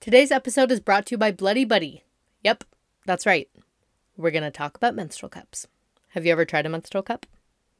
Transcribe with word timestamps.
Today's 0.00 0.30
episode 0.30 0.72
is 0.72 0.80
brought 0.80 1.04
to 1.04 1.10
you 1.10 1.18
by 1.18 1.30
Bloody 1.30 1.66
Buddy. 1.66 2.04
Yep, 2.42 2.64
that's 3.04 3.26
right. 3.26 3.50
We're 4.16 4.30
going 4.30 4.44
to 4.44 4.50
talk 4.50 4.74
about 4.74 4.94
menstrual 4.94 5.28
cups. 5.28 5.66
Have 6.12 6.24
you 6.24 6.32
ever 6.32 6.46
tried 6.46 6.64
a 6.64 6.70
menstrual 6.70 7.02
cup? 7.02 7.26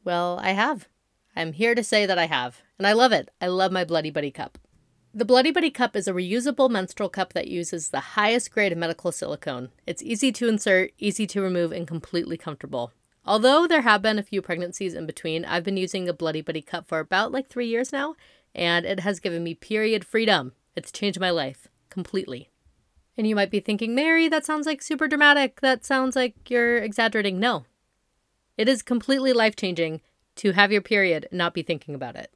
Well, 0.04 0.38
I 0.42 0.50
have. 0.50 0.86
I'm 1.34 1.54
here 1.54 1.74
to 1.74 1.82
say 1.82 2.04
that 2.04 2.18
I 2.18 2.26
have, 2.26 2.60
and 2.76 2.86
I 2.86 2.92
love 2.92 3.12
it. 3.12 3.30
I 3.40 3.46
love 3.46 3.72
my 3.72 3.84
Bloody 3.84 4.10
Buddy 4.10 4.30
cup. 4.30 4.58
The 5.14 5.24
Bloody 5.24 5.50
Buddy 5.50 5.70
cup 5.70 5.96
is 5.96 6.06
a 6.06 6.12
reusable 6.12 6.68
menstrual 6.68 7.08
cup 7.08 7.32
that 7.32 7.48
uses 7.48 7.88
the 7.88 8.01
highest 8.01 8.50
grade 8.50 8.72
of 8.72 8.76
medical 8.76 9.12
silicone. 9.12 9.71
It's 9.87 10.02
easy 10.02 10.30
to 10.30 10.46
insert, 10.46 10.92
easy 10.98 11.26
to 11.28 11.40
remove, 11.40 11.72
and 11.72 11.88
completely 11.88 12.37
comfortable. 12.37 12.92
Although 13.24 13.66
there 13.66 13.80
have 13.80 14.02
been 14.02 14.18
a 14.18 14.22
few 14.22 14.42
pregnancies 14.42 14.92
in 14.92 15.06
between, 15.06 15.46
I've 15.46 15.64
been 15.64 15.78
using 15.78 16.06
a 16.06 16.12
Bloody 16.12 16.42
Buddy 16.42 16.60
cup 16.60 16.87
for 16.87 16.98
about 16.98 17.32
like 17.32 17.48
three 17.48 17.68
years 17.68 17.95
now, 17.95 18.14
and 18.55 18.84
it 18.84 19.00
has 19.00 19.20
given 19.20 19.42
me 19.42 19.55
period 19.55 20.05
freedom. 20.05 20.52
It's 20.77 20.92
changed 20.92 21.18
my 21.18 21.30
life 21.30 21.70
completely. 21.91 22.50
And 23.16 23.27
you 23.27 23.34
might 23.34 23.50
be 23.50 23.60
thinking, 23.60 23.95
Mary, 23.95 24.28
that 24.28 24.46
sounds 24.46 24.66
like 24.66 24.80
super 24.80 25.06
dramatic. 25.06 25.60
That 25.60 25.84
sounds 25.84 26.16
like 26.16 26.48
you're 26.48 26.78
exaggerating. 26.78 27.38
No. 27.38 27.64
It 28.56 28.68
is 28.68 28.82
completely 28.82 29.32
life 29.32 29.56
changing 29.56 30.00
to 30.36 30.52
have 30.52 30.72
your 30.72 30.80
period 30.80 31.26
and 31.30 31.38
not 31.38 31.54
be 31.54 31.62
thinking 31.62 31.95
about 31.95 32.16
it. 32.16 32.32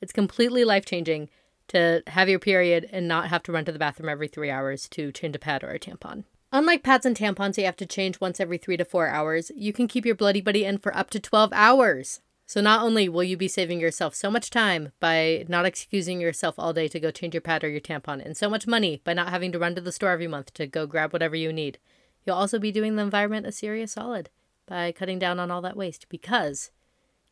It's 0.00 0.12
completely 0.12 0.64
life 0.64 0.84
changing 0.84 1.30
to 1.68 2.02
have 2.08 2.28
your 2.28 2.38
period 2.38 2.88
and 2.92 3.06
not 3.06 3.28
have 3.28 3.42
to 3.44 3.52
run 3.52 3.64
to 3.64 3.72
the 3.72 3.78
bathroom 3.78 4.08
every 4.08 4.28
three 4.28 4.50
hours 4.50 4.88
to 4.90 5.12
change 5.12 5.36
a 5.36 5.38
pad 5.38 5.62
or 5.62 5.70
a 5.70 5.78
tampon. 5.78 6.24
Unlike 6.52 6.82
pads 6.82 7.06
and 7.06 7.16
tampons 7.16 7.56
you 7.56 7.64
have 7.64 7.76
to 7.76 7.86
change 7.86 8.20
once 8.20 8.40
every 8.40 8.58
three 8.58 8.76
to 8.76 8.84
four 8.84 9.08
hours, 9.08 9.52
you 9.54 9.72
can 9.72 9.86
keep 9.86 10.04
your 10.04 10.16
Bloody 10.16 10.40
Buddy 10.40 10.64
in 10.64 10.78
for 10.78 10.96
up 10.96 11.10
to 11.10 11.20
12 11.20 11.52
hours. 11.52 12.20
So 12.50 12.60
not 12.60 12.82
only 12.82 13.08
will 13.08 13.22
you 13.22 13.36
be 13.36 13.46
saving 13.46 13.78
yourself 13.78 14.12
so 14.12 14.28
much 14.28 14.50
time 14.50 14.90
by 14.98 15.44
not 15.46 15.66
excusing 15.66 16.20
yourself 16.20 16.56
all 16.58 16.72
day 16.72 16.88
to 16.88 16.98
go 16.98 17.12
change 17.12 17.32
your 17.32 17.40
pad 17.40 17.62
or 17.62 17.68
your 17.68 17.80
tampon, 17.80 18.20
and 18.20 18.36
so 18.36 18.50
much 18.50 18.66
money 18.66 19.00
by 19.04 19.12
not 19.12 19.28
having 19.28 19.52
to 19.52 19.58
run 19.60 19.76
to 19.76 19.80
the 19.80 19.92
store 19.92 20.10
every 20.10 20.26
month 20.26 20.52
to 20.54 20.66
go 20.66 20.84
grab 20.84 21.12
whatever 21.12 21.36
you 21.36 21.52
need, 21.52 21.78
you'll 22.26 22.34
also 22.34 22.58
be 22.58 22.72
doing 22.72 22.96
the 22.96 23.04
environment 23.04 23.46
a 23.46 23.52
serious 23.52 23.92
solid 23.92 24.30
by 24.66 24.90
cutting 24.90 25.20
down 25.20 25.38
on 25.38 25.52
all 25.52 25.60
that 25.60 25.76
waste 25.76 26.08
because 26.08 26.72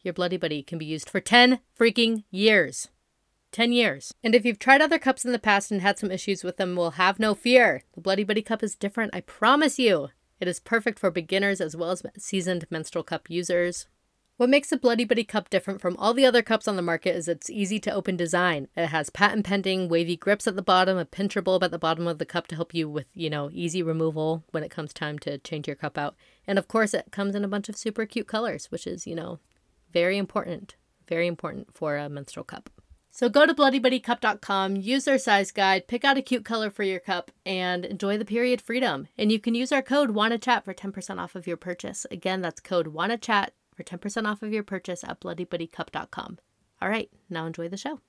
your 0.02 0.14
Bloody 0.14 0.36
Buddy 0.36 0.62
can 0.62 0.78
be 0.78 0.86
used 0.86 1.10
for 1.10 1.18
10 1.18 1.58
freaking 1.76 2.22
years. 2.30 2.86
10 3.50 3.72
years. 3.72 4.14
And 4.22 4.36
if 4.36 4.44
you've 4.44 4.60
tried 4.60 4.80
other 4.80 5.00
cups 5.00 5.24
in 5.24 5.32
the 5.32 5.40
past 5.40 5.72
and 5.72 5.82
had 5.82 5.98
some 5.98 6.12
issues 6.12 6.44
with 6.44 6.58
them, 6.58 6.76
well, 6.76 6.92
have 6.92 7.18
no 7.18 7.34
fear. 7.34 7.82
The 7.96 8.00
Bloody 8.00 8.22
Buddy 8.22 8.42
cup 8.42 8.62
is 8.62 8.76
different, 8.76 9.12
I 9.12 9.22
promise 9.22 9.80
you. 9.80 10.10
It 10.38 10.46
is 10.46 10.60
perfect 10.60 11.00
for 11.00 11.10
beginners 11.10 11.60
as 11.60 11.74
well 11.74 11.90
as 11.90 12.04
seasoned 12.16 12.66
menstrual 12.70 13.02
cup 13.02 13.28
users. 13.28 13.88
What 14.38 14.50
makes 14.50 14.70
the 14.70 14.76
Bloody 14.76 15.04
Buddy 15.04 15.24
cup 15.24 15.50
different 15.50 15.80
from 15.80 15.96
all 15.96 16.14
the 16.14 16.24
other 16.24 16.42
cups 16.42 16.68
on 16.68 16.76
the 16.76 16.80
market 16.80 17.16
is 17.16 17.26
its 17.26 17.50
easy 17.50 17.80
to 17.80 17.92
open 17.92 18.16
design. 18.16 18.68
It 18.76 18.86
has 18.86 19.10
patent 19.10 19.44
pending 19.44 19.88
wavy 19.88 20.16
grips 20.16 20.46
at 20.46 20.54
the 20.54 20.62
bottom, 20.62 20.96
a 20.96 21.04
pincher 21.04 21.42
bulb 21.42 21.64
at 21.64 21.72
the 21.72 21.78
bottom 21.78 22.06
of 22.06 22.18
the 22.18 22.24
cup 22.24 22.46
to 22.46 22.54
help 22.54 22.72
you 22.72 22.88
with, 22.88 23.06
you 23.14 23.28
know, 23.28 23.50
easy 23.52 23.82
removal 23.82 24.44
when 24.52 24.62
it 24.62 24.70
comes 24.70 24.92
time 24.92 25.18
to 25.18 25.38
change 25.38 25.66
your 25.66 25.74
cup 25.74 25.98
out. 25.98 26.14
And 26.46 26.56
of 26.56 26.68
course, 26.68 26.94
it 26.94 27.10
comes 27.10 27.34
in 27.34 27.42
a 27.42 27.48
bunch 27.48 27.68
of 27.68 27.76
super 27.76 28.06
cute 28.06 28.28
colors, 28.28 28.66
which 28.66 28.86
is, 28.86 29.08
you 29.08 29.16
know, 29.16 29.40
very 29.92 30.16
important. 30.16 30.76
Very 31.08 31.26
important 31.26 31.74
for 31.74 31.96
a 31.96 32.08
menstrual 32.08 32.44
cup. 32.44 32.70
So 33.10 33.28
go 33.28 33.44
to 33.44 33.54
bloodybuddycup.com, 33.54 34.76
use 34.76 35.04
their 35.04 35.18
size 35.18 35.50
guide, 35.50 35.88
pick 35.88 36.04
out 36.04 36.16
a 36.16 36.22
cute 36.22 36.44
color 36.44 36.70
for 36.70 36.84
your 36.84 37.00
cup, 37.00 37.32
and 37.44 37.84
enjoy 37.84 38.16
the 38.16 38.24
period 38.24 38.60
freedom. 38.60 39.08
And 39.18 39.32
you 39.32 39.40
can 39.40 39.56
use 39.56 39.72
our 39.72 39.82
code 39.82 40.10
WANNACHAT 40.10 40.64
for 40.64 40.72
10% 40.72 41.18
off 41.18 41.34
of 41.34 41.48
your 41.48 41.56
purchase. 41.56 42.06
Again, 42.12 42.40
that's 42.40 42.60
code 42.60 42.94
WANNACHAT 42.94 43.50
for 43.78 43.84
10% 43.84 44.28
off 44.28 44.42
of 44.42 44.52
your 44.52 44.64
purchase 44.64 45.04
at 45.04 45.20
bloodybuddycup.com. 45.20 46.38
All 46.82 46.88
right, 46.88 47.08
now 47.30 47.46
enjoy 47.46 47.68
the 47.68 47.76
show. 47.76 48.00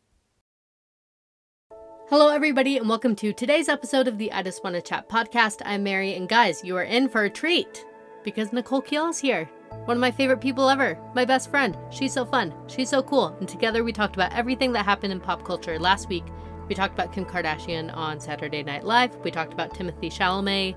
Hello, 2.10 2.30
everybody, 2.30 2.78
and 2.78 2.90
welcome 2.90 3.16
to 3.18 3.32
today's 3.32 3.70
episode 3.70 4.08
of 4.08 4.18
the 4.18 4.32
I 4.32 4.42
Just 4.42 4.64
Want 4.64 4.76
to 4.76 4.82
Chat 4.82 5.08
podcast. 5.08 5.62
I'm 5.64 5.84
Mary, 5.84 6.16
and 6.16 6.28
guys, 6.28 6.64
you 6.64 6.76
are 6.76 6.84
in 6.84 7.08
for 7.08 7.26
a 7.26 7.30
treat 7.30 7.86
because 8.24 8.52
Nicole 8.52 8.82
Kiel 8.82 9.10
is 9.10 9.20
here. 9.20 9.46
One 9.86 9.96
of 9.96 10.02
my 10.02 10.10
favorite 10.10 10.42
people 10.42 10.72
ever, 10.72 10.98
my 11.14 11.24
best 11.24 11.52
friend. 11.52 11.78
She's 11.92 12.14
so 12.14 12.26
fun, 12.26 12.52
she's 12.66 12.90
so 12.90 13.04
cool, 13.04 13.28
and 13.40 13.48
together 13.48 13.84
we 13.84 13.94
talked 13.94 14.16
about 14.16 14.34
everything 14.34 14.72
that 14.72 14.86
happened 14.86 15.14
in 15.14 15.20
pop 15.20 15.46
culture. 15.46 15.78
Last 15.78 16.10
week, 16.10 16.26
we 16.68 16.74
talked 16.74 16.96
about 16.96 17.14
Kim 17.14 17.26
Kardashian 17.26 17.96
on 17.96 18.20
Saturday 18.20 18.64
Night 18.64 18.86
Live. 18.86 19.16
We 19.18 19.30
talked 19.30 19.54
about 19.54 19.76
Timothy 19.76 20.10
Chalamet, 20.10 20.76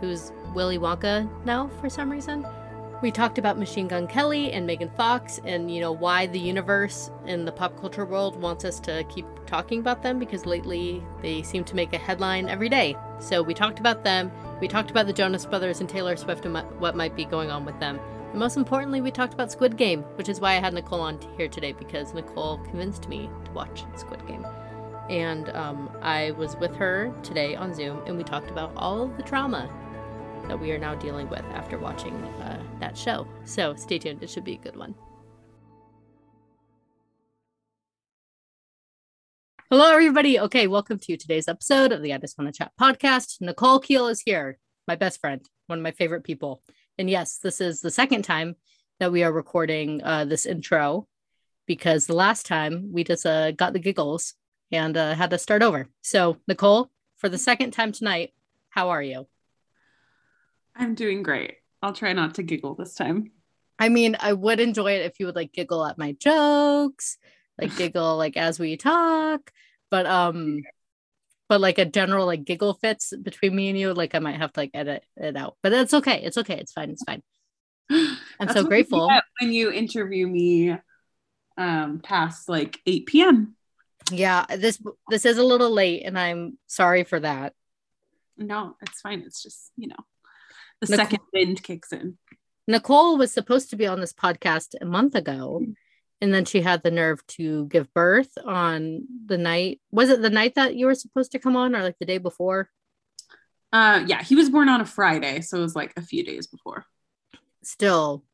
who's 0.00 0.32
Willy 0.52 0.78
Wonka 0.78 1.30
now 1.44 1.70
for 1.80 1.88
some 1.88 2.10
reason. 2.10 2.44
We 3.02 3.10
talked 3.10 3.36
about 3.36 3.58
Machine 3.58 3.88
Gun 3.88 4.06
Kelly 4.06 4.52
and 4.52 4.64
Megan 4.64 4.88
Fox 4.90 5.40
and, 5.44 5.68
you 5.68 5.80
know, 5.80 5.90
why 5.90 6.28
the 6.28 6.38
universe 6.38 7.10
and 7.26 7.48
the 7.48 7.50
pop 7.50 7.76
culture 7.80 8.06
world 8.06 8.40
wants 8.40 8.64
us 8.64 8.78
to 8.78 9.02
keep 9.08 9.26
talking 9.44 9.80
about 9.80 10.04
them 10.04 10.20
because 10.20 10.46
lately 10.46 11.02
they 11.20 11.42
seem 11.42 11.64
to 11.64 11.74
make 11.74 11.92
a 11.92 11.98
headline 11.98 12.48
every 12.48 12.68
day. 12.68 12.96
So 13.18 13.42
we 13.42 13.54
talked 13.54 13.80
about 13.80 14.04
them. 14.04 14.30
We 14.60 14.68
talked 14.68 14.92
about 14.92 15.08
the 15.08 15.12
Jonas 15.12 15.44
Brothers 15.46 15.80
and 15.80 15.88
Taylor 15.88 16.16
Swift 16.16 16.46
and 16.46 16.56
what 16.78 16.94
might 16.94 17.16
be 17.16 17.24
going 17.24 17.50
on 17.50 17.64
with 17.64 17.76
them. 17.80 17.98
And 18.30 18.38
most 18.38 18.56
importantly, 18.56 19.00
we 19.00 19.10
talked 19.10 19.34
about 19.34 19.50
Squid 19.50 19.76
Game, 19.76 20.02
which 20.14 20.28
is 20.28 20.40
why 20.40 20.52
I 20.52 20.60
had 20.60 20.72
Nicole 20.72 21.00
on 21.00 21.18
here 21.36 21.48
today 21.48 21.72
because 21.72 22.14
Nicole 22.14 22.58
convinced 22.58 23.08
me 23.08 23.28
to 23.46 23.50
watch 23.50 23.84
Squid 23.96 24.24
Game. 24.28 24.46
And 25.10 25.48
um, 25.48 25.90
I 26.02 26.30
was 26.30 26.54
with 26.54 26.76
her 26.76 27.12
today 27.24 27.56
on 27.56 27.74
Zoom 27.74 28.00
and 28.06 28.16
we 28.16 28.22
talked 28.22 28.48
about 28.48 28.72
all 28.76 29.08
the 29.08 29.24
trauma 29.24 29.68
that 30.48 30.58
we 30.58 30.72
are 30.72 30.78
now 30.78 30.94
dealing 30.94 31.28
with 31.28 31.44
after 31.54 31.78
watching 31.78 32.14
uh, 32.14 32.62
that 32.80 32.96
show. 32.96 33.26
So 33.44 33.74
stay 33.74 33.98
tuned, 33.98 34.22
it 34.22 34.30
should 34.30 34.44
be 34.44 34.54
a 34.54 34.58
good 34.58 34.76
one. 34.76 34.94
Hello, 39.70 39.90
everybody. 39.90 40.38
Okay, 40.38 40.66
welcome 40.66 40.98
to 40.98 41.16
today's 41.16 41.48
episode 41.48 41.92
of 41.92 42.02
the 42.02 42.12
I 42.12 42.18
Just 42.18 42.36
Want 42.36 42.52
to 42.52 42.58
Chat 42.58 42.72
podcast. 42.78 43.40
Nicole 43.40 43.78
Keel 43.78 44.08
is 44.08 44.20
here, 44.20 44.58
my 44.86 44.96
best 44.96 45.18
friend, 45.18 45.40
one 45.66 45.78
of 45.78 45.82
my 45.82 45.92
favorite 45.92 46.24
people. 46.24 46.62
And 46.98 47.08
yes, 47.08 47.38
this 47.38 47.58
is 47.58 47.80
the 47.80 47.90
second 47.90 48.22
time 48.22 48.56
that 49.00 49.12
we 49.12 49.24
are 49.24 49.32
recording 49.32 50.02
uh, 50.02 50.26
this 50.26 50.44
intro 50.44 51.08
because 51.66 52.06
the 52.06 52.14
last 52.14 52.44
time 52.44 52.90
we 52.92 53.02
just 53.02 53.24
uh, 53.24 53.52
got 53.52 53.72
the 53.72 53.78
giggles 53.78 54.34
and 54.70 54.94
uh, 54.94 55.14
had 55.14 55.30
to 55.30 55.38
start 55.38 55.62
over. 55.62 55.88
So, 56.02 56.36
Nicole, 56.46 56.90
for 57.16 57.30
the 57.30 57.38
second 57.38 57.70
time 57.70 57.92
tonight, 57.92 58.34
how 58.68 58.90
are 58.90 59.02
you? 59.02 59.26
I'm 60.74 60.94
doing 60.94 61.22
great. 61.22 61.56
I'll 61.82 61.92
try 61.92 62.12
not 62.12 62.36
to 62.36 62.42
giggle 62.42 62.74
this 62.74 62.94
time. 62.94 63.32
I 63.78 63.88
mean, 63.88 64.16
I 64.20 64.32
would 64.32 64.60
enjoy 64.60 64.92
it 64.92 65.06
if 65.06 65.18
you 65.18 65.26
would 65.26 65.36
like 65.36 65.52
giggle 65.52 65.84
at 65.84 65.98
my 65.98 66.12
jokes, 66.12 67.18
like 67.60 67.76
giggle 67.76 68.16
like 68.16 68.36
as 68.36 68.58
we 68.58 68.76
talk, 68.76 69.50
but 69.90 70.06
um 70.06 70.62
but 71.48 71.60
like 71.60 71.78
a 71.78 71.84
general 71.84 72.26
like 72.26 72.44
giggle 72.44 72.74
fits 72.74 73.12
between 73.20 73.54
me 73.54 73.68
and 73.68 73.78
you, 73.78 73.92
like 73.92 74.14
I 74.14 74.20
might 74.20 74.36
have 74.36 74.52
to 74.52 74.60
like 74.60 74.70
edit 74.72 75.04
it 75.16 75.36
out. 75.36 75.56
But 75.62 75.72
it's 75.72 75.94
okay. 75.94 76.22
It's 76.22 76.38
okay. 76.38 76.58
It's 76.58 76.72
fine. 76.72 76.90
It's 76.90 77.04
fine. 77.04 77.22
I'm 78.40 78.48
so 78.50 78.64
grateful. 78.64 79.10
when 79.40 79.52
you 79.52 79.70
interview 79.70 80.26
me 80.26 80.76
um 81.58 82.00
past 82.00 82.48
like 82.48 82.78
8 82.86 83.06
p.m. 83.06 83.56
Yeah, 84.10 84.46
this 84.56 84.80
this 85.10 85.24
is 85.24 85.38
a 85.38 85.44
little 85.44 85.70
late 85.70 86.04
and 86.04 86.18
I'm 86.18 86.58
sorry 86.66 87.04
for 87.04 87.20
that. 87.20 87.54
No, 88.38 88.76
it's 88.80 89.00
fine. 89.00 89.22
It's 89.26 89.42
just, 89.42 89.70
you 89.76 89.88
know, 89.88 89.96
the 90.82 90.88
Nicole, 90.88 91.04
second 91.04 91.20
wind 91.32 91.62
kicks 91.62 91.92
in. 91.92 92.18
Nicole 92.66 93.16
was 93.16 93.32
supposed 93.32 93.70
to 93.70 93.76
be 93.76 93.86
on 93.86 94.00
this 94.00 94.12
podcast 94.12 94.74
a 94.80 94.84
month 94.84 95.14
ago. 95.14 95.62
And 96.20 96.32
then 96.32 96.44
she 96.44 96.60
had 96.60 96.82
the 96.82 96.90
nerve 96.90 97.26
to 97.28 97.66
give 97.66 97.92
birth 97.94 98.30
on 98.44 99.06
the 99.26 99.38
night. 99.38 99.80
Was 99.90 100.08
it 100.08 100.22
the 100.22 100.30
night 100.30 100.54
that 100.54 100.76
you 100.76 100.86
were 100.86 100.94
supposed 100.94 101.32
to 101.32 101.40
come 101.40 101.56
on 101.56 101.74
or 101.74 101.82
like 101.82 101.98
the 101.98 102.06
day 102.06 102.18
before? 102.18 102.68
Uh 103.72 104.04
yeah, 104.06 104.22
he 104.22 104.36
was 104.36 104.50
born 104.50 104.68
on 104.68 104.80
a 104.80 104.86
Friday, 104.86 105.40
so 105.40 105.58
it 105.58 105.62
was 105.62 105.74
like 105.74 105.92
a 105.96 106.02
few 106.02 106.22
days 106.22 106.46
before. 106.46 106.84
Still 107.64 108.24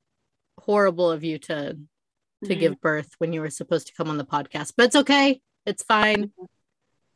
horrible 0.60 1.10
of 1.10 1.24
you 1.24 1.38
to 1.38 1.78
to 2.44 2.50
mm-hmm. 2.50 2.60
give 2.60 2.80
birth 2.80 3.14
when 3.18 3.32
you 3.32 3.40
were 3.40 3.50
supposed 3.50 3.86
to 3.86 3.94
come 3.94 4.10
on 4.10 4.18
the 4.18 4.24
podcast. 4.24 4.74
But 4.76 4.86
it's 4.86 4.96
okay. 4.96 5.40
It's 5.64 5.82
fine. 5.82 6.32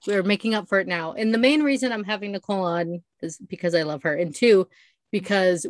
We're 0.07 0.23
making 0.23 0.55
up 0.55 0.69
for 0.69 0.81
it 0.81 0.89
now. 0.89 1.13
And 1.13 1.33
the 1.33 1.39
main 1.39 1.63
reason 1.63 1.93
I'm 1.93 2.05
having 2.05 2.33
Nicole 2.33 2.65
on 2.65 3.03
is 3.21 3.39
because 3.39 3.75
I 3.75 3.83
love 3.83 4.03
her. 4.03 4.15
And 4.15 4.35
two, 4.35 4.69
because 5.13 5.67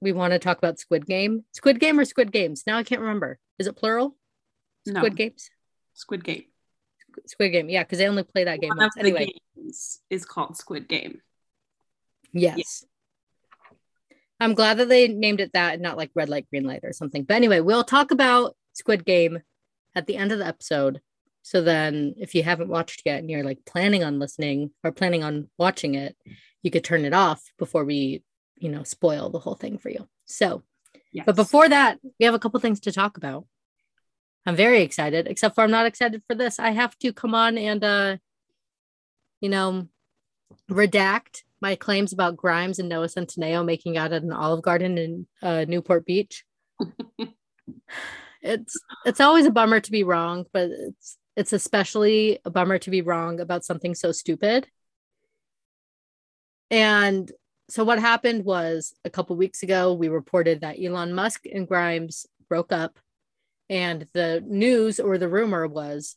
we 0.00 0.12
want 0.12 0.32
to 0.32 0.38
talk 0.38 0.58
about 0.58 0.78
Squid 0.78 1.06
Game. 1.06 1.44
Squid 1.52 1.80
Game 1.80 1.98
or 1.98 2.04
Squid 2.04 2.32
Games? 2.32 2.64
Now 2.66 2.76
I 2.76 2.82
can't 2.82 3.00
remember. 3.00 3.38
Is 3.58 3.66
it 3.66 3.76
plural? 3.76 4.16
Squid 4.86 5.12
no. 5.12 5.16
Games? 5.16 5.50
Squid 5.94 6.24
Game. 6.24 6.44
Squid 7.26 7.52
Game. 7.52 7.68
Yeah, 7.68 7.82
because 7.82 7.98
they 7.98 8.08
only 8.08 8.22
play 8.22 8.44
that 8.44 8.60
game 8.60 8.68
One 8.68 8.78
once. 8.78 8.94
Anyway, 8.98 9.32
is 10.10 10.24
called 10.24 10.56
Squid 10.56 10.88
Game. 10.88 11.20
Yes. 12.32 12.56
Yeah. 12.82 12.86
I'm 14.40 14.54
glad 14.54 14.78
that 14.78 14.88
they 14.88 15.06
named 15.08 15.40
it 15.40 15.52
that 15.52 15.74
and 15.74 15.82
not 15.82 15.98
like 15.98 16.10
red 16.14 16.30
light, 16.30 16.48
green 16.48 16.64
light 16.64 16.80
or 16.82 16.92
something. 16.92 17.24
But 17.24 17.34
anyway, 17.34 17.60
we'll 17.60 17.84
talk 17.84 18.10
about 18.10 18.56
Squid 18.72 19.04
Game 19.04 19.40
at 19.94 20.06
the 20.06 20.16
end 20.16 20.32
of 20.32 20.38
the 20.38 20.46
episode. 20.46 21.00
So 21.42 21.60
then 21.60 22.14
if 22.16 22.34
you 22.34 22.42
haven't 22.42 22.68
watched 22.68 23.02
yet 23.04 23.18
and 23.18 23.30
you're 23.30 23.44
like 23.44 23.64
planning 23.66 24.02
on 24.02 24.18
listening 24.18 24.70
or 24.82 24.92
planning 24.92 25.22
on 25.22 25.50
watching 25.58 25.94
it, 25.94 26.16
you 26.62 26.70
could 26.70 26.84
turn 26.84 27.04
it 27.04 27.12
off 27.12 27.42
before 27.58 27.84
we 27.84 28.22
you 28.60 28.70
know, 28.70 28.82
spoil 28.82 29.30
the 29.30 29.38
whole 29.38 29.54
thing 29.54 29.78
for 29.78 29.88
you. 29.88 30.08
So, 30.26 30.62
yes. 31.12 31.24
but 31.26 31.36
before 31.36 31.68
that, 31.68 31.98
we 32.18 32.26
have 32.26 32.34
a 32.34 32.38
couple 32.38 32.60
things 32.60 32.80
to 32.80 32.92
talk 32.92 33.16
about. 33.16 33.46
I'm 34.46 34.56
very 34.56 34.82
excited, 34.82 35.26
except 35.26 35.54
for 35.54 35.64
I'm 35.64 35.70
not 35.70 35.86
excited 35.86 36.22
for 36.26 36.34
this. 36.34 36.58
I 36.58 36.70
have 36.70 36.96
to 37.00 37.12
come 37.12 37.34
on 37.34 37.58
and, 37.58 37.82
uh, 37.82 38.16
you 39.40 39.48
know, 39.48 39.88
redact 40.70 41.42
my 41.60 41.74
claims 41.74 42.12
about 42.12 42.36
Grimes 42.36 42.78
and 42.78 42.88
Noah 42.88 43.06
Centineo 43.06 43.64
making 43.64 43.96
out 43.96 44.12
at 44.12 44.22
an 44.22 44.32
Olive 44.32 44.62
Garden 44.62 44.96
in 44.98 45.26
uh, 45.42 45.64
Newport 45.68 46.06
Beach. 46.06 46.44
it's 48.42 48.80
it's 49.04 49.20
always 49.20 49.46
a 49.46 49.50
bummer 49.50 49.80
to 49.80 49.90
be 49.90 50.04
wrong, 50.04 50.46
but 50.52 50.70
it's 50.70 51.18
it's 51.36 51.52
especially 51.52 52.38
a 52.44 52.50
bummer 52.50 52.78
to 52.78 52.90
be 52.90 53.02
wrong 53.02 53.40
about 53.40 53.64
something 53.64 53.94
so 53.94 54.12
stupid. 54.12 54.66
And 56.70 57.30
so 57.70 57.84
what 57.84 57.98
happened 57.98 58.44
was 58.44 58.94
a 59.04 59.10
couple 59.10 59.36
weeks 59.36 59.62
ago 59.62 59.92
we 59.92 60.08
reported 60.08 60.60
that 60.60 60.76
Elon 60.82 61.14
Musk 61.14 61.44
and 61.46 61.68
Grimes 61.68 62.26
broke 62.48 62.72
up 62.72 62.98
and 63.68 64.06
the 64.12 64.42
news 64.46 64.98
or 64.98 65.16
the 65.16 65.28
rumor 65.28 65.66
was 65.66 66.16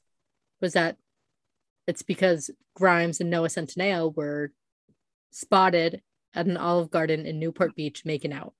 was 0.62 0.74
that 0.74 0.98
it's 1.88 2.02
because 2.02 2.50
Grimes 2.76 3.20
and 3.20 3.30
Noah 3.30 3.50
Centineo 3.50 4.16
were 4.16 4.52
spotted 5.32 6.02
at 6.34 6.46
an 6.46 6.58
Olive 6.58 6.90
Garden 6.90 7.26
in 7.26 7.40
Newport 7.40 7.76
Beach 7.76 8.04
making 8.06 8.34
out. 8.34 8.54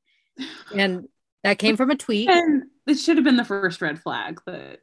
And 0.76 1.08
that 1.44 1.60
came 1.60 1.78
from 1.78 1.92
a 1.92 1.96
tweet. 1.96 2.30
And 2.30 2.64
it 2.88 2.96
should 2.96 3.18
have 3.18 3.24
been 3.24 3.38
the 3.38 3.46
first 3.46 3.82
red 3.82 4.00
flag 4.00 4.42
that 4.46 4.80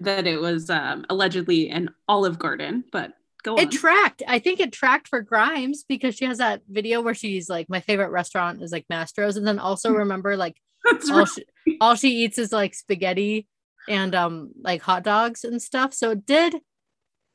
that 0.00 0.26
it 0.26 0.40
was 0.40 0.70
um, 0.70 1.06
allegedly 1.08 1.70
an 1.70 1.90
Olive 2.08 2.38
Garden, 2.38 2.84
but 2.90 3.12
go 3.44 3.56
It 3.56 3.70
tracked. 3.70 4.22
I 4.26 4.38
think 4.40 4.58
it 4.58 4.72
tracked 4.72 5.06
for 5.08 5.20
Grimes 5.20 5.84
because 5.88 6.16
she 6.16 6.24
has 6.24 6.38
that 6.38 6.62
video 6.68 7.00
where 7.00 7.14
she's 7.14 7.48
like, 7.48 7.68
my 7.68 7.80
favorite 7.80 8.10
restaurant 8.10 8.62
is 8.62 8.72
like 8.72 8.86
Mastro's. 8.90 9.36
And 9.36 9.46
then 9.46 9.58
also 9.60 9.92
remember 9.92 10.36
like 10.36 10.56
all 11.10 11.18
right. 11.18 11.28
she, 11.28 11.76
all 11.80 11.94
she 11.94 12.08
eats 12.24 12.38
is 12.38 12.52
like 12.52 12.74
spaghetti 12.74 13.46
and 13.88 14.14
um 14.14 14.50
like 14.60 14.82
hot 14.82 15.02
dogs 15.04 15.44
and 15.44 15.62
stuff. 15.62 15.94
So 15.94 16.10
it 16.10 16.26
did 16.26 16.54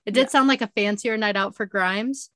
it 0.06 0.13
did 0.13 0.21
Yeah. 0.23 0.27
sound 0.27 0.47
like 0.47 0.61
a 0.61 0.71
fancier 0.75 1.15
night 1.17 1.35
out 1.38 1.56
for 1.56 1.65
Grimes. 1.65 2.29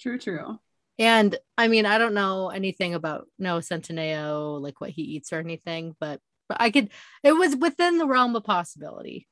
True, 0.00 0.18
true. 0.18 0.58
And 0.98 1.36
I 1.56 1.68
mean, 1.68 1.86
I 1.86 1.98
don't 1.98 2.14
know 2.14 2.50
anything 2.50 2.94
about 2.94 3.26
Noah 3.38 3.60
Centineo, 3.60 4.60
like 4.60 4.80
what 4.80 4.90
he 4.90 5.02
eats 5.02 5.32
or 5.32 5.38
anything, 5.38 5.94
but 6.00 6.20
but 6.48 6.60
I 6.60 6.70
could 6.70 6.90
it 7.22 7.32
was 7.32 7.56
within 7.56 7.98
the 7.98 8.06
realm 8.06 8.36
of 8.36 8.44
possibility. 8.44 9.26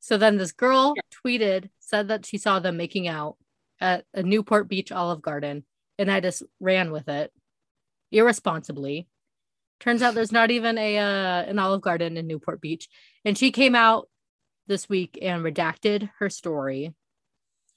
So 0.00 0.16
then 0.16 0.36
this 0.36 0.52
girl 0.52 0.94
tweeted, 1.24 1.70
said 1.80 2.08
that 2.08 2.26
she 2.26 2.38
saw 2.38 2.58
them 2.58 2.76
making 2.76 3.08
out 3.08 3.36
at 3.80 4.04
a 4.14 4.22
Newport 4.22 4.68
Beach 4.68 4.92
Olive 4.92 5.22
Garden, 5.22 5.64
and 5.98 6.10
I 6.10 6.20
just 6.20 6.42
ran 6.60 6.92
with 6.92 7.08
it 7.08 7.32
irresponsibly. 8.10 9.08
Turns 9.80 10.02
out 10.02 10.14
there's 10.14 10.32
not 10.32 10.50
even 10.50 10.76
a 10.78 10.98
uh, 10.98 11.42
an 11.42 11.58
Olive 11.58 11.82
Garden 11.82 12.16
in 12.16 12.26
Newport 12.26 12.60
Beach, 12.60 12.88
and 13.24 13.38
she 13.38 13.50
came 13.50 13.74
out 13.74 14.08
this 14.66 14.88
week 14.88 15.18
and 15.22 15.44
redacted 15.44 16.10
her 16.18 16.28
story. 16.28 16.94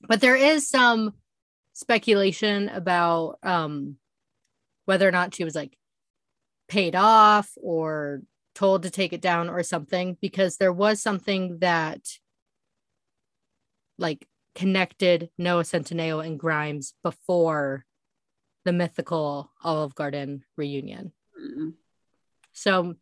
But 0.07 0.21
there 0.21 0.35
is 0.35 0.67
some 0.67 1.13
speculation 1.73 2.69
about 2.69 3.37
um 3.43 3.95
whether 4.85 5.07
or 5.07 5.11
not 5.11 5.33
she 5.33 5.43
was 5.43 5.55
like 5.55 5.77
paid 6.67 6.95
off 6.95 7.51
or 7.55 8.21
told 8.55 8.83
to 8.83 8.89
take 8.89 9.13
it 9.13 9.21
down 9.21 9.49
or 9.49 9.63
something 9.63 10.17
because 10.21 10.57
there 10.57 10.73
was 10.73 11.01
something 11.01 11.59
that 11.59 12.01
like 13.97 14.27
connected 14.55 15.29
Noah 15.37 15.63
Centineo 15.63 16.25
and 16.25 16.39
Grimes 16.39 16.93
before 17.03 17.85
the 18.65 18.73
mythical 18.73 19.51
Olive 19.63 19.95
Garden 19.95 20.43
reunion. 20.57 21.13
Mm. 21.39 21.73
So 22.51 22.95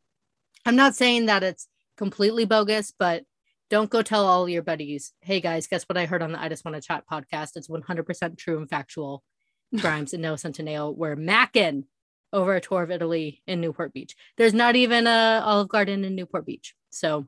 I'm 0.66 0.76
not 0.76 0.96
saying 0.96 1.26
that 1.26 1.44
it's 1.44 1.68
completely 1.98 2.46
bogus, 2.46 2.94
but 2.98 3.24
don't 3.70 3.90
go 3.90 4.02
tell 4.02 4.26
all 4.26 4.50
your 4.50 4.64
buddies, 4.64 5.14
hey 5.22 5.42
guys, 5.42 5.68
guess 5.68 5.84
what 5.84 5.98
I 5.98 6.06
heard 6.06 6.22
on 6.22 6.32
the 6.32 6.42
I 6.42 6.50
Just 6.50 6.66
Want 6.66 6.76
to 6.76 6.82
Chat 6.82 7.04
podcast? 7.12 7.56
It's 7.56 7.68
100% 7.68 8.38
true 8.38 8.58
and 8.58 8.70
factual. 8.70 9.24
Grimes 9.78 10.14
and 10.14 10.24
Noah 10.24 10.38
Centineo 10.38 10.96
were 10.96 11.16
macking 11.16 11.84
over 12.32 12.56
a 12.56 12.62
tour 12.62 12.84
of 12.84 12.92
Italy 12.92 13.42
in 13.48 13.62
Newport 13.62 13.94
Beach. 13.94 14.16
There's 14.38 14.54
not 14.54 14.76
even 14.76 15.08
a 15.08 15.42
Olive 15.44 15.70
Garden 15.70 16.04
in 16.06 16.16
Newport 16.16 16.46
Beach. 16.46 16.76
So 16.90 17.28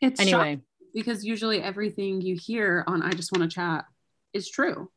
It's 0.00 0.20
anyway, 0.20 0.60
because 0.94 1.24
usually 1.24 1.62
everything 1.62 2.20
you 2.20 2.36
hear 2.36 2.84
on 2.86 3.02
I 3.02 3.10
Just 3.10 3.32
Want 3.32 3.42
to 3.50 3.54
Chat 3.54 3.84
is 4.32 4.48
true. 4.50 4.90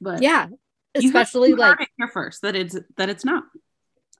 But 0.00 0.22
yeah, 0.22 0.48
especially 0.94 1.50
you 1.50 1.56
like 1.56 1.88
here 1.96 2.08
first 2.08 2.42
that 2.42 2.54
it's 2.56 2.76
that 2.96 3.08
it's 3.08 3.24
not. 3.24 3.44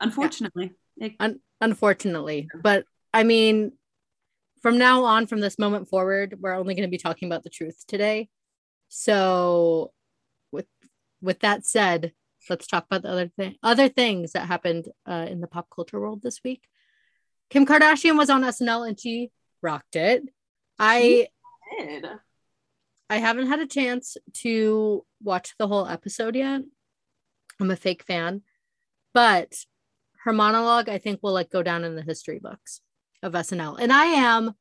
Unfortunately. 0.01 0.73
It- 0.99 1.15
Un- 1.21 1.41
unfortunately. 1.61 2.49
But 2.63 2.85
I 3.13 3.23
mean, 3.23 3.73
from 4.63 4.79
now 4.79 5.05
on, 5.05 5.27
from 5.27 5.41
this 5.41 5.59
moment 5.59 5.89
forward, 5.89 6.39
we're 6.41 6.55
only 6.55 6.75
going 6.75 6.89
to 6.89 6.91
be 6.91 6.99
talking 6.99 7.29
about 7.29 7.43
the 7.43 7.51
truth 7.51 7.85
today. 7.87 8.29
So, 8.89 9.93
with 10.53 10.67
with 11.21 11.41
that 11.41 11.67
said, 11.67 12.13
let's 12.49 12.67
talk 12.67 12.87
about 12.87 13.03
the 13.03 13.11
other 13.11 13.29
thing, 13.29 13.57
other 13.63 13.89
things 13.89 14.33
that 14.33 14.47
happened 14.47 14.89
uh, 15.07 15.27
in 15.29 15.41
the 15.41 15.47
pop 15.47 15.69
culture 15.75 16.01
world 16.01 16.23
this 16.23 16.41
week. 16.45 16.63
Kim 17.51 17.67
Kardashian 17.67 18.19
was 18.19 18.31
on 18.31 18.43
SNL 18.43 18.89
and 18.89 18.99
she 18.99 19.31
rocked 19.63 19.97
it. 19.97 20.23
I 20.79 21.29
did. 21.79 22.07
I 23.09 23.19
haven't 23.19 23.47
had 23.47 23.61
a 23.61 23.67
chance 23.67 24.17
to 24.39 25.05
watch 25.23 25.55
the 25.59 25.69
whole 25.69 25.87
episode 25.87 26.35
yet. 26.35 26.63
I'm 27.61 27.71
a 27.71 27.77
fake 27.77 28.03
fan, 28.03 28.43
but 29.15 29.55
her 30.25 30.33
monologue 30.33 30.89
I 30.89 30.99
think 30.99 31.23
will 31.23 31.33
like 31.33 31.51
go 31.51 31.63
down 31.63 31.85
in 31.85 31.95
the 31.95 32.03
history 32.03 32.41
books 32.41 32.81
of 33.23 33.33
SNL. 33.33 33.79
And 33.81 33.93
I 33.93 34.07
am 34.07 34.55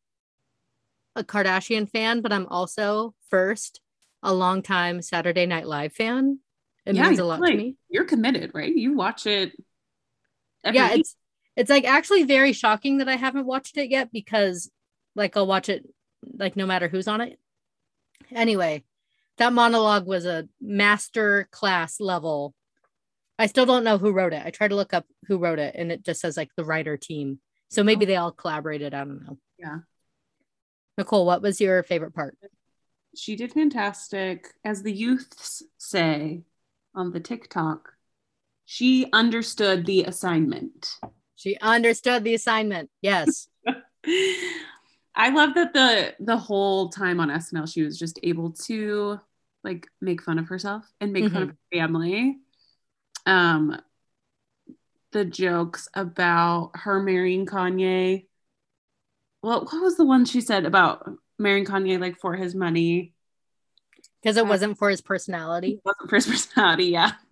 a 1.15 1.23
Kardashian 1.23 1.89
fan, 1.89 2.21
but 2.21 2.31
I'm 2.31 2.47
also 2.47 3.15
first 3.29 3.81
a 4.21 4.33
longtime 4.33 5.01
Saturday 5.01 5.45
Night 5.45 5.67
Live 5.67 5.93
fan. 5.93 6.39
It 6.85 6.95
Yeah, 6.95 7.07
means 7.07 7.19
a 7.19 7.25
lot 7.25 7.39
like- 7.39 7.51
to 7.51 7.57
me. 7.57 7.77
You're 7.89 8.05
committed, 8.05 8.51
right? 8.53 8.73
You 8.73 8.93
watch 8.93 9.25
it 9.25 9.53
every 10.63 10.77
yeah, 10.77 10.91
week. 10.91 10.99
it's 11.01 11.15
it's 11.55 11.69
like 11.69 11.85
actually 11.85 12.23
very 12.23 12.53
shocking 12.53 12.97
that 12.97 13.09
I 13.09 13.15
haven't 13.15 13.45
watched 13.45 13.77
it 13.77 13.89
yet 13.89 14.11
because 14.11 14.69
like 15.15 15.37
I'll 15.37 15.47
watch 15.47 15.69
it 15.69 15.87
like 16.37 16.55
no 16.55 16.65
matter 16.65 16.87
who's 16.87 17.07
on 17.07 17.21
it. 17.21 17.39
Anyway, 18.31 18.83
that 19.37 19.53
monologue 19.53 20.05
was 20.05 20.25
a 20.25 20.47
master 20.61 21.47
class 21.51 21.99
level. 21.99 22.53
I 23.37 23.47
still 23.47 23.65
don't 23.65 23.83
know 23.83 23.97
who 23.97 24.11
wrote 24.11 24.33
it. 24.33 24.43
I 24.45 24.49
tried 24.49 24.69
to 24.69 24.75
look 24.75 24.93
up 24.93 25.05
who 25.27 25.37
wrote 25.37 25.59
it 25.59 25.75
and 25.77 25.91
it 25.91 26.03
just 26.03 26.21
says 26.21 26.37
like 26.37 26.51
the 26.55 26.65
writer 26.65 26.97
team. 26.97 27.39
So 27.69 27.83
maybe 27.83 28.05
oh. 28.05 28.07
they 28.07 28.15
all 28.15 28.31
collaborated. 28.31 28.93
I 28.93 28.99
don't 28.99 29.25
know. 29.25 29.37
Yeah. 29.57 29.79
Nicole, 30.97 31.25
what 31.25 31.41
was 31.41 31.59
your 31.59 31.83
favorite 31.83 32.13
part? 32.13 32.37
she 33.17 33.35
did 33.35 33.53
fantastic. 33.53 34.47
As 34.63 34.83
the 34.83 34.91
youths 34.91 35.63
say 35.77 36.43
on 36.95 37.11
the 37.11 37.19
TikTok, 37.19 37.93
she 38.65 39.07
understood 39.13 39.85
the 39.85 40.03
assignment. 40.03 40.97
She 41.35 41.57
understood 41.61 42.23
the 42.23 42.33
assignment. 42.33 42.89
Yes. 43.01 43.47
I 45.15 45.29
love 45.29 45.53
that 45.55 45.73
the 45.73 46.15
the 46.19 46.37
whole 46.37 46.89
time 46.89 47.19
on 47.19 47.29
SNL 47.29 47.71
she 47.71 47.83
was 47.83 47.97
just 47.97 48.19
able 48.23 48.51
to 48.65 49.19
like 49.63 49.87
make 50.01 50.21
fun 50.21 50.39
of 50.39 50.47
herself 50.47 50.85
and 50.99 51.13
make 51.13 51.31
fun 51.31 51.43
of 51.43 51.49
her 51.49 51.57
family. 51.73 52.37
Um 53.25 53.79
the 55.11 55.25
jokes 55.25 55.87
about 55.93 56.71
her 56.75 57.01
marrying 57.01 57.45
Kanye. 57.45 58.27
Well, 59.41 59.61
what 59.61 59.81
was 59.81 59.95
the 59.95 60.05
one 60.05 60.25
she 60.25 60.41
said 60.41 60.65
about 60.65 61.09
marrying 61.39 61.65
Kanye 61.65 61.99
like 61.99 62.19
for 62.19 62.35
his 62.35 62.53
money? 62.53 63.14
Because 64.25 64.37
it 64.37 64.47
wasn't 64.47 64.79
for 64.79 64.89
his 64.89 65.01
personality. 65.01 65.73
It 65.73 65.81
wasn't 65.85 66.09
for 66.09 66.15
his 66.15 66.25
personality, 66.25 66.85
yeah. 66.85 67.11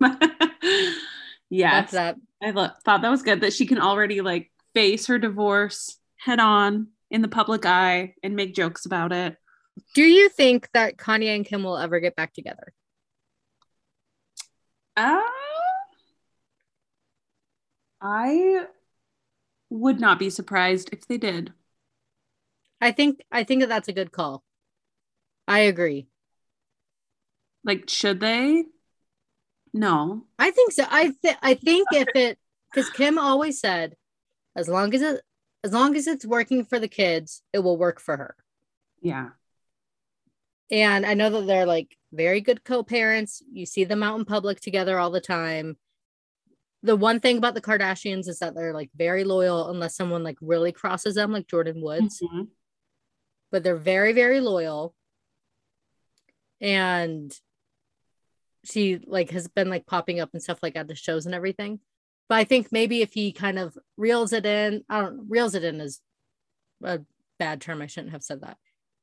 that. 1.90 2.14
I 2.40 2.52
lo- 2.52 2.70
thought 2.84 3.02
that 3.02 3.10
was 3.10 3.22
good 3.22 3.40
that 3.40 3.52
she 3.52 3.66
can 3.66 3.80
already 3.80 4.20
like 4.20 4.52
face 4.74 5.08
her 5.08 5.18
divorce 5.18 5.98
head 6.18 6.38
on 6.38 6.86
in 7.10 7.20
the 7.20 7.26
public 7.26 7.66
eye 7.66 8.14
and 8.22 8.36
make 8.36 8.54
jokes 8.54 8.86
about 8.86 9.10
it. 9.10 9.36
Do 9.96 10.04
you 10.04 10.28
think 10.28 10.68
that 10.72 10.96
Kanye 10.96 11.34
and 11.34 11.44
Kim 11.44 11.64
will 11.64 11.76
ever 11.76 11.98
get 11.98 12.14
back 12.14 12.32
together? 12.32 12.72
Uh, 14.96 15.20
I 18.00 18.66
would 19.68 19.98
not 19.98 20.20
be 20.20 20.30
surprised 20.30 20.90
if 20.92 21.08
they 21.08 21.18
did. 21.18 21.52
I 22.80 22.92
think 22.92 23.20
I 23.32 23.42
think 23.42 23.62
that 23.62 23.68
that's 23.68 23.88
a 23.88 23.92
good 23.92 24.12
call. 24.12 24.44
I 25.48 25.58
agree. 25.58 26.06
Like, 27.64 27.88
should 27.88 28.20
they? 28.20 28.64
No. 29.72 30.26
I 30.38 30.50
think 30.50 30.72
so. 30.72 30.84
I 30.88 31.12
th- 31.22 31.36
I 31.42 31.54
think 31.54 31.88
if 31.92 32.08
it 32.14 32.38
because 32.72 32.90
Kim 32.90 33.18
always 33.18 33.58
said, 33.58 33.96
as 34.54 34.68
long 34.68 34.94
as 34.94 35.02
it 35.02 35.20
as 35.64 35.72
long 35.72 35.96
as 35.96 36.06
it's 36.06 36.26
working 36.26 36.64
for 36.64 36.78
the 36.78 36.88
kids, 36.88 37.42
it 37.52 37.60
will 37.60 37.76
work 37.78 38.00
for 38.00 38.16
her. 38.16 38.36
Yeah. 39.00 39.30
And 40.70 41.04
I 41.06 41.14
know 41.14 41.30
that 41.30 41.46
they're 41.46 41.66
like 41.66 41.96
very 42.12 42.40
good 42.40 42.64
co-parents. 42.64 43.42
You 43.52 43.66
see 43.66 43.84
them 43.84 44.02
out 44.02 44.18
in 44.18 44.24
public 44.24 44.60
together 44.60 44.98
all 44.98 45.10
the 45.10 45.20
time. 45.20 45.76
The 46.82 46.96
one 46.96 47.18
thing 47.20 47.38
about 47.38 47.54
the 47.54 47.62
Kardashians 47.62 48.28
is 48.28 48.38
that 48.40 48.54
they're 48.54 48.74
like 48.74 48.90
very 48.94 49.24
loyal 49.24 49.70
unless 49.70 49.96
someone 49.96 50.22
like 50.22 50.36
really 50.42 50.70
crosses 50.72 51.14
them, 51.14 51.32
like 51.32 51.46
Jordyn 51.46 51.80
Woods. 51.82 52.20
Mhm. 52.22 52.48
but 53.50 53.62
they're 53.62 53.76
very 53.76 54.12
very 54.12 54.40
loyal 54.40 54.94
and 56.60 57.32
she 58.64 59.00
like 59.06 59.30
has 59.30 59.48
been 59.48 59.70
like 59.70 59.86
popping 59.86 60.20
up 60.20 60.30
and 60.32 60.42
stuff 60.42 60.58
like 60.62 60.76
at 60.76 60.88
the 60.88 60.94
shows 60.94 61.26
and 61.26 61.34
everything. 61.34 61.80
But 62.28 62.36
I 62.36 62.44
think 62.44 62.72
maybe 62.72 63.02
if 63.02 63.12
he 63.12 63.32
kind 63.32 63.58
of 63.58 63.76
reels 63.96 64.32
it 64.32 64.46
in, 64.46 64.82
I 64.88 65.02
don't 65.02 65.26
reels 65.28 65.54
it 65.54 65.64
in 65.64 65.80
is 65.80 66.00
a 66.82 67.00
bad 67.38 67.60
term. 67.60 67.82
I 67.82 67.86
shouldn't 67.86 68.12
have 68.12 68.22
said 68.22 68.40
that 68.40 68.56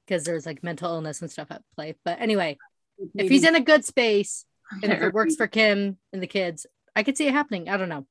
because 0.05 0.23
there's 0.23 0.45
like 0.45 0.63
mental 0.63 0.91
illness 0.91 1.21
and 1.21 1.29
stuff 1.29 1.51
at 1.51 1.61
play. 1.75 1.95
But 2.03 2.19
anyway, 2.19 2.57
maybe. 3.13 3.25
if 3.25 3.31
he's 3.31 3.45
in 3.45 3.55
a 3.55 3.61
good 3.61 3.85
space 3.85 4.45
and 4.81 4.91
if 4.91 5.01
it 5.01 5.13
works 5.13 5.35
for 5.35 5.47
Kim 5.47 5.97
and 6.11 6.21
the 6.21 6.27
kids, 6.27 6.65
I 6.95 7.03
could 7.03 7.17
see 7.17 7.27
it 7.27 7.33
happening. 7.33 7.69
I 7.69 7.77
don't 7.77 7.89
know. 7.89 8.07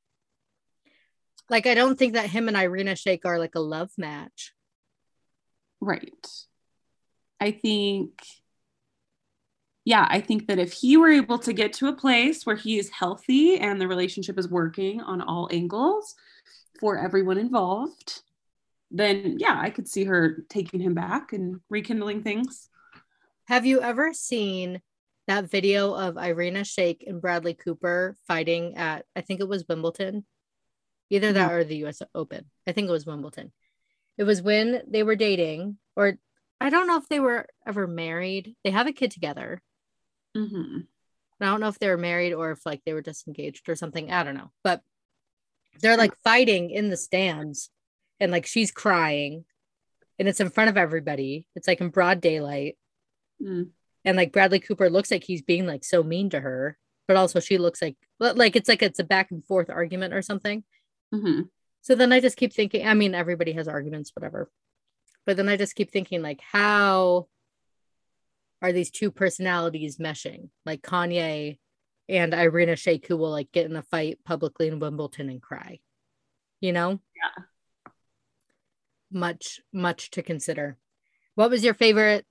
Like 1.49 1.67
I 1.67 1.75
don't 1.75 1.99
think 1.99 2.15
that 2.15 2.31
him 2.31 2.49
and 2.49 2.57
Irina 2.57 2.93
Shayk 2.93 3.21
are 3.25 3.39
like 3.39 3.57
a 3.57 3.61
love 3.61 3.91
match. 3.99 4.55
Right. 5.81 6.27
I 7.41 7.51
think 7.51 8.23
yeah, 9.91 10.07
I 10.09 10.21
think 10.21 10.47
that 10.47 10.61
if 10.61 10.73
he 10.73 10.97
were 10.97 11.11
able 11.11 11.41
to 11.41 11.53
get 11.53 11.73
to 11.75 11.89
a 11.89 11.93
place 11.93 12.47
where 12.47 12.55
he 12.55 12.79
is 12.79 12.89
healthy 12.91 13.59
and 13.59 13.81
the 13.81 13.89
relationship 13.89 14.39
is 14.39 14.49
working 14.49 15.01
on 15.01 15.21
all 15.21 15.49
angles 15.51 16.15
for 16.79 16.97
everyone 16.97 17.39
involved, 17.39 18.23
then 18.93 19.39
yeah, 19.41 19.59
I 19.61 19.71
could 19.71 19.89
see 19.89 20.05
her 20.05 20.45
taking 20.49 20.79
him 20.79 20.95
back 20.95 21.33
and 21.33 21.61
rekindling 21.69 22.23
things. 22.23 22.69
Have 23.49 23.67
you 23.67 23.83
ever 23.83 24.13
seen 24.13 24.81
that 25.27 25.51
video 25.51 25.93
of 25.93 26.17
Irina 26.17 26.61
Shayk 26.61 26.99
and 27.09 27.21
Bradley 27.21 27.55
Cooper 27.55 28.17
fighting 28.29 28.77
at 28.77 29.07
I 29.17 29.23
think 29.23 29.41
it 29.41 29.49
was 29.49 29.67
Wimbledon? 29.69 30.25
Either 31.11 31.33
that 31.33 31.51
or 31.51 31.65
the 31.65 31.85
US 31.87 32.01
Open. 32.15 32.45
I 32.65 32.71
think 32.71 32.89
it 32.89 32.93
was 32.93 33.07
Wimbledon. 33.07 33.51
It 34.17 34.23
was 34.23 34.41
when 34.41 34.83
they 34.87 35.03
were 35.03 35.17
dating, 35.17 35.79
or 35.97 36.17
I 36.61 36.71
don't 36.71 36.87
know 36.87 36.99
if 36.99 37.09
they 37.09 37.19
were 37.19 37.49
ever 37.67 37.89
married. 37.89 38.55
They 38.63 38.71
have 38.71 38.87
a 38.87 38.93
kid 38.93 39.11
together. 39.11 39.61
Mm-hmm. 40.37 40.79
I 41.41 41.47
don't 41.47 41.61
know 41.61 41.69
if 41.69 41.79
they 41.79 41.89
were 41.89 41.97
married 41.97 42.35
or 42.35 42.51
if 42.51 42.67
like 42.67 42.83
they 42.85 42.93
were 42.93 43.01
disengaged 43.01 43.69
or 43.69 43.77
something. 43.77 44.13
I 44.13 44.25
don't 44.25 44.35
know. 44.35 44.51
But 44.63 44.83
they're 45.81 45.97
like 45.97 46.15
fighting 46.23 46.71
in 46.71 46.91
the 46.91 46.97
stands 46.97 47.71
and 48.19 48.31
like 48.31 48.47
she's 48.47 48.71
crying 48.71 49.45
and 50.19 50.29
it's 50.29 50.41
in 50.41 50.51
front 50.51 50.69
of 50.69 50.77
everybody. 50.77 51.47
It's 51.57 51.67
like 51.67 51.81
in 51.81 51.89
broad 51.89 52.21
daylight. 52.21 52.77
Mm. 53.43 53.71
And 54.05 54.17
like 54.17 54.33
Bradley 54.33 54.61
Cooper 54.61 54.91
looks 54.91 55.11
like 55.11 55.25
he's 55.25 55.43
being 55.43 55.67
like 55.67 55.85
so 55.85 56.03
mean 56.03 56.31
to 56.31 56.41
her, 56.41 56.77
but 57.09 57.17
also 57.17 57.41
she 57.41 57.57
looks 57.57 57.81
like 57.81 57.97
like 58.19 58.55
it's 58.57 58.69
like 58.69 58.83
it's 58.83 58.99
a 58.99 59.05
back 59.05 59.31
and 59.31 59.45
forth 59.45 59.71
argument 59.71 60.13
or 60.13 60.21
something. 60.21 60.63
Mm-hmm. 61.15 61.43
So 61.83 61.95
then 61.95 62.13
I 62.13 62.21
just 62.21 62.37
keep 62.37 62.53
thinking, 62.53 62.87
I 62.87 62.95
mean, 62.95 63.15
everybody 63.15 63.53
has 63.53 63.69
arguments, 63.69 64.13
whatever. 64.15 64.51
But 65.27 65.37
then 65.37 65.49
I 65.49 65.57
just 65.57 65.75
keep 65.75 65.91
thinking, 65.91 66.23
like, 66.23 66.41
how 66.41 67.29
are 68.63 68.73
these 68.73 68.91
two 68.91 69.11
personalities 69.11 69.99
meshing? 69.99 70.51
Like 70.67 70.83
Kanye 70.83 71.59
and 72.09 72.35
Irina 72.35 72.73
Shayk, 72.73 73.07
who 73.07 73.17
will 73.17 73.31
like 73.31 73.53
get 73.53 73.67
in 73.67 73.77
a 73.77 73.83
fight 73.83 74.19
publicly 74.25 74.69
in 74.69 74.81
Wimbledon 74.81 75.31
and 75.31 75.41
cry. 75.41 75.81
You 76.61 76.73
know? 76.73 76.91
Yeah. 76.91 77.93
Much, 79.13 79.61
much 79.73 80.11
to 80.13 80.23
consider. 80.23 80.77
What 81.35 81.51
was 81.51 81.65
your 81.65 81.75
favorite 81.75 82.27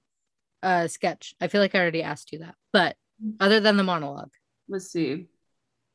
uh 0.62 0.88
sketch? 0.88 1.33
I 1.39 1.48
feel 1.48 1.62
like 1.62 1.75
I 1.75 1.79
already 1.79 2.03
asked 2.03 2.31
you 2.31 2.39
that, 2.39 2.55
but 2.71 2.95
other 3.39 3.59
than 3.59 3.77
the 3.77 3.83
monologue. 3.83 4.31
Let's 4.67 4.91
see. 4.91 5.27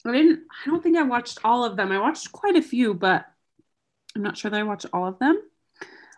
I 0.06 0.12
didn't 0.12 0.40
I 0.50 0.70
don't 0.70 0.82
think 0.82 0.98
I 0.98 1.02
watched 1.02 1.40
all 1.44 1.64
of 1.64 1.76
them. 1.76 1.92
I 1.92 1.98
watched 1.98 2.32
quite 2.32 2.56
a 2.56 2.62
few, 2.62 2.94
but 2.94 3.24
I'm 4.14 4.22
not 4.22 4.36
sure 4.36 4.50
that 4.50 4.60
I 4.60 4.64
watched 4.64 4.86
all 4.92 5.06
of 5.06 5.18
them. 5.18 5.40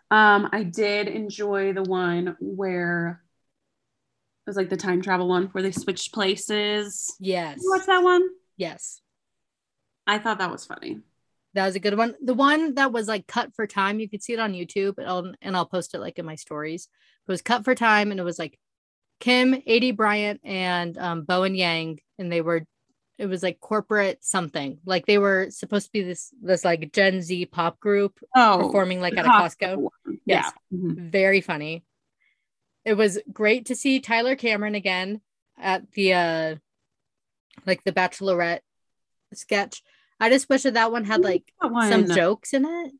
Um, 0.09 0.49
I 0.51 0.63
did 0.63 1.07
enjoy 1.07 1.73
the 1.73 1.83
one 1.83 2.37
where 2.39 3.21
was 4.47 4.55
like 4.55 4.69
the 4.69 4.77
time 4.77 5.01
travel 5.01 5.27
one 5.27 5.47
where 5.47 5.61
they 5.61 5.71
switched 5.71 6.13
places. 6.13 7.15
Yes. 7.19 7.59
You 7.61 7.69
watch 7.69 7.85
that 7.85 8.03
one? 8.03 8.27
Yes. 8.55 9.01
I 10.07 10.19
thought 10.19 10.39
that 10.39 10.51
was 10.51 10.65
funny. 10.65 10.99
That 11.53 11.65
was 11.65 11.75
a 11.75 11.79
good 11.79 11.97
one. 11.97 12.15
The 12.23 12.33
one 12.33 12.75
that 12.75 12.91
was 12.91 13.07
like 13.07 13.27
cut 13.27 13.53
for 13.55 13.67
time, 13.67 13.99
you 13.99 14.09
could 14.09 14.23
see 14.23 14.33
it 14.33 14.39
on 14.39 14.53
YouTube 14.53 14.97
and 14.97 15.07
I'll, 15.07 15.31
and 15.41 15.55
I'll 15.55 15.65
post 15.65 15.93
it 15.93 15.99
like 15.99 16.17
in 16.17 16.25
my 16.25 16.35
stories. 16.35 16.87
It 17.27 17.31
was 17.31 17.41
cut 17.41 17.63
for 17.65 17.75
time 17.75 18.11
and 18.11 18.19
it 18.19 18.23
was 18.23 18.39
like 18.39 18.57
Kim, 19.19 19.53
Aidy 19.53 19.95
Bryant, 19.95 20.41
and 20.43 20.97
um, 20.97 21.23
Bowen 21.23 21.55
Yang, 21.55 21.99
and 22.19 22.31
they 22.31 22.41
were 22.41 22.65
it 23.17 23.25
was 23.25 23.41
like 23.41 23.59
corporate 23.59 24.23
something. 24.23 24.77
Like 24.85 25.07
they 25.07 25.17
were 25.17 25.47
supposed 25.49 25.87
to 25.87 25.91
be 25.91 26.03
this 26.03 26.31
this 26.41 26.63
like 26.63 26.91
Gen 26.93 27.21
Z 27.21 27.47
pop 27.47 27.79
group 27.79 28.19
oh, 28.35 28.59
performing 28.61 29.01
like 29.01 29.17
at 29.17 29.25
a 29.25 29.29
Costco. 29.29 29.89
Yes. 30.25 30.51
Yeah. 30.71 30.77
Mm-hmm. 30.77 31.09
Very 31.09 31.41
funny. 31.41 31.83
It 32.87 32.95
was 32.95 33.19
great 33.33 33.65
to 33.65 33.75
see 33.75 33.99
Tyler 33.99 34.37
Cameron 34.37 34.73
again 34.73 35.19
at 35.59 35.91
the 35.91 36.13
uh 36.13 36.55
like 37.65 37.83
the 37.83 37.91
bachelorette 37.91 38.61
sketch. 39.33 39.83
I 40.21 40.29
just 40.29 40.47
wish 40.47 40.63
that 40.63 40.75
that 40.75 40.89
one 40.89 41.03
had 41.03 41.21
like 41.21 41.51
one. 41.59 41.91
some 41.91 42.15
jokes 42.15 42.53
in 42.53 42.63
it. 42.63 42.93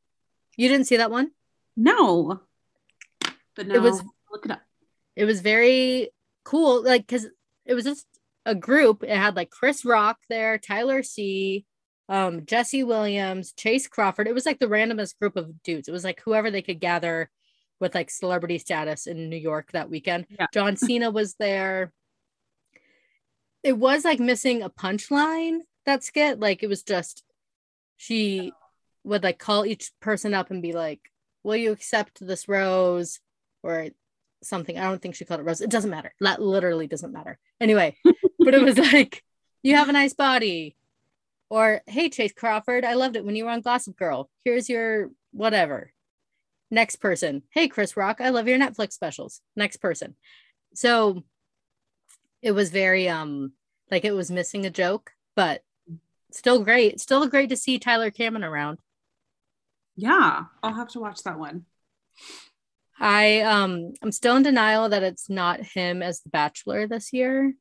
You 0.58 0.68
didn't 0.68 0.88
see 0.88 0.98
that 0.98 1.10
one? 1.10 1.32
No. 1.78 2.42
But 3.56 3.68
no, 3.68 3.76
it 3.76 3.82
was 3.82 4.04
look 4.30 4.44
it 4.44 4.52
up. 4.52 4.62
It 5.16 5.24
was 5.24 5.40
very 5.40 6.10
cool 6.44 6.84
like 6.84 7.08
cuz 7.08 7.26
it 7.66 7.74
was 7.74 7.86
just 7.86 8.08
a 8.46 8.54
group. 8.54 9.04
It 9.04 9.16
had 9.16 9.38
like 9.38 9.52
Chris 9.52 9.86
Rock 9.86 10.18
there, 10.28 10.58
Tyler 10.58 11.02
C, 11.02 11.66
um, 12.10 12.46
Jesse 12.46 12.84
Williams, 12.84 13.54
Chace 13.54 13.88
Crawford. 13.88 14.28
It 14.28 14.36
was 14.36 14.46
like 14.46 14.60
the 14.60 14.68
randomest 14.68 15.18
group 15.18 15.38
of 15.38 15.64
dudes. 15.64 15.88
It 15.88 15.94
was 15.94 16.04
like 16.04 16.20
whoever 16.26 16.52
they 16.52 16.62
could 16.62 16.82
gather 16.82 17.30
with 17.80 17.96
like 17.96 18.10
celebrity 18.10 18.58
status 18.58 19.08
in 19.08 19.30
New 19.30 19.38
York 19.38 19.72
that 19.72 19.90
weekend. 19.90 20.26
Yeah. 20.30 20.48
John 20.54 20.78
Cena 20.78 21.12
was 21.12 21.36
there. 21.36 21.92
It 23.64 23.78
was 23.78 24.06
like 24.06 24.20
missing 24.20 24.62
a 24.62 24.70
punchline 24.70 25.60
that 25.86 26.04
skit. 26.04 26.40
Like 26.40 26.64
it 26.64 26.68
was 26.68 26.84
just 26.84 27.24
she 27.98 28.52
would 29.04 29.24
like 29.24 29.40
call 29.40 29.66
each 29.66 29.92
person 30.00 30.34
up 30.34 30.52
and 30.52 30.62
be 30.62 30.74
like, 30.74 31.02
Will 31.44 31.56
you 31.56 31.72
accept 31.72 32.26
this 32.26 32.48
rose? 32.48 33.20
Or 33.64 33.90
something. 34.44 34.78
I 34.78 34.84
don't 34.84 35.02
think 35.02 35.16
she 35.16 35.26
called 35.26 35.40
it 35.40 35.44
rose. 35.44 35.62
It 35.62 35.70
doesn't 35.70 35.90
matter. 35.90 36.14
That 36.22 36.42
literally 36.42 36.88
doesn't 36.88 37.12
matter. 37.12 37.38
Anyway, 37.60 37.96
but 38.40 38.54
it 38.54 38.62
was 38.62 38.78
like, 38.78 39.24
you 39.64 39.76
have 39.76 39.90
a 39.90 39.94
nice 39.94 40.14
body. 40.14 40.76
Or, 41.50 41.82
hey, 41.88 42.10
Chace 42.10 42.34
Crawford, 42.34 42.84
I 42.84 42.96
loved 42.96 43.16
it 43.16 43.26
when 43.26 43.36
you 43.36 43.46
were 43.46 43.52
on 43.52 43.62
Gossip 43.62 43.96
Girl. 43.96 44.30
Here's 44.44 44.70
your 44.70 45.12
whatever. 45.32 45.94
Next 46.70 46.98
person. 46.98 47.44
Hey, 47.52 47.68
Chris 47.68 47.96
Rock, 47.96 48.20
I 48.20 48.30
love 48.30 48.48
your 48.48 48.60
Netflix 48.60 48.94
specials. 48.94 49.42
Next 49.56 49.78
person. 49.78 50.16
So 50.74 51.24
it 52.42 52.52
was 52.52 52.70
very, 52.70 53.08
um, 53.08 53.54
like 53.90 54.06
it 54.06 54.12
was 54.12 54.30
missing 54.30 54.66
a 54.66 54.70
joke, 54.70 55.12
but 55.36 55.64
still 56.32 56.64
great. 56.64 57.00
Still 57.00 57.28
great 57.28 57.50
to 57.50 57.58
see 57.58 57.80
Tyler 57.80 58.12
Cameron 58.12 58.44
around. 58.44 58.80
Yeah, 59.96 60.46
I'll 60.62 60.74
have 60.76 60.90
to 60.90 61.00
watch 61.00 61.24
that 61.24 61.40
one. 61.40 61.66
I 63.00 63.42
um 63.42 63.94
I'm 64.02 64.12
still 64.12 64.36
in 64.36 64.44
denial 64.44 64.90
that 64.90 65.04
it's 65.04 65.30
not 65.30 65.62
him 65.62 66.02
as 66.02 66.22
the 66.22 66.30
bachelor 66.30 66.88
this 66.88 67.14
year, 67.14 67.54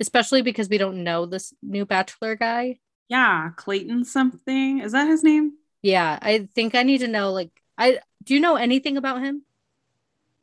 especially 0.00 0.42
because 0.42 0.68
we 0.68 0.78
don't 0.78 1.04
know 1.04 1.26
this 1.26 1.52
new 1.62 1.86
bachelor 1.86 2.36
guy. 2.36 2.78
Yeah, 3.08 3.50
Clayton 3.56 4.04
something. 4.04 4.80
Is 4.80 4.92
that 4.92 5.08
his 5.08 5.22
name? 5.22 5.54
Yeah, 5.82 6.18
I 6.20 6.48
think 6.54 6.74
I 6.74 6.82
need 6.82 6.98
to 6.98 7.08
know 7.08 7.32
like 7.32 7.50
I 7.76 8.00
do 8.24 8.34
you 8.34 8.40
know 8.40 8.56
anything 8.56 8.96
about 8.96 9.22
him? 9.22 9.44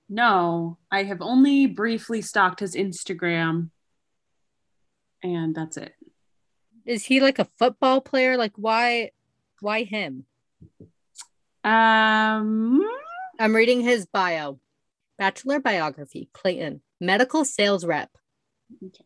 No, 0.10 0.78
I 0.92 1.04
have 1.04 1.22
only 1.22 1.68
briefly 1.68 2.22
stalked 2.22 2.60
his 2.60 2.76
Instagram 2.76 3.70
and 5.24 5.56
that's 5.56 5.78
it. 5.78 5.94
Is 6.86 7.06
he 7.06 7.20
like 7.20 7.40
a 7.40 7.48
football 7.58 8.02
player? 8.02 8.38
Like 8.38 8.54
why 8.56 9.12
why 9.60 9.84
him? 9.84 10.26
Um 11.64 12.82
I'm 13.40 13.56
reading 13.56 13.82
his 13.82 14.06
bio. 14.06 14.60
Bachelor 15.18 15.60
biography, 15.60 16.30
Clayton, 16.34 16.82
medical 17.00 17.46
sales 17.46 17.86
rep. 17.86 18.10
Okay. 18.84 19.06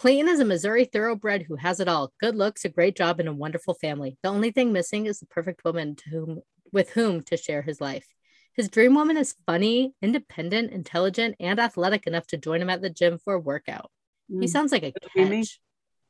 Clayton 0.00 0.28
is 0.28 0.40
a 0.40 0.46
Missouri 0.46 0.86
thoroughbred 0.86 1.42
who 1.42 1.56
has 1.56 1.78
it 1.78 1.86
all 1.86 2.12
good 2.20 2.34
looks, 2.34 2.64
a 2.64 2.70
great 2.70 2.96
job, 2.96 3.20
and 3.20 3.28
a 3.28 3.34
wonderful 3.34 3.74
family. 3.74 4.16
The 4.22 4.30
only 4.30 4.50
thing 4.50 4.72
missing 4.72 5.04
is 5.04 5.20
the 5.20 5.26
perfect 5.26 5.62
woman 5.62 5.94
to 5.96 6.08
whom, 6.08 6.42
with 6.72 6.90
whom 6.90 7.22
to 7.24 7.36
share 7.36 7.62
his 7.62 7.80
life. 7.80 8.06
His 8.54 8.68
dream 8.68 8.94
woman 8.94 9.16
is 9.16 9.36
funny, 9.46 9.94
independent, 10.02 10.72
intelligent, 10.72 11.36
and 11.40 11.58
athletic 11.58 12.06
enough 12.06 12.26
to 12.28 12.36
join 12.36 12.60
him 12.60 12.70
at 12.70 12.82
the 12.82 12.90
gym 12.90 13.18
for 13.18 13.34
a 13.34 13.40
workout. 13.40 13.90
Mm. 14.30 14.42
He 14.42 14.48
sounds 14.48 14.72
like 14.72 14.82
a 14.82 14.92
catch. 14.92 15.60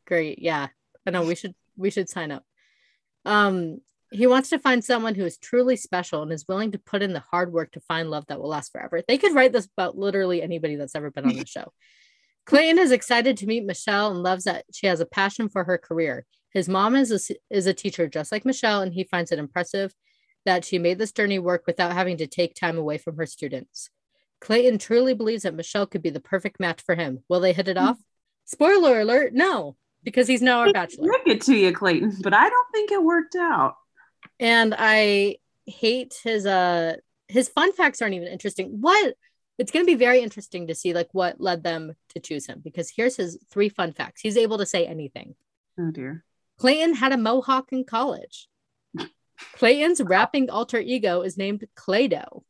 Great. 0.07 0.39
Yeah. 0.41 0.69
I 1.07 1.11
know 1.11 1.25
we 1.25 1.35
should 1.35 1.55
we 1.77 1.91
should 1.91 2.09
sign 2.09 2.31
up. 2.31 2.45
Um, 3.25 3.79
he 4.11 4.27
wants 4.27 4.51
to 4.51 4.59
find 4.59 4.85
someone 4.85 5.15
who 5.15 5.25
is 5.25 5.39
truly 5.39 5.77
special 5.77 6.23
and 6.23 6.33
is 6.33 6.49
willing 6.49 6.73
to 6.73 6.79
put 6.79 7.03
in 7.03 7.13
the 7.13 7.21
hard 7.21 7.53
work 7.53 7.73
to 7.73 7.81
find 7.81 8.11
love 8.11 8.27
that 8.27 8.41
will 8.41 8.49
last 8.49 8.73
forever. 8.73 9.03
They 9.07 9.19
could 9.19 9.35
write 9.35 9.53
this 9.53 9.69
about 9.77 9.97
literally 9.97 10.43
anybody 10.43 10.77
that's 10.77 10.97
ever 10.97 11.11
been 11.11 11.27
on 11.27 11.37
the 11.37 11.47
show. 11.47 11.73
Clayton 12.47 12.79
is 12.79 12.91
excited 12.91 13.37
to 13.37 13.47
meet 13.47 13.65
Michelle 13.65 14.11
and 14.11 14.23
loves 14.23 14.45
that 14.45 14.65
she 14.73 14.89
has 14.89 14.99
a 14.99 15.07
passion 15.07 15.49
for 15.49 15.63
her 15.65 15.79
career. 15.79 16.27
His 16.53 16.69
mom 16.69 16.97
is 16.97 17.31
a, 17.31 17.35
is 17.49 17.67
a 17.67 17.75
teacher 17.75 18.09
just 18.09 18.33
like 18.33 18.45
Michelle, 18.45 18.83
and 18.83 18.93
he 18.93 19.05
finds 19.05 19.31
it 19.31 19.39
impressive 19.39 19.95
that 20.45 20.65
she 20.65 20.79
made 20.79 20.99
this 20.99 21.13
journey 21.13 21.39
work 21.39 21.65
without 21.67 21.93
having 21.93 22.17
to 22.19 22.27
take 22.27 22.55
time 22.55 22.79
away 22.79 22.99
from 22.99 23.17
her 23.17 23.27
students. 23.27 23.91
Clayton 24.41 24.79
truly 24.79 25.15
believes 25.15 25.43
that 25.43 25.55
Michelle 25.55 25.87
could 25.87 26.03
be 26.03 26.11
the 26.11 26.21
perfect 26.21 26.59
match 26.61 26.83
for 26.83 26.95
him. 26.95 27.23
Will 27.29 27.41
they 27.41 27.53
hit 27.53 27.69
it 27.69 27.77
off? 27.77 27.99
Spoiler 28.47 29.01
alert, 29.01 29.35
no, 29.35 29.77
because 30.03 30.27
he's 30.27 30.43
now 30.43 30.61
our 30.61 30.73
bachelor. 30.73 31.07
Look 31.07 31.27
it 31.27 31.43
to 31.43 31.55
you, 31.55 31.73
Clayton, 31.73 32.17
but 32.23 32.35
I 32.35 32.49
don't 32.49 32.73
think 32.73 32.91
it 32.91 33.03
worked 33.03 33.37
out. 33.37 33.77
And 34.39 34.75
I 34.77 35.37
hate 35.67 36.19
his 36.25 36.47
uh 36.47 36.97
his 37.29 37.49
fun 37.49 37.73
facts 37.73 38.03
aren't 38.03 38.15
even 38.15 38.29
interesting. 38.29 38.81
What 38.81 39.15
it's 39.59 39.71
going 39.71 39.85
to 39.85 39.93
be 39.93 39.99
very 39.99 40.21
interesting 40.21 40.69
to 40.69 40.75
see 40.75 40.95
like 40.95 41.09
what 41.13 41.39
led 41.39 41.63
them 41.63 41.95
to 42.09 42.21
choose 42.21 42.47
him 42.47 42.61
because 42.65 42.91
here's 42.91 43.17
his 43.17 43.39
three 43.51 43.69
fun 43.69 43.93
facts. 43.93 44.23
He's 44.23 44.39
able 44.39 44.57
to 44.59 44.67
say 44.67 44.87
anything. 44.87 45.35
Oh 45.79 45.91
dear. 45.91 46.25
Clayton 46.59 46.95
had 46.95 47.13
a 47.13 47.19
mohawk 47.19 47.73
in 47.73 47.85
college. 47.85 48.49
Clayton's 49.55 50.03
rapping 50.03 50.51
alter 50.51 50.79
ego 50.79 51.23
is 51.23 51.37
named 51.37 51.67
Claydo. 51.77 52.43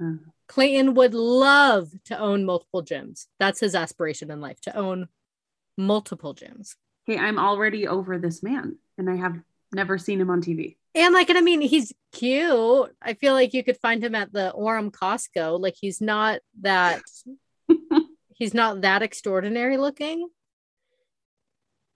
Uh, 0.00 0.16
Clayton 0.48 0.94
would 0.94 1.14
love 1.14 1.90
to 2.06 2.18
own 2.18 2.44
multiple 2.44 2.82
gyms. 2.82 3.26
That's 3.38 3.60
his 3.60 3.74
aspiration 3.74 4.30
in 4.30 4.40
life 4.40 4.60
to 4.62 4.76
own 4.76 5.08
multiple 5.76 6.34
gyms. 6.34 6.76
hey, 7.06 7.18
I'm 7.18 7.38
already 7.38 7.86
over 7.86 8.18
this 8.18 8.42
man, 8.42 8.78
and 8.98 9.10
I 9.10 9.16
have 9.16 9.40
never 9.72 9.98
seen 9.98 10.20
him 10.20 10.30
on 10.30 10.42
TV. 10.42 10.76
And 10.94 11.12
like, 11.12 11.28
and 11.28 11.38
I 11.38 11.40
mean, 11.40 11.60
he's 11.60 11.92
cute. 12.12 12.94
I 13.02 13.14
feel 13.14 13.34
like 13.34 13.52
you 13.52 13.64
could 13.64 13.78
find 13.78 14.02
him 14.02 14.14
at 14.14 14.32
the 14.32 14.52
Orem 14.56 14.90
Costco. 14.90 15.60
Like, 15.60 15.74
he's 15.78 16.00
not 16.00 16.40
that, 16.60 17.02
he's 18.34 18.54
not 18.54 18.82
that 18.82 19.02
extraordinary 19.02 19.76
looking. 19.76 20.28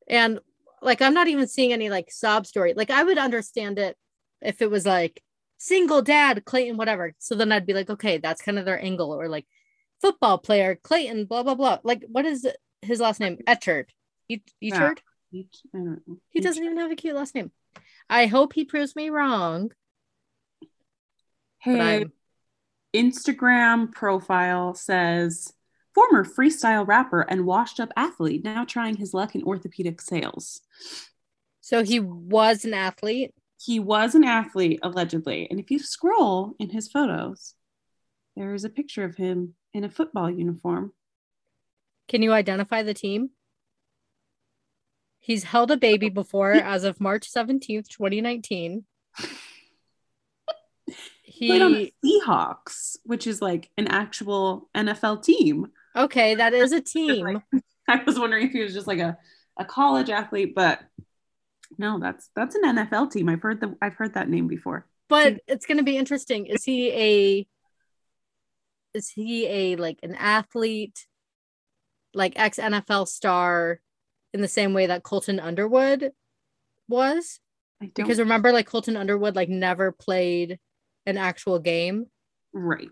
And 0.09 0.41
like, 0.83 1.03
I'm 1.03 1.15
not 1.15 1.29
even 1.29 1.47
seeing 1.47 1.73
any 1.73 1.91
like 1.91 2.11
sob 2.11 2.47
story. 2.47 2.75
Like, 2.75 2.91
I 2.91 3.03
would 3.05 3.19
understand 3.19 3.79
it 3.79 3.97
if 4.41 4.63
it 4.63 4.71
was 4.71 4.87
like 4.87 5.23
single 5.59 6.03
dad, 6.03 6.45
Clayton, 6.45 6.77
whatever. 6.77 7.15
So 7.19 7.35
then 7.35 7.53
I'd 7.53 7.67
be 7.67 7.75
like, 7.75 7.91
okay, 7.91 8.19
that's 8.19 8.43
kind 8.43 8.59
of 8.59 8.65
their 8.65 8.83
angle. 8.83 9.13
Or 9.13 9.29
like 9.29 9.47
football 10.01 10.39
player, 10.39 10.79
Clayton, 10.83 11.27
blah, 11.27 11.43
blah, 11.43 11.55
blah. 11.55 11.79
Like, 11.83 12.05
what 12.09 12.25
is 12.25 12.47
his 12.83 13.01
last 13.01 13.21
name? 13.21 13.39
Echard. 13.47 13.87
Yeah. 14.29 14.39
Echard? 14.63 14.99
He, 15.31 15.49
I 15.75 15.79
don't 15.79 16.03
know. 16.07 16.17
He 16.31 16.41
doesn't 16.41 16.63
even 16.63 16.79
have 16.79 16.91
a 16.91 16.97
cute 16.97 17.15
last 17.15 17.35
name. 17.35 17.53
I 18.09 18.27
hope 18.27 18.53
he 18.53 18.65
proves 18.65 18.97
me 18.97 19.11
wrong. 19.11 19.71
Hey, 21.59 22.07
Instagram 22.95 23.93
profile 23.93 24.75
says 24.75 25.53
former 25.99 26.25
freestyle 26.25 26.87
rapper 26.87 27.23
and 27.23 27.45
washed 27.45 27.81
up 27.81 27.91
athlete 27.97 28.45
now 28.45 28.65
trying 28.65 28.95
his 28.95 29.13
luck 29.13 29.35
in 29.35 29.43
orthopedic 29.43 30.01
sales. 30.01 30.61
so 31.61 31.83
he 31.83 31.99
was 31.99 32.65
an 32.65 32.73
athlete. 32.73 33.35
He 33.61 33.81
was 33.81 34.15
an 34.15 34.23
athlete 34.23 34.79
allegedly, 34.85 35.49
and 35.51 35.59
if 35.59 35.73
you 35.73 35.81
scroll 35.81 36.55
in 36.61 36.71
his 36.71 36.87
photos, 36.87 37.55
there 38.37 38.55
is 38.55 38.65
a 38.65 38.69
picture 38.69 39.03
of 39.03 39.17
him 39.17 39.55
in 39.75 39.83
a 39.83 39.91
football 39.91 40.31
uniform. 40.31 40.93
Can 42.07 42.23
you 42.23 42.33
identify 42.33 42.85
the 42.85 42.95
team? 42.95 43.31
He's 45.19 45.43
held 45.43 45.73
a 45.73 45.77
baby 45.77 46.11
before 46.11 46.53
as 46.75 46.85
of 46.85 47.01
March 47.01 47.29
17th, 47.29 47.89
2019. 47.89 48.85
He 51.25 51.47
Played 51.47 51.63
on 51.63 51.73
the 51.73 51.93
Seahawks, 52.05 52.97
which 53.05 53.27
is 53.27 53.41
like 53.41 53.71
an 53.77 53.87
actual 53.89 54.69
NFL 54.77 55.23
team. 55.23 55.69
Okay, 55.99 56.35
that 56.37 56.55
is 56.55 56.73
a 56.73 56.81
team. 56.81 57.43
I 57.89 58.03
was 58.05 58.19
wondering 58.19 58.47
if 58.47 58.53
he 58.53 58.63
was 58.63 58.75
just 58.75 58.87
like 58.87 58.99
a, 58.99 59.17
a 59.59 59.65
college 59.65 60.11
athlete, 60.11 60.55
but 60.55 60.81
no, 61.77 61.99
that's 61.99 62.31
that's 62.35 62.55
an 62.55 62.65
NFL 62.65 63.11
team. 63.11 63.29
I've 63.29 63.43
heard 63.43 63.61
the 63.61 63.77
I've 63.83 63.95
heard 63.95 64.15
that 64.15 64.29
name 64.29 64.47
before. 64.47 64.87
But 65.09 65.41
it's 65.47 65.67
gonna 65.67 65.83
be 65.83 65.97
interesting. 65.97 66.47
Is 66.47 66.65
he 66.65 66.91
a 66.93 67.47
is 68.95 69.09
he 69.09 69.47
a 69.47 69.77
like 69.77 69.99
an 70.03 70.15
athlete, 70.15 71.07
like 72.15 72.35
ex 72.37 72.59
NFL 72.59 73.09
star 73.09 73.81
in 74.33 74.41
the 74.41 74.49
same 74.49 74.75
way 74.75 74.87
that 74.87 75.03
Colton 75.03 75.41
Underwood 75.41 76.13
was? 76.89 77.41
I 77.81 77.87
don't 77.87 77.95
Because 77.95 78.19
remember, 78.19 78.53
like 78.53 78.67
Colton 78.67 78.97
Underwood 78.97 79.37
like 79.37 79.49
never 79.49 79.93
played 79.93 80.59
an 81.07 81.17
actual 81.17 81.59
game 81.59 82.07
right. 82.53 82.89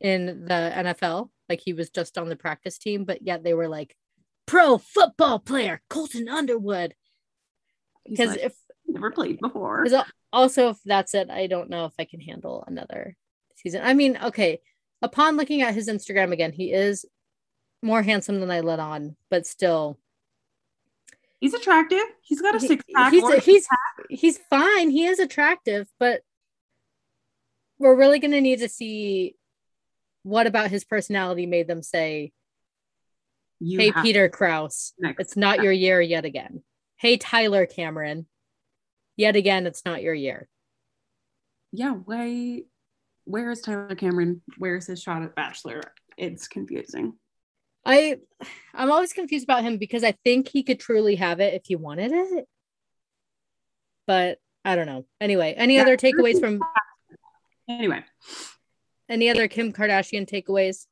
in 0.00 0.44
the 0.44 0.72
NFL. 0.74 1.30
Like 1.48 1.60
he 1.64 1.72
was 1.72 1.90
just 1.90 2.18
on 2.18 2.28
the 2.28 2.36
practice 2.36 2.78
team, 2.78 3.04
but 3.04 3.22
yet 3.22 3.42
they 3.42 3.54
were 3.54 3.68
like 3.68 3.96
pro 4.46 4.78
football 4.78 5.38
player 5.38 5.80
Colton 5.88 6.28
Underwood. 6.28 6.94
Because 8.08 8.30
like, 8.30 8.40
if 8.40 8.54
never 8.86 9.10
played 9.10 9.40
before. 9.40 9.86
also 10.32 10.70
if 10.70 10.78
that's 10.84 11.14
it, 11.14 11.30
I 11.30 11.46
don't 11.46 11.70
know 11.70 11.86
if 11.86 11.92
I 11.98 12.04
can 12.04 12.20
handle 12.20 12.64
another 12.66 13.16
season. 13.56 13.82
I 13.84 13.94
mean, 13.94 14.18
okay, 14.22 14.60
upon 15.02 15.36
looking 15.36 15.62
at 15.62 15.74
his 15.74 15.88
Instagram 15.88 16.32
again, 16.32 16.52
he 16.52 16.72
is 16.72 17.04
more 17.82 18.02
handsome 18.02 18.40
than 18.40 18.50
I 18.50 18.60
let 18.60 18.80
on, 18.80 19.16
but 19.30 19.46
still 19.46 19.98
He's 21.44 21.52
attractive. 21.52 22.00
He's 22.22 22.40
got 22.40 22.54
a 22.54 22.60
six 22.60 22.82
pack. 22.94 23.12
he's 23.12 23.44
he's 23.44 23.68
he's 24.08 24.38
fine. 24.48 24.88
He 24.88 25.04
is 25.04 25.18
attractive, 25.18 25.86
but 25.98 26.22
we're 27.78 27.96
really 27.96 28.18
gonna 28.18 28.40
need 28.40 28.60
to 28.60 28.68
see 28.70 29.36
what 30.24 30.46
about 30.48 30.70
his 30.70 30.84
personality 30.84 31.46
made 31.46 31.68
them 31.68 31.82
say, 31.82 32.32
you 33.60 33.78
"Hey, 33.78 33.92
Peter 34.02 34.28
Kraus, 34.28 34.92
it's 34.98 35.36
not 35.36 35.62
your 35.62 35.72
year 35.72 36.00
yet 36.00 36.24
again." 36.24 36.62
Hey, 36.96 37.16
Tyler 37.16 37.66
Cameron, 37.66 38.26
yet 39.16 39.36
again, 39.36 39.66
it's 39.66 39.84
not 39.84 40.02
your 40.02 40.14
year. 40.14 40.48
yeah. 41.72 41.92
Why? 41.92 42.62
Where 43.26 43.50
is 43.50 43.60
Tyler 43.62 43.94
Cameron? 43.94 44.42
Where's 44.58 44.86
his 44.86 45.00
shot 45.02 45.22
at 45.22 45.34
Bachelor? 45.34 45.80
It's 46.18 46.46
confusing. 46.48 47.14
I, 47.86 48.18
I'm 48.74 48.90
always 48.92 49.12
confused 49.12 49.44
about 49.44 49.62
him 49.62 49.78
because 49.78 50.04
I 50.04 50.12
think 50.24 50.48
he 50.48 50.62
could 50.62 50.78
truly 50.80 51.16
have 51.16 51.40
it 51.40 51.54
if 51.54 51.62
he 51.66 51.76
wanted 51.76 52.12
it, 52.12 52.46
but 54.06 54.38
I 54.64 54.76
don't 54.76 54.86
know. 54.86 55.04
Anyway, 55.20 55.52
any 55.56 55.76
Yeah. 55.76 55.82
other 55.82 55.96
takeaways 55.96 56.38
from 56.40 56.60
Anyway, 57.68 58.04
any 59.08 59.30
other 59.30 59.48
Kim 59.48 59.72
Kardashian 59.72 60.28
takeaways? 60.28 60.86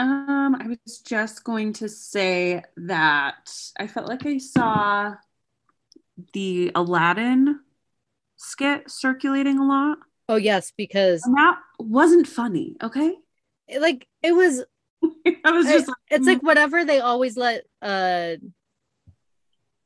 um, 0.00 0.56
I 0.58 0.66
was 0.66 0.98
just 1.00 1.44
going 1.44 1.74
to 1.74 1.88
say 1.88 2.62
that 2.76 3.50
I 3.78 3.86
felt 3.86 4.08
like 4.08 4.24
I 4.24 4.38
saw 4.38 5.14
the 6.32 6.72
Aladdin 6.74 7.60
skit 8.36 8.90
circulating 8.90 9.58
a 9.58 9.66
lot. 9.66 9.98
Oh 10.28 10.36
yes, 10.36 10.72
because 10.74 11.22
And 11.24 11.36
that 11.36 11.58
wasn't 11.78 12.26
funny. 12.26 12.76
Okay, 12.82 13.14
it, 13.68 13.82
like 13.82 14.06
it 14.22 14.32
was 14.32 14.64
I 15.44 15.50
was 15.50 15.66
just 15.66 15.88
like, 15.88 15.96
it's 16.10 16.26
like 16.26 16.42
whatever 16.42 16.84
they 16.84 17.00
always 17.00 17.36
let 17.36 17.64
uh 17.82 18.36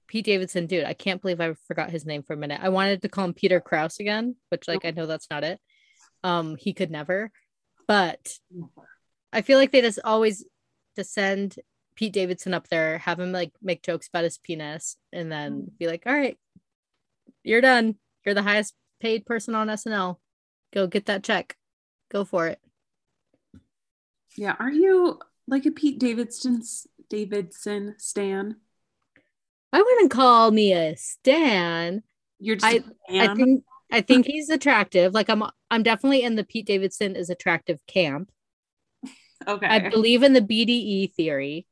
Pete 0.07 0.26
Davidson 0.26 0.66
do. 0.66 0.85
I 0.85 0.94
can't 0.94 1.20
believe 1.20 1.40
I 1.40 1.54
forgot 1.66 1.90
his 1.90 2.07
name 2.07 2.22
for 2.22 2.35
a 2.35 2.37
minute. 2.37 2.61
I 2.62 2.68
wanted 2.68 3.02
to 3.02 3.09
call 3.09 3.24
him 3.24 3.35
Peter 3.35 3.61
Kraus 3.61 3.98
again, 3.98 4.37
which 4.50 4.68
like 4.68 4.85
I 4.85 4.92
know 4.92 5.07
that's 5.07 5.28
not 5.28 5.42
it. 5.42 5.59
Um 6.25 6.57
he 6.57 6.73
could 6.73 6.91
never. 6.91 7.31
But 7.87 8.37
I 9.33 9.43
feel 9.43 9.59
like 9.59 9.71
they 9.71 9.81
just 9.83 10.01
always 10.03 10.45
just 10.97 11.13
send 11.13 11.57
Pete 11.97 12.13
Davidson 12.13 12.55
up 12.55 12.67
there, 12.69 12.99
have 12.99 13.21
him 13.21 13.31
like 13.31 13.53
make 13.63 13.83
jokes 13.83 14.09
about 14.09 14.25
his 14.25 14.39
penis, 14.39 14.97
and 15.13 15.31
then 15.31 15.71
be 15.79 15.87
like, 15.87 16.03
all 16.07 16.13
right, 16.15 16.37
you're 17.45 17.61
done. 17.61 17.97
You're 18.25 18.35
the 18.35 18.43
highest 18.43 18.75
paid 19.01 19.27
person 19.27 19.55
on 19.55 19.69
SNL. 19.69 20.17
Go 20.73 20.87
get 20.89 21.07
that 21.07 21.23
check. 21.23 21.57
Go 22.11 22.25
for 22.25 22.49
it. 22.49 22.59
yeah. 24.37 24.57
Are 24.59 24.71
you 24.71 25.21
like 25.47 25.67
a 25.67 25.71
Pete 25.71 25.99
Davidson 26.01 26.63
Davidson 27.11 27.95
stan? 27.99 28.57
I 29.73 29.83
wouldn't 29.83 30.11
call 30.11 30.51
me 30.51 30.73
a 30.73 30.97
stan. 30.97 32.03
You're 32.39 32.57
just 32.57 32.65
I 32.65 32.81
fan? 33.27 33.37
think 33.37 33.65
I 33.92 34.01
think 34.01 34.27
he's 34.27 34.49
attractive. 34.51 35.14
Like 35.14 35.29
I'm 35.31 35.42
I'm 35.70 35.83
definitely 35.83 36.23
in 36.23 36.35
the 36.37 36.44
Pete 36.44 36.66
Davidson 36.66 37.16
is 37.16 37.31
attractive 37.31 37.79
camp. 37.87 38.31
okay. 39.47 39.66
I 39.66 39.88
believe 39.88 40.23
in 40.23 40.33
the 40.33 40.40
BDE 40.40 41.14
theory. 41.14 41.66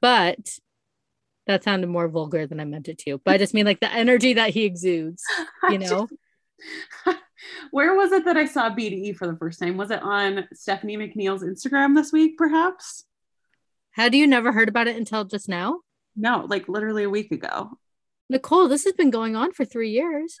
But 0.00 0.58
that 1.46 1.64
sounded 1.64 1.88
more 1.88 2.08
vulgar 2.08 2.46
than 2.46 2.60
I 2.60 2.64
meant 2.64 2.88
it 2.88 2.98
to. 2.98 3.18
But 3.24 3.34
I 3.34 3.38
just 3.38 3.54
mean 3.54 3.66
like 3.66 3.80
the 3.80 3.92
energy 3.92 4.34
that 4.34 4.50
he 4.50 4.64
exudes, 4.64 5.22
you 5.70 5.78
know? 5.78 6.08
just- 7.06 7.18
Where 7.70 7.94
was 7.94 8.12
it 8.12 8.26
that 8.26 8.36
I 8.36 8.44
saw 8.44 8.68
BDE 8.70 9.16
for 9.16 9.26
the 9.26 9.36
first 9.36 9.58
time? 9.60 9.76
Was 9.78 9.90
it 9.90 10.02
on 10.02 10.46
Stephanie 10.52 10.98
McNeil's 10.98 11.42
Instagram 11.42 11.94
this 11.94 12.12
week, 12.12 12.36
perhaps? 12.36 13.04
How 13.92 14.08
do 14.10 14.18
you 14.18 14.26
never 14.26 14.52
heard 14.52 14.68
about 14.68 14.88
it 14.88 14.96
until 14.96 15.24
just 15.24 15.48
now? 15.48 15.80
No, 16.14 16.44
like 16.46 16.68
literally 16.68 17.04
a 17.04 17.10
week 17.10 17.32
ago. 17.32 17.70
Nicole, 18.30 18.68
this 18.68 18.84
has 18.84 18.92
been 18.92 19.10
going 19.10 19.34
on 19.34 19.52
for 19.52 19.64
three 19.64 19.90
years. 19.90 20.40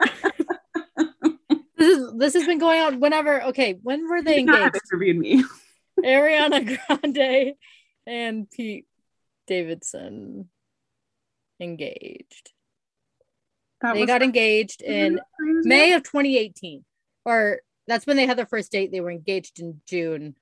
this 1.78 1.96
is 1.96 2.12
this 2.18 2.34
has 2.34 2.44
been 2.44 2.58
going 2.58 2.80
on 2.80 2.98
whenever 3.00 3.40
okay, 3.44 3.78
when 3.82 4.08
were 4.08 4.20
they 4.20 4.40
You 4.40 4.46
could 4.46 4.52
not 4.52 4.62
have 4.62 4.74
engaged? 4.74 4.84
interviewed 4.92 5.16
me. 5.18 5.44
Ariana 6.04 6.78
Grande 6.88 7.54
and 8.06 8.50
Pete 8.50 8.86
Davidson 9.46 10.48
engaged. 11.60 12.52
That 13.80 13.94
they 13.94 14.04
got 14.04 14.22
engaged 14.22 14.82
in 14.82 15.20
May 15.38 15.92
of 15.92 16.02
2018. 16.02 16.84
Or 17.24 17.60
that's 17.86 18.06
when 18.06 18.16
they 18.16 18.26
had 18.26 18.36
their 18.36 18.46
first 18.46 18.72
date. 18.72 18.90
They 18.90 19.00
were 19.00 19.10
engaged 19.10 19.60
in 19.60 19.80
June 19.86 20.34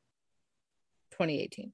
2018. 1.13 1.73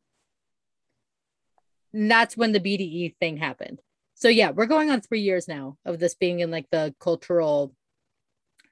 And 1.92 2.10
that's 2.10 2.36
when 2.36 2.52
the 2.52 2.60
BDE 2.60 3.16
thing 3.20 3.36
happened. 3.36 3.80
So 4.20 4.28
yeah, 4.28 4.50
we're 4.50 4.66
going 4.66 4.90
on 4.90 5.00
three 5.00 5.22
years 5.22 5.48
now 5.48 5.78
of 5.86 5.98
this 5.98 6.14
being 6.14 6.40
in 6.40 6.50
like 6.50 6.66
the 6.70 6.94
cultural 7.00 7.74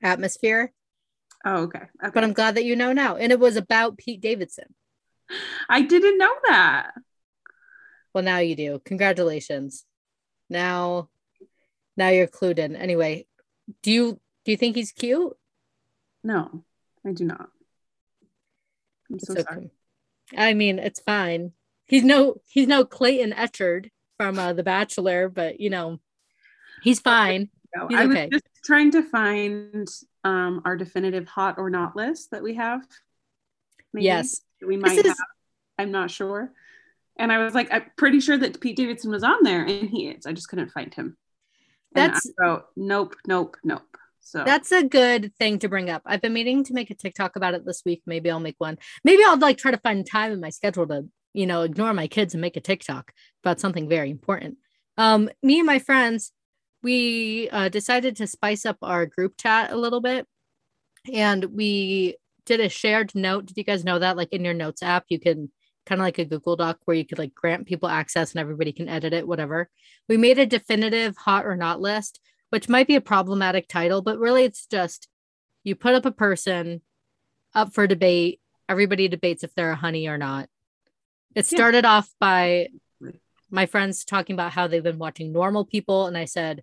atmosphere. 0.02 0.72
Oh, 1.44 1.62
okay. 1.62 1.78
okay. 1.78 2.11
But 2.12 2.22
I'm 2.22 2.34
glad 2.34 2.56
that 2.56 2.64
you 2.64 2.76
know 2.76 2.92
now. 2.92 3.16
And 3.16 3.32
it 3.32 3.40
was 3.40 3.56
about 3.56 3.96
Pete 3.96 4.20
Davidson. 4.20 4.74
I 5.68 5.82
didn't 5.82 6.18
know 6.18 6.32
that. 6.48 6.90
Well, 8.12 8.24
now 8.24 8.38
you 8.38 8.56
do. 8.56 8.80
Congratulations. 8.84 9.84
Now, 10.50 11.08
now 11.96 12.08
you're 12.08 12.26
clued 12.26 12.58
in. 12.58 12.76
Anyway, 12.76 13.26
do 13.82 13.90
you 13.90 14.20
do 14.44 14.50
you 14.52 14.56
think 14.56 14.76
he's 14.76 14.92
cute? 14.92 15.34
No, 16.22 16.64
I 17.06 17.12
do 17.12 17.24
not. 17.24 17.48
I'm 19.11 19.18
so 19.18 19.32
It's 19.34 19.42
sorry. 19.44 19.56
okay. 19.56 19.70
I 20.37 20.52
mean, 20.54 20.78
it's 20.78 21.00
fine. 21.00 21.52
He's 21.87 22.04
no 22.04 22.37
he's 22.48 22.66
no 22.66 22.84
Clayton 22.84 23.32
Echard 23.32 23.90
from 24.18 24.38
uh, 24.38 24.52
The 24.52 24.62
Bachelor, 24.62 25.28
but 25.28 25.61
you 25.61 25.70
know, 25.70 25.98
he's 26.83 27.00
fine. 27.00 27.48
No, 27.74 27.87
He's 27.88 27.98
I 27.98 28.07
was 28.07 28.16
okay. 28.16 28.28
just 28.33 28.44
trying 28.64 28.90
to 28.92 29.02
find 29.02 29.87
um, 30.24 30.62
our 30.64 30.76
definitive 30.76 31.26
hot 31.28 31.57
or 31.59 31.70
not 31.70 31.96
list 31.96 32.31
that 32.33 32.42
we 32.42 32.54
have. 32.54 32.81
maybe, 33.92 34.04
Yes. 34.07 34.40
we 34.66 34.76
might 34.76 34.98
is- 34.98 35.07
have. 35.07 35.16
I'm 35.78 35.92
not 35.92 36.11
sure. 36.11 36.52
And 37.20 37.33
I 37.33 37.38
was 37.44 37.54
like, 37.54 37.68
I'm 37.72 37.85
pretty 37.96 38.20
sure 38.20 38.37
that 38.37 38.61
Pete 38.61 38.76
Davidson 38.76 39.11
was 39.11 39.22
on 39.22 39.42
there, 39.42 39.64
and 39.64 39.88
he 39.88 40.09
is. 40.09 40.26
I 40.26 40.33
just 40.33 40.48
couldn't 40.48 40.70
find 40.70 40.92
him. 40.92 41.16
And 41.94 42.11
That's- 42.12 42.31
wrote, 42.38 42.66
nope, 42.76 43.14
nope, 43.26 43.57
nope. 43.64 43.83
So 44.20 44.44
That's 44.44 44.72
a 44.72 44.83
good 44.85 45.33
thing 45.38 45.59
to 45.61 45.68
bring 45.68 45.88
up. 45.88 46.02
I've 46.04 46.20
been 46.20 46.35
meaning 46.35 46.62
to 46.64 46.74
make 46.74 46.90
a 46.90 46.94
TikTok 46.94 47.37
about 47.37 47.54
it 47.54 47.64
this 47.64 47.83
week. 47.87 48.02
Maybe 48.04 48.31
I'll 48.31 48.40
make 48.40 48.57
one. 48.59 48.76
Maybe 49.02 49.22
I'll 49.24 49.38
like 49.38 49.57
try 49.57 49.70
to 49.70 49.78
find 49.78 50.04
time 50.07 50.33
in 50.33 50.40
my 50.40 50.50
schedule 50.50 50.87
to, 50.88 51.07
you 51.38 51.46
know, 51.46 51.62
ignore 51.62 51.94
my 51.94 52.07
kids 52.07 52.35
and 52.35 52.40
make 52.40 52.57
a 52.57 52.61
TikTok 52.61 53.12
about 53.42 53.61
something 53.61 53.88
very 53.88 54.11
important. 54.11 54.59
Um, 54.96 55.31
me 55.42 55.59
and 55.59 55.66
my 55.66 55.79
friends, 55.79 56.33
we 56.83 57.48
uh, 57.51 57.68
decided 57.68 58.16
to 58.16 58.27
spice 58.27 58.66
up 58.66 58.77
our 58.83 59.07
group 59.07 59.37
chat 59.37 59.72
a 59.72 59.77
little 59.77 60.01
bit, 60.01 60.27
and 61.12 61.44
we 61.44 62.16
did 62.44 62.61
a 62.61 62.68
shared 62.68 63.14
note. 63.14 63.46
Did 63.46 63.57
you 63.57 63.64
guys 63.64 63.85
know 63.85 63.98
that? 63.98 64.16
Like 64.16 64.33
in 64.33 64.44
your 64.44 64.55
notes 64.55 64.83
app, 64.83 65.05
you 65.09 65.20
can 65.20 65.51
kind 65.87 66.01
of 66.01 66.05
like 66.05 66.18
a 66.18 66.24
Google 66.24 66.57
Doc 66.57 66.79
where 66.85 66.96
you 66.96 67.07
could 67.07 67.18
like 67.18 67.35
grant 67.35 67.66
people 67.66 67.88
access 67.88 68.33
and 68.33 68.40
everybody 68.40 68.72
can 68.72 68.88
edit 68.88 69.12
it, 69.12 69.27
whatever. 69.27 69.68
We 70.09 70.16
made 70.16 70.38
a 70.38 70.46
definitive 70.46 71.16
hot 71.16 71.46
or 71.46 71.57
not 71.57 71.81
list 71.81 72.20
which 72.51 72.68
might 72.68 72.87
be 72.87 72.96
a 72.96 73.01
problematic 73.01 73.68
title, 73.68 74.03
but 74.03 74.18
really 74.18 74.44
it's 74.44 74.66
just 74.66 75.09
you 75.64 75.74
put 75.74 75.94
up 75.94 76.07
a 76.07 76.12
person 76.12 76.81
up 77.55 77.74
for 77.74 77.87
debate. 77.87 78.40
Everybody 78.68 79.09
debates 79.09 79.44
if 79.44 79.55
they're 79.55 79.72
a 79.72 79.77
honey 79.77 80.09
or 80.09 80.18
not. 80.18 80.48
It 81.34 81.50
Yeah. 81.50 81.56
started 81.56 81.84
off 81.84 82.12
by 82.20 82.68
my 83.50 83.66
friends 83.66 84.04
talking 84.04 84.34
about 84.34 84.52
how 84.52 84.66
they've 84.66 84.82
been 84.82 84.98
watching 84.98 85.32
normal 85.32 85.64
people. 85.64 86.06
And 86.06 86.16
I 86.16 86.26
said, 86.26 86.62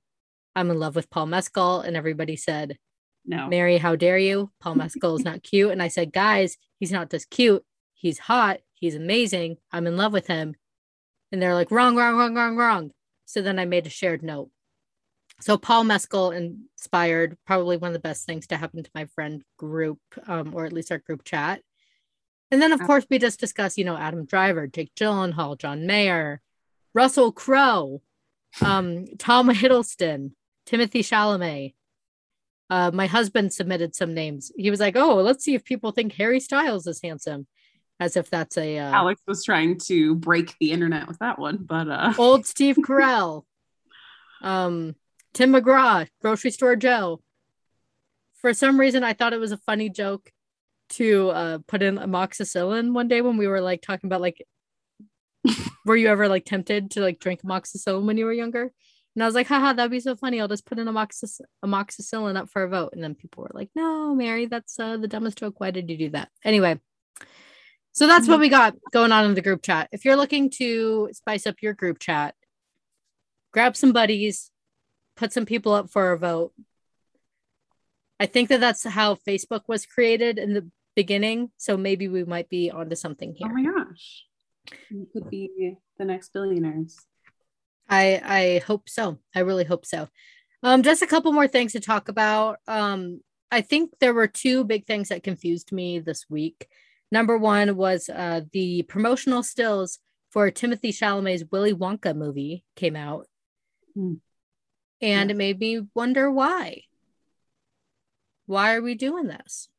I'm 0.55 0.69
in 0.69 0.79
love 0.79 0.95
with 0.95 1.09
Paul 1.09 1.25
Mescal. 1.27 1.81
And 1.81 1.97
everybody 1.97 2.35
said, 2.35 2.77
no. 3.25 3.47
Mary, 3.47 3.77
how 3.77 3.95
dare 3.95 4.19
you? 4.19 4.51
Paul 4.59 4.75
Mescal 4.75 5.15
is 5.15 5.25
not 5.25 5.41
cute. 5.41 5.71
And 5.71 5.81
I 5.81 5.87
said, 5.87 6.13
guys, 6.13 6.57
he's 6.79 6.91
not 6.91 7.09
just 7.09 7.29
cute. 7.31 7.63
He's 7.95 8.19
hot. 8.19 8.59
He's 8.73 8.93
amazing. 8.95 9.57
I'm 9.71 9.87
in 9.87 9.97
love 9.97 10.13
with 10.13 10.27
him. 10.27 10.55
And 11.31 11.41
they're 11.41 11.55
like, 11.55 11.71
wrong, 11.71 11.95
wrong, 11.95 12.17
wrong, 12.17 12.35
wrong, 12.35 12.55
wrong. 12.55 12.91
So 13.25 13.41
then 13.41 13.57
I 13.57 13.65
made 13.65 13.87
a 13.87 13.89
shared 13.89 14.21
note. 14.21 14.51
So 15.41 15.57
Paul 15.57 15.85
Mescal 15.85 16.31
inspired 16.31 17.35
probably 17.47 17.77
one 17.77 17.89
of 17.89 17.93
the 17.93 17.99
best 17.99 18.25
things 18.25 18.47
to 18.47 18.57
happen 18.57 18.83
to 18.83 18.91
my 18.93 19.05
friend 19.05 19.43
group, 19.57 19.99
um, 20.27 20.53
or 20.53 20.65
at 20.65 20.71
least 20.73 20.91
our 20.91 20.99
group 20.99 21.23
chat. 21.23 21.61
And 22.51 22.61
then, 22.61 22.71
of 22.71 22.79
Yeah. 22.81 22.85
course, 22.85 23.05
we 23.09 23.17
just 23.19 23.39
discussed, 23.39 23.77
you 23.77 23.85
know, 23.85 23.97
Adam 23.97 24.25
Driver, 24.25 24.67
Jake 24.67 24.93
Gyllenhaal, 24.95 25.57
John 25.57 25.85
Mayer, 25.87 26.41
Russell 26.93 27.31
Crowe, 27.31 28.01
um, 28.61 29.05
Tom 29.17 29.49
Hiddleston, 29.49 30.31
Timothy 30.65 31.01
Chalamet. 31.01 31.73
Uh, 32.69 32.89
my 32.91 33.05
husband 33.07 33.53
submitted 33.53 33.93
some 33.95 34.13
names. 34.13 34.51
He 34.57 34.71
was 34.71 34.79
like, 34.79 34.95
"Oh, 34.95 35.15
let's 35.15 35.43
see 35.43 35.53
if 35.53 35.63
people 35.63 35.91
think 35.91 36.13
Harry 36.13 36.39
Styles 36.39 36.87
is 36.87 36.99
handsome," 37.03 37.45
as 37.99 38.17
if 38.17 38.29
that's 38.29 38.57
a 38.57 38.79
uh, 38.79 38.91
Alex 38.91 39.21
was 39.27 39.43
trying 39.43 39.77
to 39.85 40.15
break 40.15 40.55
the 40.59 40.71
internet 40.71 41.07
with 41.07 41.19
that 41.19 41.37
one, 41.37 41.57
but 41.57 41.87
uh, 41.87 42.13
old 42.17 42.45
Steve 42.47 42.77
Carell, 42.77 43.43
um, 44.41 44.95
Tim 45.33 45.51
McGraw, 45.51 46.07
Grocery 46.21 46.51
Store 46.51 46.75
Joe. 46.75 47.21
For 48.41 48.53
some 48.53 48.79
reason, 48.79 49.03
I 49.03 49.13
thought 49.13 49.33
it 49.33 49.39
was 49.39 49.51
a 49.51 49.57
funny 49.57 49.89
joke 49.89 50.31
to 50.89 51.29
uh, 51.29 51.57
put 51.67 51.81
in 51.81 51.97
amoxicillin 51.97 52.93
one 52.93 53.07
day 53.07 53.21
when 53.21 53.37
we 53.37 53.47
were 53.47 53.61
like 53.61 53.81
talking 53.81 54.07
about 54.07 54.21
like, 54.21 54.45
were 55.85 55.95
you 55.95 56.07
ever 56.07 56.27
like 56.27 56.45
tempted 56.45 56.91
to 56.91 57.01
like 57.01 57.19
drink 57.19 57.41
amoxicillin 57.43 58.05
when 58.05 58.17
you 58.17 58.25
were 58.25 58.33
younger? 58.33 58.71
And 59.15 59.23
I 59.23 59.27
was 59.27 59.35
like, 59.35 59.47
haha, 59.47 59.73
that'd 59.73 59.91
be 59.91 60.01
so 60.01 60.15
funny. 60.15 60.41
I'll 60.41 60.49
just 60.49 60.65
put 60.65 60.77
an 60.77 60.87
amoxic- 60.87 61.39
amoxicillin 61.63 62.35
up 62.35 62.49
for 62.49 62.63
a 62.63 62.69
vote. 62.69 62.89
And 62.93 63.01
then 63.01 63.15
people 63.15 63.43
were 63.43 63.51
like, 63.53 63.69
no, 63.73 64.13
Mary, 64.13 64.45
that's 64.45 64.77
uh, 64.77 64.97
the 64.97 65.07
dumbest 65.07 65.37
joke. 65.37 65.59
Why 65.59 65.71
did 65.71 65.89
you 65.89 65.97
do 65.97 66.09
that? 66.09 66.29
Anyway, 66.43 66.79
so 67.93 68.07
that's 68.07 68.27
what 68.27 68.41
we 68.41 68.49
got 68.49 68.75
going 68.91 69.13
on 69.13 69.23
in 69.23 69.35
the 69.35 69.41
group 69.41 69.61
chat. 69.61 69.87
If 69.93 70.03
you're 70.03 70.17
looking 70.17 70.49
to 70.57 71.09
spice 71.13 71.47
up 71.47 71.55
your 71.61 71.73
group 71.73 71.97
chat, 71.97 72.35
grab 73.53 73.77
some 73.77 73.93
buddies, 73.93 74.51
put 75.15 75.31
some 75.31 75.45
people 75.45 75.71
up 75.73 75.89
for 75.89 76.11
a 76.11 76.17
vote. 76.17 76.51
I 78.19 78.25
think 78.25 78.49
that 78.49 78.59
that's 78.59 78.83
how 78.83 79.15
Facebook 79.15 79.61
was 79.69 79.85
created 79.85 80.37
in 80.37 80.53
the 80.53 80.69
beginning. 80.95 81.51
So 81.57 81.77
maybe 81.77 82.07
we 82.07 82.23
might 82.23 82.49
be 82.49 82.71
onto 82.71 82.95
something 82.95 83.33
here. 83.35 83.47
oh 83.49 83.53
my 83.53 83.63
gosh, 83.63 84.25
you 84.89 85.07
could 85.11 85.29
be 85.29 85.75
the 85.97 86.05
next 86.05 86.33
billionaires. 86.33 86.97
I 87.89 88.21
I 88.23 88.61
hope 88.65 88.89
so. 88.89 89.19
I 89.35 89.39
really 89.41 89.65
hope 89.65 89.85
so. 89.85 90.07
Um, 90.63 90.81
just 90.81 91.01
a 91.03 91.07
couple 91.07 91.31
more 91.31 91.47
things 91.47 91.73
to 91.73 91.79
talk 91.79 92.09
about. 92.09 92.57
Um, 92.67 93.21
I 93.51 93.61
think 93.61 93.91
there 93.99 94.13
were 94.13 94.27
two 94.27 94.63
big 94.63 94.87
things 94.87 95.09
that 95.09 95.21
confused 95.23 95.71
me 95.71 95.99
this 95.99 96.25
week. 96.29 96.67
Number 97.11 97.37
one 97.37 97.75
was 97.75 98.09
uh, 98.09 98.41
the 98.51 98.81
promotional 98.83 99.43
stills 99.43 99.99
for 100.31 100.49
Timothy 100.49 100.91
Chalamet's 100.91 101.45
Willy 101.51 101.73
Wonka 101.73 102.15
movie 102.15 102.63
came 102.75 102.95
out, 102.95 103.27
Hmm. 103.93 104.15
and 105.01 105.29
it 105.31 105.37
made 105.37 105.59
me 105.59 105.81
wonder 105.93 106.31
why. 106.31 106.81
Why 108.47 108.73
are 108.75 108.81
we 108.81 108.95
doing 108.95 109.27
this? 109.27 109.69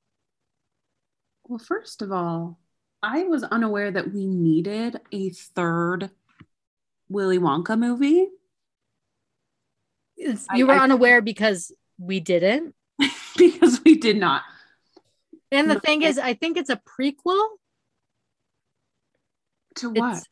Well, 1.48 1.58
first 1.58 2.02
of 2.02 2.10
all, 2.12 2.58
I 3.02 3.24
was 3.24 3.42
unaware 3.44 3.90
that 3.90 4.12
we 4.12 4.26
needed 4.26 5.00
a 5.12 5.30
third 5.30 6.10
Willy 7.08 7.38
Wonka 7.38 7.78
movie 7.78 8.28
It's- 10.16 10.46
I- 10.50 10.56
you 10.56 10.66
were 10.66 10.72
I- 10.72 10.78
unaware 10.82 11.20
because 11.20 11.70
we 11.98 12.20
didn't. 12.20 12.74
because 13.36 13.80
we 13.84 13.96
did 13.98 14.16
not. 14.16 14.42
And 15.52 15.70
the 15.70 15.74
No, 15.74 15.80
thing 15.80 16.02
is, 16.02 16.18
I 16.18 16.34
think 16.34 16.56
it's 16.56 16.70
a 16.70 16.76
prequel. 16.76 17.48
To 19.76 19.90
what? 19.90 20.16
It's 20.16 20.26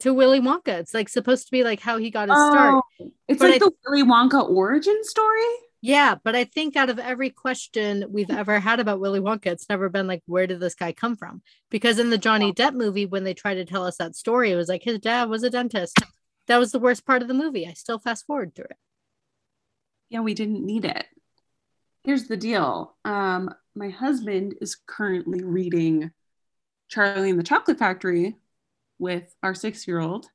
to 0.00 0.14
Willy 0.14 0.40
Wonka. 0.40 0.68
It's 0.80 0.94
like 0.94 1.08
supposed 1.10 1.44
to 1.46 1.50
be 1.52 1.62
like 1.62 1.78
how 1.80 1.98
he 1.98 2.10
got 2.10 2.30
his 2.30 2.38
start. 2.38 2.82
Oh, 3.00 3.10
it's 3.28 3.38
But 3.38 3.50
like 3.50 3.62
I- 3.62 3.66
the 3.66 3.72
Willy 3.86 4.02
Wonka 4.02 4.48
origin 4.48 4.98
story. 5.04 5.44
Yeah, 5.82 6.16
but 6.22 6.36
I 6.36 6.44
think 6.44 6.76
out 6.76 6.90
of 6.90 6.98
every 6.98 7.30
question 7.30 8.04
we've 8.10 8.30
ever 8.30 8.60
had 8.60 8.80
about 8.80 9.00
Willy 9.00 9.20
Wonka, 9.20 9.46
it's 9.46 9.68
never 9.68 9.88
been 9.88 10.06
like, 10.06 10.22
where 10.26 10.46
did 10.46 10.60
this 10.60 10.74
guy 10.74 10.92
come 10.92 11.16
from? 11.16 11.40
Because 11.70 11.98
in 11.98 12.10
the 12.10 12.18
Johnny 12.18 12.52
Depp 12.52 12.74
movie, 12.74 13.06
when 13.06 13.24
they 13.24 13.32
tried 13.32 13.54
to 13.54 13.64
tell 13.64 13.86
us 13.86 13.96
that 13.96 14.14
story, 14.14 14.50
it 14.50 14.56
was 14.56 14.68
like 14.68 14.82
his 14.82 14.98
dad 14.98 15.30
was 15.30 15.42
a 15.42 15.48
dentist. 15.48 15.98
That 16.48 16.58
was 16.58 16.72
the 16.72 16.78
worst 16.78 17.06
part 17.06 17.22
of 17.22 17.28
the 17.28 17.34
movie. 17.34 17.66
I 17.66 17.72
still 17.72 17.98
fast 17.98 18.26
forward 18.26 18.54
through 18.54 18.66
it. 18.70 18.76
Yeah, 20.10 20.20
we 20.20 20.34
didn't 20.34 20.66
need 20.66 20.84
it. 20.84 21.06
Here's 22.04 22.28
the 22.28 22.36
deal. 22.36 22.96
Um, 23.04 23.54
my 23.74 23.88
husband 23.88 24.56
is 24.60 24.76
currently 24.86 25.42
reading 25.42 26.10
Charlie 26.88 27.30
and 27.30 27.38
the 27.38 27.44
Chocolate 27.44 27.78
Factory 27.78 28.36
with 28.98 29.34
our 29.42 29.54
six-year-old 29.54 30.26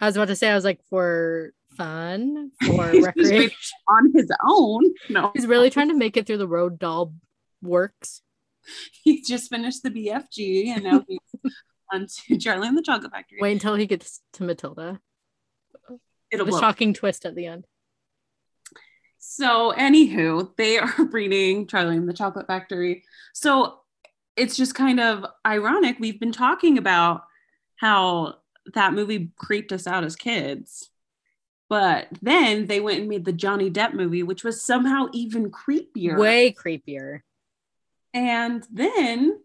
I 0.00 0.06
was 0.06 0.16
about 0.16 0.28
to 0.28 0.36
say, 0.36 0.50
I 0.50 0.54
was 0.54 0.64
like, 0.64 0.80
for 0.90 1.52
fun, 1.76 2.50
for 2.64 2.90
recreation. 3.02 3.50
on 3.88 4.12
his 4.14 4.30
own. 4.48 4.82
No, 5.10 5.30
He's 5.34 5.46
really 5.46 5.70
trying 5.70 5.88
to 5.88 5.94
make 5.96 6.16
it 6.16 6.26
through 6.26 6.38
the 6.38 6.48
Roald 6.48 6.78
Dahl 6.78 7.14
works. 7.62 8.22
he 9.04 9.22
just 9.22 9.50
finished 9.50 9.82
the 9.82 9.90
BFG 9.90 10.68
and 10.68 10.84
now 10.84 11.04
he's 11.08 11.18
on 11.92 12.06
to 12.28 12.36
Charlie 12.38 12.68
and 12.68 12.76
the 12.76 12.82
Chocolate 12.82 13.12
Factory. 13.12 13.38
Wait 13.40 13.52
until 13.52 13.74
he 13.76 13.86
gets 13.86 14.20
to 14.34 14.42
Matilda. 14.44 15.00
It'll 16.32 16.44
The 16.46 16.50
blow. 16.50 16.60
shocking 16.60 16.92
twist 16.92 17.24
at 17.24 17.34
the 17.36 17.46
end. 17.46 17.66
So, 19.18 19.72
anywho, 19.76 20.50
they 20.56 20.78
are 20.78 20.92
reading 21.10 21.66
Charlie 21.66 21.96
and 21.96 22.08
the 22.08 22.12
Chocolate 22.12 22.46
Factory. 22.46 23.04
So 23.34 23.80
it's 24.36 24.56
just 24.56 24.74
kind 24.74 25.00
of 25.00 25.24
ironic. 25.46 25.96
We've 25.98 26.20
been 26.20 26.32
talking 26.32 26.78
about 26.78 27.22
how 27.76 28.36
that 28.74 28.92
movie 28.94 29.30
creeped 29.36 29.72
us 29.72 29.86
out 29.86 30.04
as 30.04 30.16
kids. 30.16 30.90
But 31.68 32.08
then 32.22 32.66
they 32.66 32.80
went 32.80 33.00
and 33.00 33.08
made 33.08 33.24
the 33.24 33.32
Johnny 33.32 33.70
Depp 33.70 33.92
movie, 33.92 34.22
which 34.22 34.44
was 34.44 34.64
somehow 34.64 35.06
even 35.12 35.50
creepier. 35.50 36.18
Way 36.18 36.52
creepier. 36.52 37.20
And 38.14 38.64
then 38.72 39.40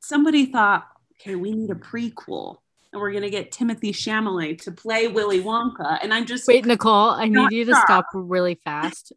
somebody 0.00 0.46
thought, 0.46 0.86
okay, 1.20 1.36
we 1.36 1.52
need 1.52 1.70
a 1.70 1.74
prequel. 1.74 2.56
And 2.92 3.00
we're 3.00 3.12
gonna 3.12 3.30
get 3.30 3.52
Timothy 3.52 3.92
Chalamet 3.92 4.62
to 4.62 4.72
play 4.72 5.06
Willy 5.06 5.40
Wonka. 5.40 5.98
And 6.02 6.12
I'm 6.12 6.26
just 6.26 6.48
Wait, 6.48 6.66
Nicole, 6.66 7.10
I 7.10 7.26
need 7.26 7.52
you 7.52 7.64
to 7.66 7.72
sure. 7.72 7.80
stop 7.80 8.06
really 8.12 8.56
fast. 8.56 9.12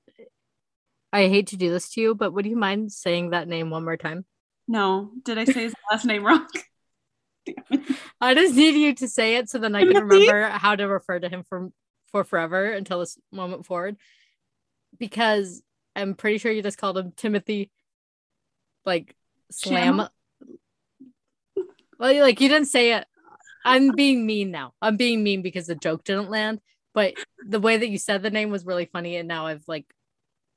I 1.11 1.27
hate 1.27 1.47
to 1.47 1.57
do 1.57 1.71
this 1.71 1.89
to 1.91 2.01
you, 2.01 2.15
but 2.15 2.33
would 2.33 2.45
you 2.45 2.55
mind 2.55 2.91
saying 2.91 3.31
that 3.31 3.47
name 3.47 3.71
one 3.71 3.83
more 3.83 3.97
time? 3.97 4.25
no, 4.67 5.11
did 5.23 5.37
I 5.37 5.45
say 5.45 5.63
his 5.63 5.75
last 5.91 6.05
name 6.05 6.25
wrong? 6.25 6.47
I 8.21 8.33
just 8.33 8.55
need 8.55 8.75
you 8.75 8.93
to 8.95 9.07
say 9.07 9.35
it 9.35 9.49
so 9.49 9.57
then 9.57 9.75
I 9.75 9.81
can 9.81 10.07
remember 10.07 10.49
how 10.49 10.75
to 10.75 10.85
refer 10.85 11.19
to 11.19 11.29
him 11.29 11.43
for 11.49 11.69
for 12.13 12.23
forever 12.23 12.71
until 12.71 12.99
this 12.99 13.17
moment 13.31 13.65
forward. 13.65 13.97
Because 14.97 15.61
I'm 15.95 16.13
pretty 16.13 16.37
sure 16.37 16.51
you 16.51 16.61
just 16.61 16.77
called 16.77 16.97
him 16.97 17.11
Timothy 17.11 17.69
like 18.85 19.17
slam. 19.51 20.07
Well, 21.99 22.21
like 22.21 22.41
you 22.41 22.49
didn't 22.49 22.67
say 22.67 22.93
it. 22.93 23.05
I'm 23.63 23.91
being 23.91 24.25
mean 24.25 24.51
now. 24.51 24.73
I'm 24.81 24.97
being 24.97 25.23
mean 25.23 25.41
because 25.41 25.67
the 25.67 25.75
joke 25.75 26.03
didn't 26.03 26.29
land, 26.29 26.59
but 26.93 27.13
the 27.47 27.61
way 27.61 27.77
that 27.77 27.87
you 27.87 27.97
said 27.97 28.23
the 28.23 28.31
name 28.31 28.49
was 28.49 28.65
really 28.65 28.85
funny 28.91 29.15
and 29.15 29.27
now 29.27 29.45
I've 29.45 29.63
like 29.67 29.85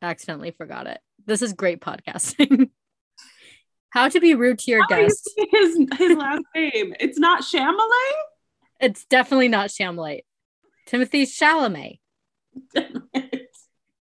accidentally 0.02 0.50
forgot 0.50 0.88
it. 0.88 0.98
This 1.24 1.42
is 1.42 1.52
great 1.52 1.80
podcasting. 1.80 2.70
how 3.90 4.08
to 4.08 4.18
be 4.18 4.34
rude 4.34 4.58
to 4.60 4.70
your 4.72 4.82
How 4.90 4.96
do 4.96 5.02
you 5.02 5.48
his 5.52 5.86
his 5.98 6.16
last 6.16 6.42
name. 6.54 6.94
It's 6.98 7.18
not 7.18 7.42
Chalamet? 7.42 8.12
It's 8.80 9.04
definitely 9.04 9.48
not 9.48 9.68
Chalamet. 9.68 10.22
Timothy 10.86 11.26
Chalamet. 11.26 11.98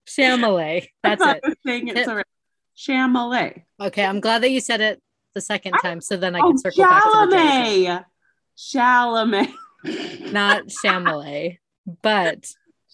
Chalamet. 0.07 0.87
That's 1.03 1.23
it. 1.25 1.57
saying 1.65 1.87
it 1.89 1.95
Tim- 1.95 2.05
sorry. 2.05 2.23
Chalamet. 2.77 3.63
Okay, 3.81 4.05
I'm 4.05 4.19
glad 4.19 4.43
that 4.43 4.51
you 4.51 4.59
said 4.61 4.81
it 4.81 5.01
the 5.33 5.41
second 5.41 5.73
time, 5.81 5.99
so 6.01 6.17
then 6.17 6.35
I 6.35 6.39
Oh, 6.39 6.49
can 6.49 6.57
circle 6.57 6.83
back 6.83 7.03
to 7.03 7.27
the. 7.29 8.05
Chalamet. 8.57 9.51
Chalamet. 9.85 10.31
Not 10.31 10.63
Chalamet, 10.83 11.57
but 12.01 12.45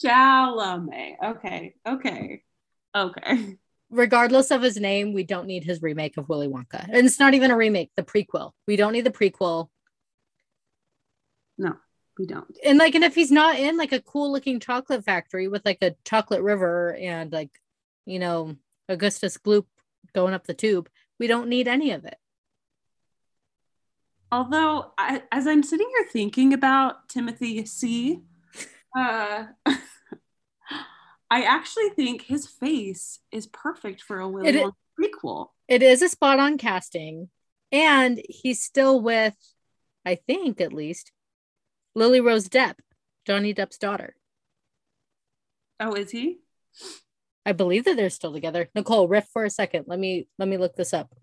Chalamet. 0.03 1.15
Okay. 1.23 1.75
Okay. 1.87 2.43
Okay. 2.95 3.57
regardless 3.89 4.51
of 4.51 4.61
his 4.61 4.77
name, 4.77 5.13
we 5.13 5.23
don't 5.23 5.47
need 5.47 5.63
his 5.63 5.81
remake 5.81 6.17
of 6.17 6.29
Willy 6.29 6.47
Wonka, 6.47 6.83
and 6.91 7.05
it's 7.05 7.19
not 7.19 7.33
even 7.33 7.51
a 7.51 7.57
remake. 7.57 7.91
The 7.97 8.03
prequel. 8.03 8.51
We 8.67 8.75
don't 8.75 8.93
need 8.93 9.05
the 9.05 9.11
prequel. 9.11 9.69
No, 11.57 11.75
we 12.17 12.25
don't. 12.25 12.57
And 12.63 12.77
like, 12.77 12.95
and 12.95 13.03
if 13.03 13.15
he's 13.15 13.31
not 13.31 13.57
in 13.57 13.77
like 13.77 13.91
a 13.91 14.01
cool 14.01 14.31
looking 14.31 14.59
chocolate 14.59 15.03
factory 15.03 15.47
with 15.47 15.65
like 15.65 15.79
a 15.81 15.95
chocolate 16.05 16.41
river 16.41 16.95
and 16.95 17.31
like, 17.31 17.49
you 18.05 18.19
know, 18.19 18.55
Augustus 18.89 19.37
Gloop 19.37 19.65
going 20.13 20.33
up 20.33 20.45
the 20.45 20.53
tube, 20.53 20.89
we 21.19 21.27
don't 21.27 21.49
need 21.49 21.67
any 21.67 21.91
of 21.91 22.05
it. 22.05 22.17
Although, 24.31 24.93
I, 24.97 25.21
as 25.31 25.45
I'm 25.45 25.61
sitting 25.61 25.87
here 25.95 26.07
thinking 26.11 26.53
about 26.53 27.07
Timothy 27.07 27.65
C, 27.65 28.21
uh, 28.97 29.45
I 31.29 31.43
actually 31.43 31.89
think 31.89 32.23
his 32.23 32.47
face 32.47 33.19
is 33.31 33.47
perfect 33.47 34.01
for 34.01 34.19
a 34.19 34.27
Willy 34.27 34.49
It 34.49 34.55
i- 34.55 34.63
Wonka 34.63 34.73
prequel. 34.99 35.47
It 35.67 35.81
is 35.83 36.01
a 36.01 36.09
spot 36.09 36.39
on 36.39 36.57
casting, 36.57 37.29
and 37.71 38.21
he's 38.27 38.61
still 38.61 39.01
with, 39.01 39.35
I 40.05 40.15
think 40.15 40.59
at 40.61 40.73
least, 40.73 41.11
Lily 41.95 42.19
Rose 42.19 42.49
Depp, 42.49 42.75
Johnny 43.25 43.53
Depp's 43.53 43.77
daughter. 43.77 44.15
Oh, 45.79 45.93
is 45.93 46.11
he? 46.11 46.39
I 47.45 47.51
believe 47.51 47.85
that 47.85 47.97
they're 47.97 48.09
still 48.09 48.33
together. 48.33 48.69
Nicole, 48.73 49.07
riff 49.07 49.27
for 49.31 49.43
a 49.43 49.49
second. 49.49 49.85
Let 49.87 49.99
me 49.99 50.27
let 50.39 50.47
me 50.47 50.57
look 50.57 50.75
this 50.75 50.93
up. 50.93 51.13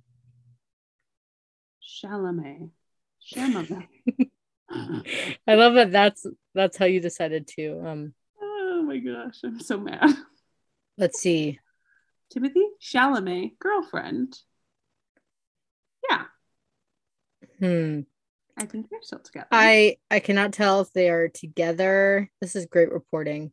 Chalamet. 1.82 2.70
Chalamet. 3.34 3.88
I 5.48 5.54
love 5.54 5.74
that 5.74 5.90
that's 5.90 6.26
that's 6.54 6.76
how 6.76 6.84
you 6.84 7.00
decided 7.00 7.46
to. 7.56 7.82
Um, 7.86 8.14
oh 8.40 8.82
my 8.82 8.98
gosh, 8.98 9.38
I'm 9.44 9.60
so 9.60 9.78
mad. 9.78 10.14
let's 10.98 11.20
see. 11.20 11.58
Timothy 12.30 12.64
Chalamet, 12.80 13.58
girlfriend. 13.58 14.38
Yeah, 16.08 16.24
Hmm. 17.58 18.00
I 18.60 18.66
think 18.66 18.90
they're 18.90 19.00
still 19.00 19.20
together. 19.20 19.46
I 19.50 19.96
I 20.10 20.20
cannot 20.20 20.52
tell 20.52 20.82
if 20.82 20.92
they 20.92 21.08
are 21.08 21.28
together. 21.28 22.30
This 22.42 22.54
is 22.54 22.66
great 22.66 22.92
reporting. 22.92 23.52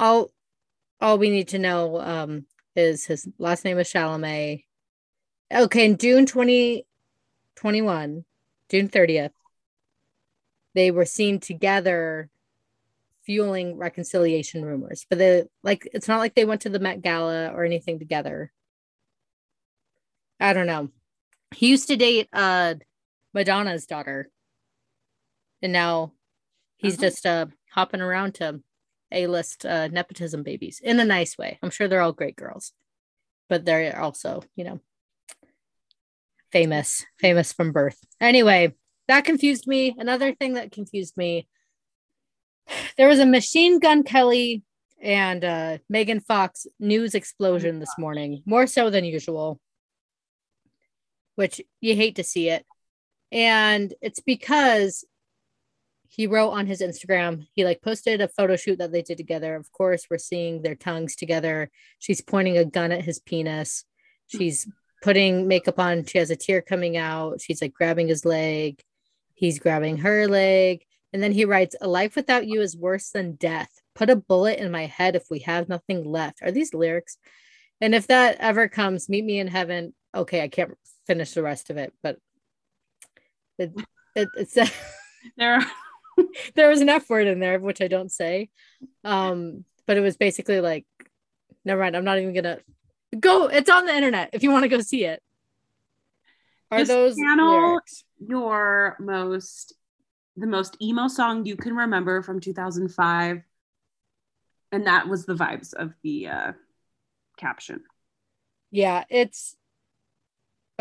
All 0.00 0.32
all 1.00 1.16
we 1.16 1.30
need 1.30 1.46
to 1.48 1.60
know 1.60 2.00
um 2.00 2.46
is 2.74 3.04
his 3.04 3.28
last 3.38 3.64
name 3.64 3.78
is 3.78 3.88
Chalamet. 3.88 4.64
Okay, 5.54 5.84
in 5.84 5.96
June 5.96 6.26
2021, 6.26 8.24
June 8.68 8.88
30th, 8.88 9.30
they 10.74 10.90
were 10.90 11.04
seen 11.04 11.38
together 11.38 12.30
fueling 13.24 13.76
reconciliation 13.76 14.64
rumors. 14.64 15.06
But 15.08 15.18
they 15.18 15.44
like 15.62 15.88
it's 15.94 16.08
not 16.08 16.18
like 16.18 16.34
they 16.34 16.46
went 16.46 16.62
to 16.62 16.68
the 16.68 16.80
Met 16.80 17.00
Gala 17.00 17.52
or 17.54 17.64
anything 17.64 18.00
together. 18.00 18.50
I 20.40 20.52
don't 20.52 20.66
know. 20.66 20.90
He 21.54 21.68
used 21.68 21.88
to 21.88 21.96
date 21.96 22.28
uh 22.32 22.74
Madonna's 23.34 23.86
daughter. 23.86 24.30
And 25.62 25.72
now 25.72 26.12
he's 26.76 26.94
Uh-huh. 26.94 27.02
just 27.02 27.26
uh 27.26 27.46
hopping 27.70 28.00
around 28.00 28.34
to 28.36 28.60
A-list 29.10 29.64
uh 29.66 29.88
nepotism 29.88 30.42
babies 30.42 30.80
in 30.82 31.00
a 31.00 31.04
nice 31.04 31.38
way. 31.38 31.58
I'm 31.62 31.70
sure 31.70 31.88
they're 31.88 32.00
all 32.00 32.12
great 32.12 32.36
girls. 32.36 32.72
But 33.48 33.64
they're 33.64 33.98
also, 34.00 34.42
you 34.56 34.64
know, 34.64 34.80
famous, 36.50 37.04
famous 37.18 37.52
from 37.52 37.72
birth. 37.72 37.98
Anyway, 38.20 38.74
that 39.08 39.24
confused 39.24 39.66
me. 39.66 39.94
Another 39.98 40.34
thing 40.34 40.54
that 40.54 40.72
confused 40.72 41.16
me. 41.16 41.48
There 42.96 43.08
was 43.08 43.18
a 43.18 43.26
Machine 43.26 43.78
Gun 43.78 44.02
Kelly 44.04 44.62
and 45.02 45.44
uh 45.44 45.78
Megan 45.88 46.20
Fox 46.20 46.66
news 46.78 47.14
explosion 47.14 47.80
this 47.80 47.98
morning, 47.98 48.42
more 48.46 48.66
so 48.66 48.88
than 48.90 49.04
usual. 49.04 49.60
Which 51.34 51.60
you 51.80 51.94
hate 51.94 52.16
to 52.16 52.24
see 52.24 52.48
it. 52.48 52.64
And 53.30 53.94
it's 54.02 54.20
because 54.20 55.04
he 56.08 56.26
wrote 56.26 56.50
on 56.50 56.66
his 56.66 56.82
Instagram, 56.82 57.46
he 57.54 57.64
like 57.64 57.80
posted 57.80 58.20
a 58.20 58.28
photo 58.28 58.56
shoot 58.56 58.78
that 58.78 58.92
they 58.92 59.00
did 59.00 59.16
together. 59.16 59.56
Of 59.56 59.72
course, 59.72 60.06
we're 60.10 60.18
seeing 60.18 60.60
their 60.60 60.74
tongues 60.74 61.16
together. 61.16 61.70
She's 61.98 62.20
pointing 62.20 62.58
a 62.58 62.66
gun 62.66 62.92
at 62.92 63.02
his 63.02 63.18
penis. 63.18 63.84
She's 64.26 64.68
putting 65.02 65.48
makeup 65.48 65.78
on. 65.78 66.04
She 66.04 66.18
has 66.18 66.30
a 66.30 66.36
tear 66.36 66.60
coming 66.60 66.98
out. 66.98 67.40
She's 67.40 67.62
like 67.62 67.72
grabbing 67.72 68.08
his 68.08 68.26
leg. 68.26 68.82
He's 69.34 69.58
grabbing 69.58 69.98
her 69.98 70.28
leg. 70.28 70.84
And 71.14 71.22
then 71.22 71.32
he 71.32 71.46
writes, 71.46 71.76
A 71.80 71.88
life 71.88 72.14
without 72.14 72.46
you 72.46 72.60
is 72.60 72.76
worse 72.76 73.08
than 73.08 73.36
death. 73.36 73.70
Put 73.94 74.10
a 74.10 74.16
bullet 74.16 74.58
in 74.58 74.70
my 74.70 74.86
head 74.86 75.16
if 75.16 75.24
we 75.30 75.40
have 75.40 75.68
nothing 75.68 76.04
left. 76.04 76.42
Are 76.42 76.52
these 76.52 76.74
lyrics? 76.74 77.16
And 77.80 77.94
if 77.94 78.06
that 78.08 78.36
ever 78.38 78.68
comes, 78.68 79.08
meet 79.08 79.24
me 79.24 79.38
in 79.38 79.48
heaven. 79.48 79.94
Okay, 80.14 80.42
I 80.42 80.48
can't 80.48 80.76
finish 81.06 81.32
the 81.32 81.42
rest 81.42 81.70
of 81.70 81.76
it, 81.76 81.92
but 82.02 82.18
it, 83.58 83.72
it, 84.14 84.28
it's 84.36 84.54
there 85.36 85.54
are 85.54 85.62
there 86.54 86.68
was 86.68 86.80
an 86.80 86.88
F 86.88 87.08
word 87.08 87.26
in 87.26 87.40
there, 87.40 87.58
which 87.58 87.80
I 87.80 87.88
don't 87.88 88.10
say. 88.12 88.50
Um, 89.04 89.64
but 89.86 89.96
it 89.96 90.00
was 90.00 90.16
basically 90.16 90.60
like, 90.60 90.86
never 91.64 91.80
mind. 91.80 91.96
I'm 91.96 92.04
not 92.04 92.18
even 92.18 92.34
gonna 92.34 92.58
go. 93.18 93.46
It's 93.46 93.70
on 93.70 93.86
the 93.86 93.94
internet 93.94 94.30
if 94.32 94.42
you 94.42 94.50
want 94.50 94.64
to 94.64 94.68
go 94.68 94.80
see 94.80 95.04
it. 95.04 95.22
Are 96.70 96.78
Just 96.78 96.88
those 96.90 97.16
channel- 97.16 97.50
lyrics? 97.50 98.04
your 98.24 98.96
most 99.00 99.74
the 100.36 100.46
most 100.46 100.76
emo 100.80 101.08
song 101.08 101.44
you 101.44 101.56
can 101.56 101.74
remember 101.74 102.22
from 102.22 102.38
2005 102.40 103.42
and 104.70 104.86
that 104.86 105.08
was 105.08 105.26
the 105.26 105.34
vibes 105.34 105.74
of 105.74 105.92
the 106.02 106.28
uh 106.28 106.52
caption 107.36 107.82
Yeah, 108.70 109.04
it's 109.10 109.56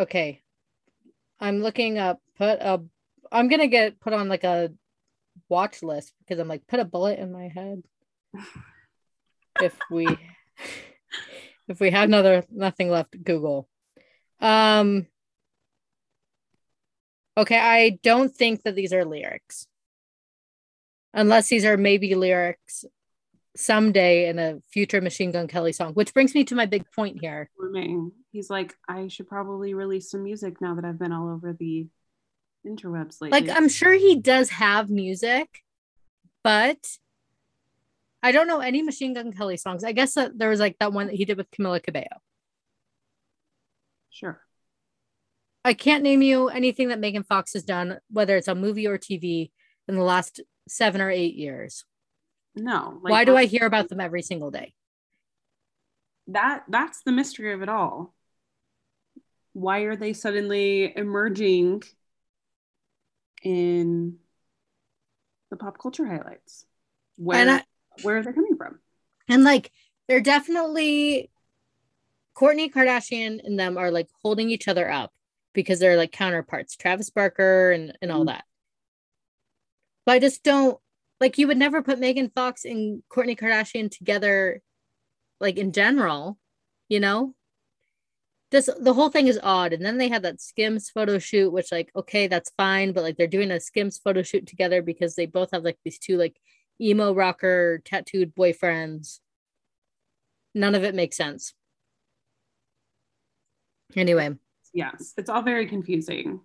okay. 0.01 0.41
I'm 1.39 1.61
looking 1.61 1.97
up. 1.97 2.19
Put 2.37 2.59
a. 2.59 2.81
I'm 3.31 3.47
gonna 3.47 3.67
get 3.67 3.99
put 3.99 4.13
on 4.13 4.27
like 4.27 4.43
a 4.43 4.71
watch 5.49 5.81
list 5.83 6.13
because 6.19 6.39
I'm 6.39 6.47
like 6.47 6.67
put 6.67 6.79
a 6.79 6.85
bullet 6.85 7.19
in 7.19 7.31
my 7.31 7.47
head. 7.47 7.83
if 9.61 9.77
we, 9.89 10.07
if 11.67 11.79
we 11.79 11.91
have 11.91 12.09
another 12.09 12.43
nothing 12.51 12.89
left, 12.89 13.21
Google. 13.23 13.67
Um. 14.39 15.07
Okay, 17.37 17.57
I 17.57 17.99
don't 18.03 18.33
think 18.33 18.63
that 18.63 18.75
these 18.75 18.93
are 18.93 19.05
lyrics. 19.05 19.67
Unless 21.13 21.47
these 21.49 21.65
are 21.65 21.77
maybe 21.77 22.13
lyrics 22.15 22.85
someday 23.55 24.29
in 24.29 24.39
a 24.39 24.59
future 24.71 25.01
Machine 25.01 25.31
Gun 25.31 25.47
Kelly 25.47 25.73
song, 25.73 25.93
which 25.93 26.13
brings 26.13 26.33
me 26.33 26.43
to 26.45 26.55
my 26.55 26.65
big 26.65 26.85
point 26.95 27.19
here. 27.21 27.49
He's 28.31 28.49
like 28.49 28.75
i 28.87 29.07
should 29.07 29.27
probably 29.27 29.73
release 29.73 30.09
some 30.09 30.23
music 30.23 30.61
now 30.61 30.75
that 30.75 30.85
i've 30.85 30.97
been 30.97 31.11
all 31.11 31.29
over 31.29 31.51
the 31.51 31.87
interwebs 32.65 33.19
lately. 33.19 33.41
Like 33.41 33.57
i'm 33.57 33.67
sure 33.67 33.91
he 33.91 34.19
does 34.19 34.49
have 34.51 34.89
music 34.89 35.63
but 36.43 36.77
i 38.23 38.31
don't 38.31 38.47
know 38.47 38.59
any 38.59 38.81
machine 38.81 39.13
gun 39.13 39.33
kelly 39.33 39.57
songs. 39.57 39.83
I 39.83 39.91
guess 39.91 40.13
that 40.13 40.37
there 40.37 40.49
was 40.49 40.59
like 40.61 40.77
that 40.79 40.93
one 40.93 41.07
that 41.07 41.15
he 41.15 41.25
did 41.25 41.37
with 41.37 41.51
camila 41.51 41.83
cabello. 41.83 42.21
Sure. 44.09 44.41
I 45.63 45.73
can't 45.73 46.03
name 46.03 46.21
you 46.21 46.49
anything 46.49 46.87
that 46.87 46.99
Megan 46.99 47.23
Fox 47.23 47.53
has 47.53 47.63
done, 47.63 47.99
whether 48.09 48.35
it's 48.35 48.47
on 48.47 48.59
movie 48.59 48.87
or 48.87 48.97
TV, 48.97 49.51
in 49.87 49.95
the 49.95 50.03
last 50.03 50.41
seven 50.67 51.01
or 51.01 51.11
eight 51.11 51.35
years. 51.35 51.85
No. 52.55 52.99
Like, 53.01 53.11
Why 53.11 53.25
do 53.25 53.35
I 53.35 53.45
hear 53.45 53.65
about 53.65 53.89
them 53.89 53.99
every 53.99 54.21
single 54.21 54.51
day? 54.51 54.73
That 56.27 56.63
that's 56.67 57.01
the 57.03 57.11
mystery 57.11 57.53
of 57.53 57.61
it 57.61 57.69
all. 57.69 58.13
Why 59.53 59.79
are 59.81 59.95
they 59.95 60.13
suddenly 60.13 60.93
emerging 60.95 61.83
in 63.43 64.17
the 65.49 65.57
pop 65.57 65.77
culture 65.77 66.05
highlights? 66.05 66.65
Where 67.17 67.49
I, 67.49 67.63
where 68.03 68.17
are 68.17 68.23
they 68.23 68.33
coming 68.33 68.55
from? 68.55 68.79
And 69.27 69.43
like 69.43 69.71
they're 70.07 70.21
definitely 70.21 71.29
Kourtney 72.35 72.71
Kardashian 72.71 73.45
and 73.45 73.59
them 73.59 73.77
are 73.77 73.91
like 73.91 74.09
holding 74.21 74.49
each 74.49 74.67
other 74.67 74.89
up 74.89 75.11
because 75.53 75.79
they're 75.79 75.97
like 75.97 76.11
counterparts, 76.11 76.75
Travis 76.75 77.09
Barker 77.09 77.71
and, 77.71 77.97
and 78.01 78.11
all 78.11 78.19
mm-hmm. 78.19 78.27
that. 78.27 78.45
But 80.05 80.13
I 80.13 80.19
just 80.19 80.43
don't 80.43 80.79
like 81.21 81.37
you 81.37 81.47
would 81.47 81.57
never 81.57 81.83
put 81.83 81.99
Megan 81.99 82.31
Fox 82.33 82.65
and 82.65 83.03
Kourtney 83.09 83.39
Kardashian 83.39 83.91
together 83.91 84.59
like 85.39 85.57
in 85.57 85.71
general, 85.71 86.39
you 86.89 86.99
know? 86.99 87.35
This 88.49 88.69
the 88.81 88.93
whole 88.93 89.09
thing 89.09 89.27
is 89.27 89.39
odd. 89.41 89.71
And 89.71 89.85
then 89.85 89.97
they 89.97 90.09
had 90.09 90.23
that 90.23 90.41
Skims 90.41 90.89
photo 90.89 91.19
shoot, 91.19 91.51
which 91.51 91.71
like, 91.71 91.91
okay, 91.95 92.27
that's 92.27 92.51
fine, 92.57 92.91
but 92.91 93.03
like 93.03 93.15
they're 93.15 93.27
doing 93.27 93.51
a 93.51 93.59
Skims 93.59 93.99
photo 94.03 94.23
shoot 94.23 94.47
together 94.47 94.81
because 94.81 95.15
they 95.15 95.27
both 95.27 95.51
have 95.53 95.63
like 95.63 95.77
these 95.85 95.99
two 95.99 96.17
like 96.17 96.35
emo 96.81 97.13
rocker 97.13 97.81
tattooed 97.85 98.35
boyfriends. 98.35 99.19
None 100.53 100.75
of 100.75 100.83
it 100.83 100.95
makes 100.95 101.15
sense. 101.15 101.53
Anyway. 103.95 104.35
Yes, 104.73 105.13
it's 105.17 105.29
all 105.29 105.43
very 105.43 105.67
confusing. 105.67 106.41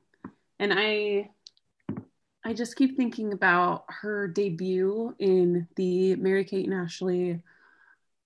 And 0.59 0.73
I 0.73 1.31
I 2.47 2.53
just 2.53 2.77
keep 2.77 2.97
thinking 2.97 3.33
about 3.33 3.87
her 3.89 4.29
debut 4.29 5.17
in 5.19 5.67
the 5.75 6.15
Mary 6.15 6.45
Kate 6.45 6.65
and 6.65 6.75
Ashley 6.75 7.43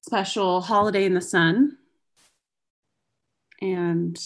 special 0.02 0.60
Holiday 0.60 1.06
in 1.06 1.14
the 1.14 1.22
Sun. 1.22 1.78
And 3.62 4.22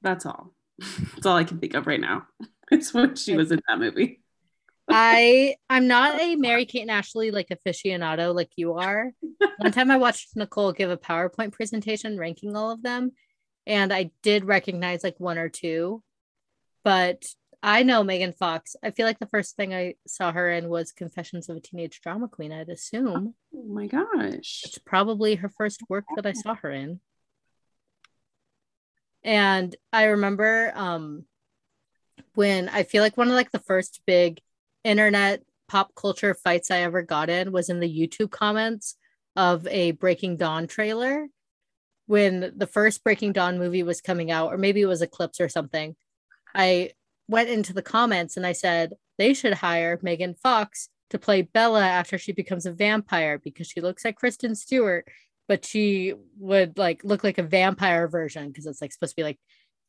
that's 0.00 0.24
all. 0.24 0.54
That's 1.14 1.26
all 1.26 1.36
I 1.36 1.44
can 1.44 1.58
think 1.58 1.74
of 1.74 1.86
right 1.86 2.00
now. 2.00 2.26
It's 2.70 2.94
when 2.94 3.14
she 3.16 3.36
was 3.36 3.52
in 3.52 3.60
that 3.68 3.78
movie. 3.78 4.22
I 4.88 5.56
I'm 5.68 5.86
not 5.86 6.18
a 6.18 6.36
Mary 6.36 6.64
Kate 6.64 6.80
and 6.80 6.90
Ashley 6.90 7.30
like 7.30 7.48
aficionado 7.50 8.34
like 8.34 8.48
you 8.56 8.72
are. 8.78 9.12
One 9.58 9.72
time 9.72 9.90
I 9.90 9.98
watched 9.98 10.34
Nicole 10.34 10.72
give 10.72 10.90
a 10.90 10.96
PowerPoint 10.96 11.52
presentation 11.52 12.16
ranking 12.16 12.56
all 12.56 12.70
of 12.70 12.82
them, 12.82 13.12
and 13.66 13.92
I 13.92 14.12
did 14.22 14.46
recognize 14.46 15.04
like 15.04 15.20
one 15.20 15.36
or 15.36 15.50
two, 15.50 16.02
but 16.82 17.26
I 17.62 17.84
know 17.84 18.02
Megan 18.02 18.32
Fox. 18.32 18.74
I 18.82 18.90
feel 18.90 19.06
like 19.06 19.20
the 19.20 19.26
first 19.26 19.54
thing 19.54 19.72
I 19.72 19.94
saw 20.06 20.32
her 20.32 20.50
in 20.50 20.68
was 20.68 20.90
Confessions 20.90 21.48
of 21.48 21.56
a 21.56 21.60
Teenage 21.60 22.00
Drama 22.00 22.26
Queen. 22.28 22.52
I'd 22.52 22.68
assume. 22.68 23.34
Oh 23.54 23.62
my 23.64 23.86
gosh! 23.86 24.62
It's 24.64 24.78
probably 24.78 25.36
her 25.36 25.48
first 25.48 25.80
work 25.88 26.04
that 26.16 26.26
I 26.26 26.32
saw 26.32 26.56
her 26.56 26.70
in. 26.70 27.00
And 29.22 29.74
I 29.92 30.04
remember 30.04 30.72
um 30.74 31.24
when 32.34 32.68
I 32.68 32.82
feel 32.82 33.02
like 33.02 33.16
one 33.16 33.28
of 33.28 33.34
like 33.34 33.52
the 33.52 33.58
first 33.60 34.00
big 34.06 34.40
internet 34.82 35.42
pop 35.68 35.94
culture 35.94 36.34
fights 36.34 36.70
I 36.70 36.80
ever 36.80 37.02
got 37.02 37.30
in 37.30 37.52
was 37.52 37.68
in 37.68 37.78
the 37.78 37.88
YouTube 37.88 38.30
comments 38.30 38.96
of 39.36 39.66
a 39.68 39.92
Breaking 39.92 40.36
Dawn 40.36 40.66
trailer 40.66 41.28
when 42.06 42.52
the 42.56 42.66
first 42.66 43.04
Breaking 43.04 43.32
Dawn 43.32 43.58
movie 43.58 43.84
was 43.84 44.00
coming 44.00 44.30
out, 44.30 44.52
or 44.52 44.58
maybe 44.58 44.80
it 44.80 44.86
was 44.86 45.02
Eclipse 45.02 45.40
or 45.40 45.48
something. 45.48 45.94
I 46.54 46.90
went 47.28 47.48
into 47.48 47.72
the 47.72 47.82
comments 47.82 48.36
and 48.36 48.46
I 48.46 48.52
said 48.52 48.94
they 49.18 49.34
should 49.34 49.54
hire 49.54 49.98
Megan 50.02 50.34
Fox 50.34 50.88
to 51.10 51.18
play 51.18 51.42
Bella 51.42 51.82
after 51.82 52.18
she 52.18 52.32
becomes 52.32 52.66
a 52.66 52.72
vampire 52.72 53.38
because 53.38 53.66
she 53.66 53.80
looks 53.80 54.04
like 54.04 54.16
Kristen 54.16 54.54
Stewart, 54.54 55.06
but 55.48 55.64
she 55.64 56.14
would 56.38 56.78
like 56.78 57.04
look 57.04 57.22
like 57.22 57.38
a 57.38 57.42
vampire 57.42 58.08
version 58.08 58.48
because 58.48 58.66
it's 58.66 58.80
like 58.80 58.92
supposed 58.92 59.12
to 59.12 59.16
be 59.16 59.22
like 59.22 59.38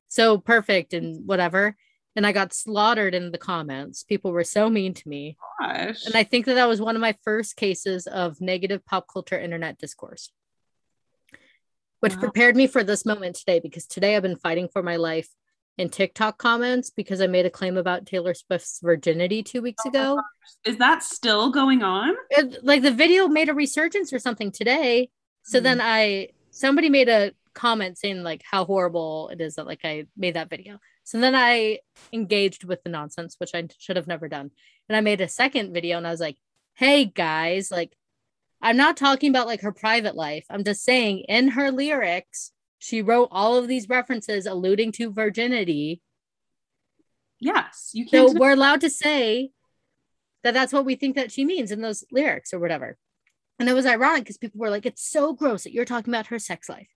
so 0.07 0.37
perfect 0.37 0.93
and 0.93 1.25
whatever 1.25 1.75
and 2.15 2.27
I 2.27 2.31
got 2.31 2.53
slaughtered 2.53 3.15
in 3.15 3.31
the 3.31 3.37
comments. 3.37 4.03
People 4.03 4.31
were 4.31 4.43
so 4.43 4.69
mean 4.69 4.93
to 4.93 5.09
me. 5.09 5.37
Gosh. 5.59 6.05
And 6.05 6.15
I 6.15 6.23
think 6.23 6.45
that 6.45 6.55
that 6.55 6.67
was 6.67 6.81
one 6.81 6.95
of 6.95 7.01
my 7.01 7.15
first 7.23 7.55
cases 7.55 8.07
of 8.07 8.39
negative 8.39 8.85
pop 8.85 9.07
culture 9.11 9.39
internet 9.39 9.79
discourse, 9.79 10.31
which 12.01 12.13
wow. 12.15 12.19
prepared 12.19 12.55
me 12.55 12.67
for 12.67 12.83
this 12.83 13.05
moment 13.05 13.35
today 13.35 13.59
because 13.59 13.87
today 13.87 14.15
I've 14.15 14.21
been 14.21 14.35
fighting 14.35 14.67
for 14.71 14.83
my 14.83 14.97
life 14.97 15.29
in 15.77 15.89
TikTok 15.89 16.37
comments 16.37 16.89
because 16.89 17.21
I 17.21 17.27
made 17.27 17.45
a 17.45 17.49
claim 17.49 17.77
about 17.77 18.05
Taylor 18.05 18.33
Swift's 18.33 18.79
virginity 18.81 19.41
two 19.41 19.61
weeks 19.61 19.83
oh 19.85 19.89
ago. 19.89 20.21
Is 20.65 20.77
that 20.77 21.03
still 21.03 21.51
going 21.51 21.83
on? 21.83 22.15
It, 22.29 22.63
like 22.63 22.81
the 22.81 22.91
video 22.91 23.27
made 23.27 23.49
a 23.49 23.53
resurgence 23.53 24.13
or 24.13 24.19
something 24.19 24.51
today. 24.51 25.09
So 25.43 25.59
mm. 25.59 25.63
then 25.63 25.81
I 25.81 26.29
somebody 26.51 26.89
made 26.89 27.09
a 27.09 27.31
comment 27.53 27.97
saying 27.97 28.23
like 28.23 28.43
how 28.49 28.65
horrible 28.65 29.29
it 29.29 29.41
is 29.41 29.55
that 29.55 29.65
like 29.65 29.81
I 29.83 30.05
made 30.15 30.35
that 30.35 30.49
video. 30.49 30.79
So 31.03 31.19
then 31.19 31.35
I 31.35 31.79
engaged 32.11 32.63
with 32.63 32.83
the 32.83 32.89
nonsense, 32.89 33.35
which 33.37 33.51
I 33.53 33.67
should 33.77 33.97
have 33.97 34.07
never 34.07 34.29
done. 34.29 34.51
And 34.87 34.95
I 34.95 35.01
made 35.01 35.21
a 35.21 35.27
second 35.27 35.73
video 35.73 35.97
and 35.97 36.07
I 36.07 36.11
was 36.11 36.19
like, 36.19 36.37
hey 36.75 37.05
guys, 37.05 37.71
like, 37.71 37.93
I'm 38.61 38.77
not 38.77 38.95
talking 38.95 39.29
about 39.29 39.47
like 39.47 39.61
her 39.61 39.73
private 39.73 40.15
life. 40.15 40.45
I'm 40.49 40.63
just 40.63 40.83
saying 40.83 41.25
in 41.27 41.49
her 41.49 41.71
lyrics, 41.71 42.51
she 42.83 43.01
wrote 43.01 43.29
all 43.31 43.55
of 43.55 43.69
these 43.69 43.87
references 43.87 44.45
alluding 44.45 44.91
to 44.91 45.09
virginity. 45.09 46.01
Yes, 47.39 47.91
you 47.93 48.05
can't. 48.05 48.31
So 48.31 48.37
we're 48.37 48.51
allowed 48.51 48.81
to 48.81 48.89
say 48.89 49.51
that 50.43 50.53
that's 50.53 50.73
what 50.73 50.83
we 50.83 50.95
think 50.95 51.15
that 51.15 51.31
she 51.31 51.45
means 51.45 51.71
in 51.71 51.79
those 51.79 52.03
lyrics 52.11 52.53
or 52.53 52.59
whatever. 52.59 52.97
And 53.57 53.69
it 53.69 53.73
was 53.73 53.85
ironic 53.85 54.23
because 54.23 54.37
people 54.37 54.59
were 54.59 54.69
like, 54.69 54.85
it's 54.85 55.01
so 55.01 55.31
gross 55.31 55.63
that 55.63 55.71
you're 55.71 55.85
talking 55.85 56.13
about 56.13 56.27
her 56.27 56.39
sex 56.39 56.67
life. 56.67 56.89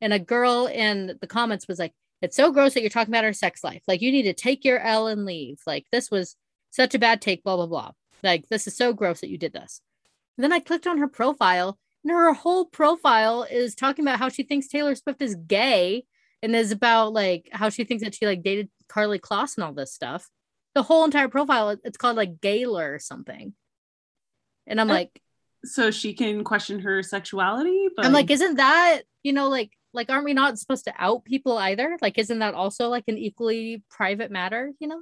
And 0.00 0.12
a 0.12 0.18
girl 0.18 0.66
in 0.66 1.16
the 1.20 1.28
comments 1.28 1.68
was 1.68 1.78
like, 1.78 1.92
it's 2.20 2.36
so 2.36 2.50
gross 2.50 2.74
that 2.74 2.80
you're 2.80 2.90
talking 2.90 3.14
about 3.14 3.22
her 3.22 3.32
sex 3.32 3.62
life. 3.62 3.82
Like, 3.86 4.02
you 4.02 4.10
need 4.10 4.24
to 4.24 4.32
take 4.32 4.64
your 4.64 4.80
L 4.80 5.06
and 5.06 5.24
leave. 5.24 5.60
Like, 5.68 5.86
this 5.92 6.10
was 6.10 6.34
such 6.70 6.96
a 6.96 6.98
bad 6.98 7.22
take, 7.22 7.44
blah, 7.44 7.54
blah, 7.54 7.66
blah. 7.66 7.92
Like, 8.24 8.48
this 8.48 8.66
is 8.66 8.76
so 8.76 8.92
gross 8.92 9.20
that 9.20 9.30
you 9.30 9.38
did 9.38 9.52
this. 9.52 9.82
And 10.36 10.42
then 10.42 10.52
I 10.52 10.58
clicked 10.58 10.88
on 10.88 10.98
her 10.98 11.06
profile, 11.06 11.78
and 12.08 12.16
her 12.16 12.32
whole 12.32 12.64
profile 12.64 13.42
is 13.42 13.74
talking 13.74 14.02
about 14.04 14.18
how 14.18 14.30
she 14.30 14.42
thinks 14.42 14.66
Taylor 14.66 14.94
Swift 14.94 15.20
is 15.20 15.34
gay 15.34 16.04
and 16.42 16.56
is 16.56 16.72
about 16.72 17.12
like 17.12 17.48
how 17.52 17.68
she 17.68 17.84
thinks 17.84 18.02
that 18.02 18.14
she 18.14 18.24
like 18.24 18.42
dated 18.42 18.70
Karlie 18.88 19.20
Kloss 19.20 19.56
and 19.56 19.64
all 19.64 19.74
this 19.74 19.92
stuff. 19.92 20.26
The 20.74 20.82
whole 20.82 21.04
entire 21.04 21.28
profile, 21.28 21.76
it's 21.84 21.98
called 21.98 22.16
like 22.16 22.40
Gaylor 22.40 22.94
or 22.94 22.98
something. 22.98 23.52
And 24.66 24.80
I'm 24.80 24.90
uh, 24.90 24.94
like, 24.94 25.20
so 25.64 25.90
she 25.90 26.14
can 26.14 26.44
question 26.44 26.78
her 26.80 27.02
sexuality. 27.02 27.88
But 27.94 28.06
I'm 28.06 28.12
like, 28.12 28.30
isn't 28.30 28.56
that, 28.56 29.02
you 29.22 29.34
know, 29.34 29.48
like 29.48 29.72
like 29.92 30.10
aren't 30.10 30.24
we 30.24 30.34
not 30.34 30.58
supposed 30.58 30.84
to 30.84 30.94
out 30.98 31.24
people 31.24 31.56
either 31.56 31.96
like 32.02 32.18
isn't 32.18 32.40
that 32.40 32.52
also 32.52 32.88
like 32.88 33.04
an 33.08 33.16
equally 33.16 33.82
private 33.90 34.30
matter 34.30 34.70
you 34.80 34.86
know 34.86 35.00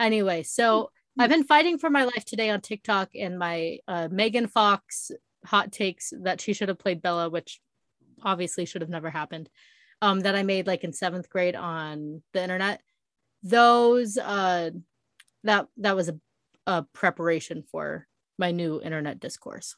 anyway 0.00 0.42
so 0.42 0.82
mm-hmm. 0.82 1.22
i've 1.22 1.30
been 1.30 1.44
fighting 1.44 1.78
for 1.78 1.90
my 1.90 2.02
life 2.02 2.24
today 2.24 2.50
on 2.50 2.60
tiktok 2.60 3.08
and 3.14 3.38
my 3.38 3.78
uh, 3.86 4.08
megan 4.10 4.48
fox 4.48 5.12
hot 5.46 5.72
takes 5.72 6.12
that 6.22 6.40
she 6.40 6.52
should 6.52 6.68
have 6.68 6.78
played 6.78 7.02
bella 7.02 7.28
which 7.28 7.60
obviously 8.22 8.64
should 8.64 8.82
have 8.82 8.90
never 8.90 9.10
happened 9.10 9.48
um 10.02 10.20
that 10.20 10.34
i 10.34 10.42
made 10.42 10.66
like 10.66 10.84
in 10.84 10.92
seventh 10.92 11.28
grade 11.28 11.56
on 11.56 12.22
the 12.32 12.42
internet 12.42 12.80
those 13.42 14.18
uh 14.18 14.70
that 15.44 15.68
that 15.76 15.96
was 15.96 16.08
a, 16.08 16.18
a 16.66 16.82
preparation 16.92 17.62
for 17.62 18.06
my 18.38 18.50
new 18.50 18.80
internet 18.80 19.20
discourse 19.20 19.76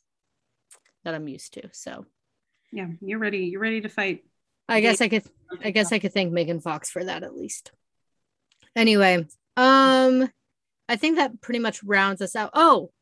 that 1.04 1.14
i'm 1.14 1.28
used 1.28 1.54
to 1.54 1.68
so 1.72 2.04
yeah 2.72 2.86
you're 3.00 3.18
ready 3.18 3.46
you're 3.46 3.60
ready 3.60 3.80
to 3.80 3.88
fight 3.88 4.24
I 4.68 4.80
guess 4.80 5.00
I 5.00 5.08
could 5.08 5.24
I 5.64 5.70
guess 5.70 5.92
I 5.92 5.98
could 5.98 6.12
thank 6.12 6.32
Megan 6.32 6.60
Fox 6.60 6.90
for 6.90 7.02
that 7.02 7.22
at 7.22 7.36
least. 7.36 7.72
Anyway, 8.76 9.26
um 9.56 10.30
I 10.88 10.96
think 10.96 11.16
that 11.16 11.40
pretty 11.40 11.58
much 11.58 11.82
rounds 11.82 12.22
us 12.22 12.36
out. 12.36 12.50
Oh, 12.54 12.92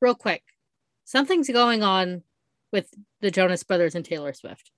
real 0.00 0.14
quick. 0.14 0.42
Something's 1.06 1.48
going 1.48 1.82
on 1.82 2.22
with 2.70 2.92
the 3.22 3.30
Jonas 3.30 3.62
Brothers 3.62 3.94
and 3.94 4.04
Taylor 4.04 4.34
Swift. 4.34 4.70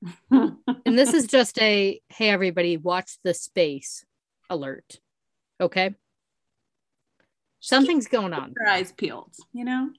and 0.30 0.58
this 0.86 1.12
is 1.14 1.26
just 1.26 1.60
a 1.60 2.00
hey 2.08 2.28
everybody 2.30 2.76
watch 2.76 3.18
the 3.24 3.34
space 3.34 4.04
alert. 4.48 5.00
Okay? 5.60 5.96
Something's 7.58 8.06
going 8.06 8.32
on. 8.32 8.54
Eyes 8.68 8.92
peeled, 8.92 9.34
you 9.52 9.64
know? 9.64 9.90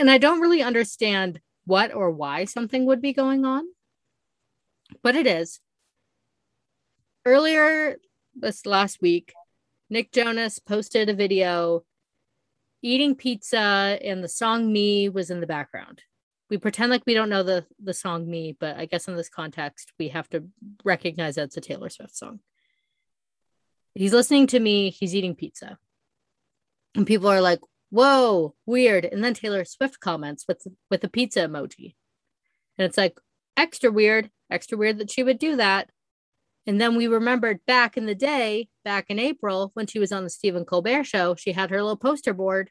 And 0.00 0.10
I 0.10 0.18
don't 0.18 0.40
really 0.40 0.62
understand 0.62 1.40
what 1.64 1.94
or 1.94 2.10
why 2.10 2.44
something 2.44 2.86
would 2.86 3.00
be 3.00 3.12
going 3.12 3.44
on 3.44 3.64
but 5.02 5.16
it 5.16 5.26
is. 5.26 5.60
Earlier 7.24 7.96
this 8.34 8.66
last 8.66 9.00
week, 9.00 9.32
Nick 9.88 10.12
Jonas 10.12 10.58
posted 10.58 11.08
a 11.08 11.14
video 11.14 11.84
eating 12.82 13.14
pizza, 13.14 13.58
and 13.58 14.22
the 14.22 14.28
song 14.28 14.72
Me 14.72 15.08
was 15.08 15.30
in 15.30 15.40
the 15.40 15.46
background. 15.46 16.02
We 16.48 16.58
pretend 16.58 16.90
like 16.90 17.02
we 17.06 17.14
don't 17.14 17.28
know 17.28 17.42
the, 17.42 17.66
the 17.82 17.94
song 17.94 18.28
Me, 18.28 18.56
but 18.58 18.76
I 18.76 18.86
guess 18.86 19.06
in 19.06 19.16
this 19.16 19.28
context, 19.28 19.92
we 19.98 20.08
have 20.08 20.28
to 20.30 20.44
recognize 20.84 21.36
that 21.36 21.44
it's 21.44 21.56
a 21.56 21.60
Taylor 21.60 21.90
Swift 21.90 22.16
song. 22.16 22.40
he's 23.94 24.12
listening 24.12 24.46
to 24.48 24.60
me, 24.60 24.90
he's 24.90 25.14
eating 25.14 25.34
pizza. 25.34 25.78
And 26.96 27.06
people 27.06 27.28
are 27.28 27.40
like, 27.40 27.60
whoa, 27.90 28.54
weird. 28.66 29.04
And 29.04 29.22
then 29.22 29.34
Taylor 29.34 29.64
Swift 29.64 30.00
comments 30.00 30.44
with 30.48 30.66
with 30.90 31.04
a 31.04 31.08
pizza 31.08 31.40
emoji. 31.40 31.94
And 32.78 32.86
it's 32.86 32.96
like 32.96 33.18
extra 33.56 33.90
weird, 33.90 34.30
extra 34.50 34.78
weird 34.78 34.98
that 34.98 35.10
she 35.10 35.22
would 35.22 35.38
do 35.38 35.56
that. 35.56 35.90
And 36.66 36.80
then 36.80 36.96
we 36.96 37.06
remembered 37.06 37.64
back 37.66 37.96
in 37.96 38.06
the 38.06 38.14
day, 38.14 38.68
back 38.84 39.06
in 39.08 39.18
April, 39.18 39.70
when 39.74 39.86
she 39.86 39.98
was 39.98 40.12
on 40.12 40.24
the 40.24 40.30
Stephen 40.30 40.64
Colbert 40.64 41.04
show, 41.04 41.34
she 41.34 41.52
had 41.52 41.70
her 41.70 41.82
little 41.82 41.96
poster 41.96 42.34
board 42.34 42.70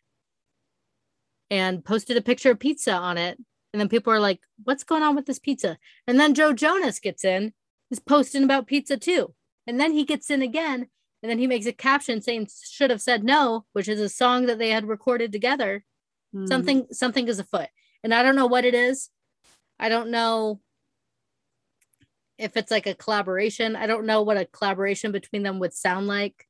and 1.49 1.83
posted 1.83 2.15
a 2.15 2.21
picture 2.21 2.51
of 2.51 2.59
pizza 2.59 2.93
on 2.93 3.17
it. 3.17 3.37
And 3.73 3.79
then 3.79 3.89
people 3.89 4.13
were 4.13 4.19
like, 4.19 4.39
what's 4.63 4.83
going 4.83 5.03
on 5.03 5.15
with 5.15 5.25
this 5.25 5.39
pizza? 5.39 5.77
And 6.07 6.19
then 6.19 6.33
Joe 6.33 6.53
Jonas 6.53 6.99
gets 6.99 7.25
in, 7.25 7.53
is 7.91 7.99
posting 7.99 8.43
about 8.43 8.67
pizza 8.67 8.97
too. 8.97 9.33
And 9.67 9.79
then 9.79 9.91
he 9.91 10.05
gets 10.05 10.29
in 10.29 10.41
again 10.41 10.87
and 11.21 11.29
then 11.29 11.39
he 11.39 11.47
makes 11.47 11.65
a 11.65 11.73
caption 11.73 12.21
saying 12.21 12.47
should 12.63 12.89
have 12.89 13.01
said 13.01 13.23
no 13.23 13.65
which 13.73 13.87
is 13.87 13.99
a 13.99 14.09
song 14.09 14.45
that 14.45 14.59
they 14.59 14.69
had 14.69 14.87
recorded 14.87 15.31
together 15.31 15.83
mm. 16.35 16.47
something 16.47 16.87
something 16.91 17.27
is 17.27 17.39
afoot 17.39 17.69
and 18.03 18.13
i 18.13 18.23
don't 18.23 18.35
know 18.35 18.47
what 18.47 18.65
it 18.65 18.73
is 18.73 19.09
i 19.79 19.89
don't 19.89 20.09
know 20.09 20.59
if 22.39 22.57
it's 22.57 22.71
like 22.71 22.87
a 22.87 22.95
collaboration 22.95 23.75
i 23.75 23.85
don't 23.85 24.05
know 24.05 24.21
what 24.21 24.37
a 24.37 24.45
collaboration 24.45 25.11
between 25.11 25.43
them 25.43 25.59
would 25.59 25.73
sound 25.73 26.07
like 26.07 26.47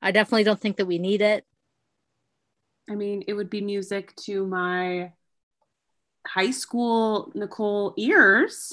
i 0.00 0.10
definitely 0.10 0.44
don't 0.44 0.60
think 0.60 0.76
that 0.76 0.86
we 0.86 0.98
need 0.98 1.20
it 1.20 1.44
i 2.88 2.94
mean 2.94 3.24
it 3.26 3.34
would 3.34 3.50
be 3.50 3.60
music 3.60 4.14
to 4.16 4.46
my 4.46 5.10
high 6.26 6.50
school 6.50 7.32
nicole 7.34 7.92
ears 7.96 8.72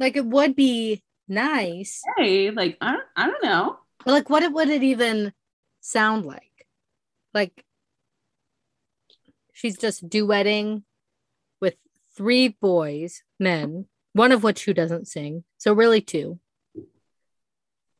like 0.00 0.16
it 0.16 0.24
would 0.24 0.56
be 0.56 1.02
nice. 1.28 2.02
Hey, 2.16 2.50
like 2.50 2.76
I 2.80 2.92
don't, 2.92 3.06
I 3.16 3.26
don't 3.26 3.44
know. 3.44 3.78
But 4.04 4.12
like, 4.12 4.30
what 4.30 4.42
it, 4.42 4.52
would 4.52 4.68
it 4.68 4.82
even 4.82 5.32
sound 5.80 6.24
like? 6.24 6.66
Like, 7.32 7.64
she's 9.52 9.78
just 9.78 10.08
duetting 10.08 10.82
with 11.60 11.74
three 12.16 12.48
boys, 12.48 13.22
men, 13.38 13.86
one 14.12 14.32
of 14.32 14.42
which 14.42 14.64
who 14.64 14.74
doesn't 14.74 15.08
sing. 15.08 15.44
So 15.58 15.72
really 15.72 16.00
two. 16.00 16.38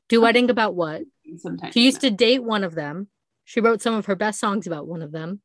Duetting 0.09 0.49
about 0.49 0.75
what? 0.75 1.03
Sometimes 1.39 1.73
she 1.73 1.85
used 1.85 2.01
to 2.01 2.11
date 2.11 2.43
one 2.43 2.65
of 2.65 2.75
them. 2.75 3.09
She 3.45 3.61
wrote 3.61 3.81
some 3.81 3.95
of 3.95 4.07
her 4.07 4.17
best 4.17 4.41
songs 4.41 4.67
about 4.67 4.89
one 4.89 5.03
of 5.03 5.13
them. 5.13 5.41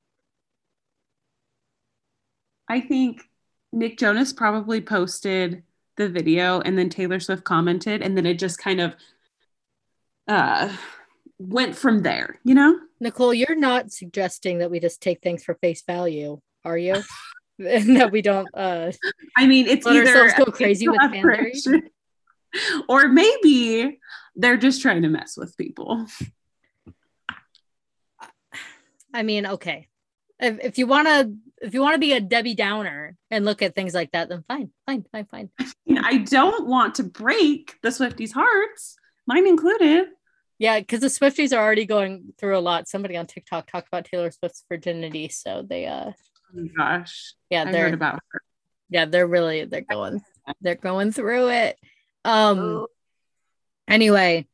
I 2.68 2.82
think 2.82 3.22
Nick 3.72 3.98
Jonas 3.98 4.34
probably 4.34 4.82
posted 4.82 5.64
the 5.98 6.10
video 6.10 6.62
and 6.62 6.78
then 6.78 6.90
Taylor 6.90 7.20
Swift 7.20 7.44
commented 7.44 8.02
and 8.02 8.18
then 8.18 8.26
it 8.26 8.40
just 8.40 8.58
kind 8.58 8.82
of 8.82 8.96
uh 10.28 10.76
went 11.38 11.76
from 11.76 12.02
there, 12.02 12.40
you 12.44 12.56
know? 12.56 12.80
Nicole, 13.00 13.34
you're 13.34 13.56
not 13.56 13.92
suggesting 13.92 14.60
that 14.60 14.72
we 14.72 14.80
just 14.80 15.02
take 15.02 15.22
things 15.22 15.44
for 15.44 15.56
face 15.56 15.84
value, 15.86 16.40
are 16.64 16.78
you? 16.78 16.96
that 17.98 18.10
we 18.12 18.22
don't 18.22 18.50
uh 18.54 18.92
I 19.38 19.48
mean 19.48 19.68
it's 19.68 19.86
let 19.86 19.96
either 19.96 20.18
ourselves 20.18 20.34
go 20.46 20.52
crazy 20.52 20.90
with 20.90 21.00
fan 21.00 21.90
or 22.90 23.08
maybe 23.08 24.00
they're 24.36 24.58
just 24.58 24.82
trying 24.82 25.02
to 25.04 25.10
mess 25.10 25.38
with 25.38 25.56
people. 25.58 26.08
I 29.14 29.24
mean, 29.24 29.46
okay. 29.46 29.88
If, 30.40 30.60
if 30.62 30.78
you 30.78 30.88
want 30.88 31.08
to 31.08 31.34
if 31.62 31.74
you 31.74 31.82
want 31.82 31.96
to 31.96 32.00
be 32.00 32.14
a 32.14 32.20
Debbie 32.20 32.54
Downer 32.54 33.16
and 33.32 33.46
look 33.46 33.62
at 33.62 33.76
things 33.76 33.94
like 33.94 34.12
that, 34.12 34.28
then 34.28 34.44
fine, 34.48 34.72
fine, 34.86 35.06
fine, 35.12 35.28
fine. 35.32 35.50
I 36.04 36.18
don't 36.18 36.68
want 36.68 36.96
to 36.96 37.04
break 37.04 37.76
the 37.82 37.90
Swifties' 37.90 38.34
hearts, 38.34 38.98
mine 39.26 39.48
included. 39.48 40.10
Yeah, 40.60 40.80
because 40.80 41.00
the 41.00 41.08
Swifties 41.08 41.56
are 41.56 41.64
already 41.64 41.86
going 41.86 42.34
through 42.38 42.58
a 42.58 42.60
lot. 42.60 42.90
Somebody 42.90 43.16
on 43.16 43.26
TikTok 43.26 43.72
talked 43.72 43.88
about 43.88 44.06
Taylor 44.06 44.32
Swift's 44.32 44.66
virginity, 44.70 45.30
so 45.30 45.66
they 45.68 45.86
uh 45.86 46.12
my 46.56 46.68
gosh. 46.76 47.34
Yeah, 47.50 47.72
they're 47.72 47.94
about 47.94 48.20
her. 48.30 48.42
Yeah, 48.90 49.06
they're 49.06 49.28
really 49.28 49.66
they're 49.66 49.82
going 49.82 50.22
they're 50.62 50.76
going 50.76 51.12
through 51.12 51.50
it. 51.50 51.78
Um 52.24 52.60
oh. 52.60 52.88
anyway, 53.88 54.48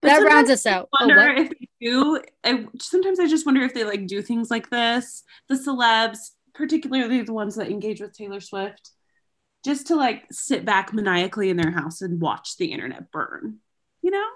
but 0.00 0.08
that 0.08 0.22
rounds 0.22 0.50
us 0.50 0.66
out. 0.66 0.88
Oh, 0.98 1.06
wonder 1.06 1.34
oh, 1.36 1.42
if 1.42 1.50
they 1.50 1.68
do. 1.80 2.20
I, 2.42 2.66
sometimes 2.80 3.20
I 3.20 3.26
just 3.26 3.44
wonder 3.44 3.62
if 3.62 3.74
they 3.74 3.84
like 3.84 4.06
do 4.06 4.22
things 4.22 4.50
like 4.50 4.70
this. 4.70 5.22
The 5.48 5.56
celebs, 5.56 6.30
particularly 6.54 7.22
the 7.22 7.34
ones 7.34 7.56
that 7.56 7.68
engage 7.68 8.00
with 8.00 8.16
Taylor 8.16 8.40
Swift, 8.40 8.90
just 9.64 9.88
to 9.88 9.96
like 9.96 10.24
sit 10.30 10.64
back 10.64 10.94
maniacally 10.94 11.50
in 11.50 11.58
their 11.58 11.70
house 11.70 12.00
and 12.00 12.20
watch 12.20 12.56
the 12.56 12.72
internet 12.72 13.10
burn. 13.10 13.58
You 14.02 14.10
know? 14.10 14.26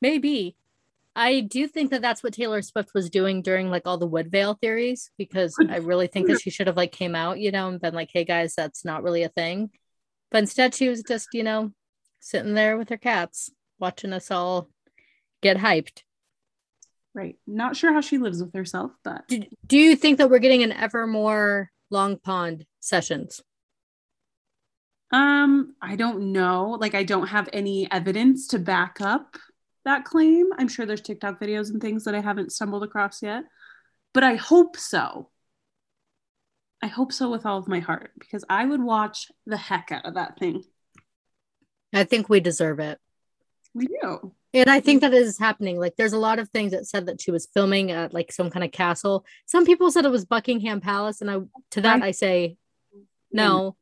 Maybe. 0.00 0.56
I 1.14 1.40
do 1.40 1.68
think 1.68 1.90
that 1.90 2.00
that's 2.00 2.22
what 2.22 2.32
Taylor 2.32 2.62
Swift 2.62 2.90
was 2.94 3.10
doing 3.10 3.42
during 3.42 3.68
like 3.68 3.82
all 3.84 3.98
the 3.98 4.06
Woodvale 4.06 4.54
theories 4.54 5.10
because 5.18 5.54
I 5.68 5.76
really 5.76 6.06
think 6.06 6.28
that 6.28 6.40
she 6.42 6.50
should 6.50 6.66
have 6.66 6.76
like 6.76 6.92
came 6.92 7.14
out, 7.14 7.38
you 7.38 7.50
know, 7.50 7.68
and 7.68 7.80
been 7.80 7.94
like, 7.94 8.10
"Hey 8.12 8.24
guys, 8.24 8.54
that's 8.54 8.84
not 8.84 9.02
really 9.02 9.22
a 9.22 9.28
thing." 9.28 9.70
But 10.30 10.38
instead, 10.38 10.74
she 10.74 10.88
was 10.88 11.02
just, 11.02 11.28
you 11.34 11.42
know, 11.42 11.72
sitting 12.20 12.54
there 12.54 12.78
with 12.78 12.88
her 12.88 12.96
cats 12.96 13.50
watching 13.78 14.12
us 14.14 14.30
all 14.30 14.70
get 15.42 15.58
hyped. 15.58 16.02
Right. 17.14 17.36
Not 17.46 17.76
sure 17.76 17.92
how 17.92 18.00
she 18.00 18.16
lives 18.16 18.42
with 18.42 18.54
herself, 18.54 18.92
but 19.04 19.28
do, 19.28 19.42
do 19.66 19.76
you 19.76 19.96
think 19.96 20.16
that 20.16 20.30
we're 20.30 20.38
getting 20.38 20.62
an 20.62 20.72
ever 20.72 21.06
more 21.06 21.70
long 21.90 22.16
pond 22.16 22.64
sessions? 22.80 23.42
Um, 25.12 25.74
I 25.82 25.96
don't 25.96 26.32
know. 26.32 26.78
Like 26.80 26.94
I 26.94 27.02
don't 27.02 27.26
have 27.26 27.50
any 27.52 27.90
evidence 27.90 28.46
to 28.48 28.58
back 28.58 29.02
up 29.02 29.36
that 29.84 30.04
claim. 30.04 30.50
I'm 30.58 30.68
sure 30.68 30.86
there's 30.86 31.00
TikTok 31.00 31.40
videos 31.40 31.70
and 31.70 31.80
things 31.80 32.04
that 32.04 32.14
I 32.14 32.20
haven't 32.20 32.52
stumbled 32.52 32.82
across 32.82 33.22
yet. 33.22 33.44
But 34.14 34.24
I 34.24 34.36
hope 34.36 34.76
so. 34.76 35.30
I 36.82 36.88
hope 36.88 37.12
so 37.12 37.30
with 37.30 37.46
all 37.46 37.58
of 37.58 37.68
my 37.68 37.78
heart 37.78 38.10
because 38.18 38.44
I 38.50 38.64
would 38.64 38.82
watch 38.82 39.30
the 39.46 39.56
heck 39.56 39.92
out 39.92 40.04
of 40.04 40.14
that 40.14 40.38
thing. 40.38 40.64
I 41.94 42.04
think 42.04 42.28
we 42.28 42.40
deserve 42.40 42.80
it. 42.80 42.98
We 43.74 43.86
do. 43.86 44.34
And 44.54 44.68
I 44.68 44.80
think 44.80 45.00
that 45.00 45.14
is 45.14 45.38
happening. 45.38 45.78
Like 45.78 45.94
there's 45.96 46.12
a 46.12 46.18
lot 46.18 46.38
of 46.38 46.48
things 46.50 46.72
that 46.72 46.86
said 46.86 47.06
that 47.06 47.20
she 47.20 47.30
was 47.30 47.48
filming 47.54 47.90
at 47.90 48.12
like 48.12 48.32
some 48.32 48.50
kind 48.50 48.64
of 48.64 48.72
castle. 48.72 49.24
Some 49.46 49.64
people 49.64 49.90
said 49.90 50.04
it 50.04 50.10
was 50.10 50.24
Buckingham 50.24 50.80
Palace. 50.80 51.20
And 51.20 51.30
I 51.30 51.38
to 51.70 51.80
that 51.80 52.02
I 52.02 52.10
say 52.10 52.56
no, 53.30 53.70
mm. 53.70 53.74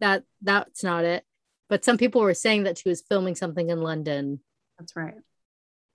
that 0.00 0.24
that's 0.40 0.82
not 0.82 1.04
it. 1.04 1.24
But 1.68 1.84
some 1.84 1.98
people 1.98 2.22
were 2.22 2.34
saying 2.34 2.62
that 2.62 2.78
she 2.78 2.88
was 2.88 3.02
filming 3.02 3.34
something 3.34 3.68
in 3.68 3.82
London. 3.82 4.40
That's 4.78 4.94
right. 4.94 5.14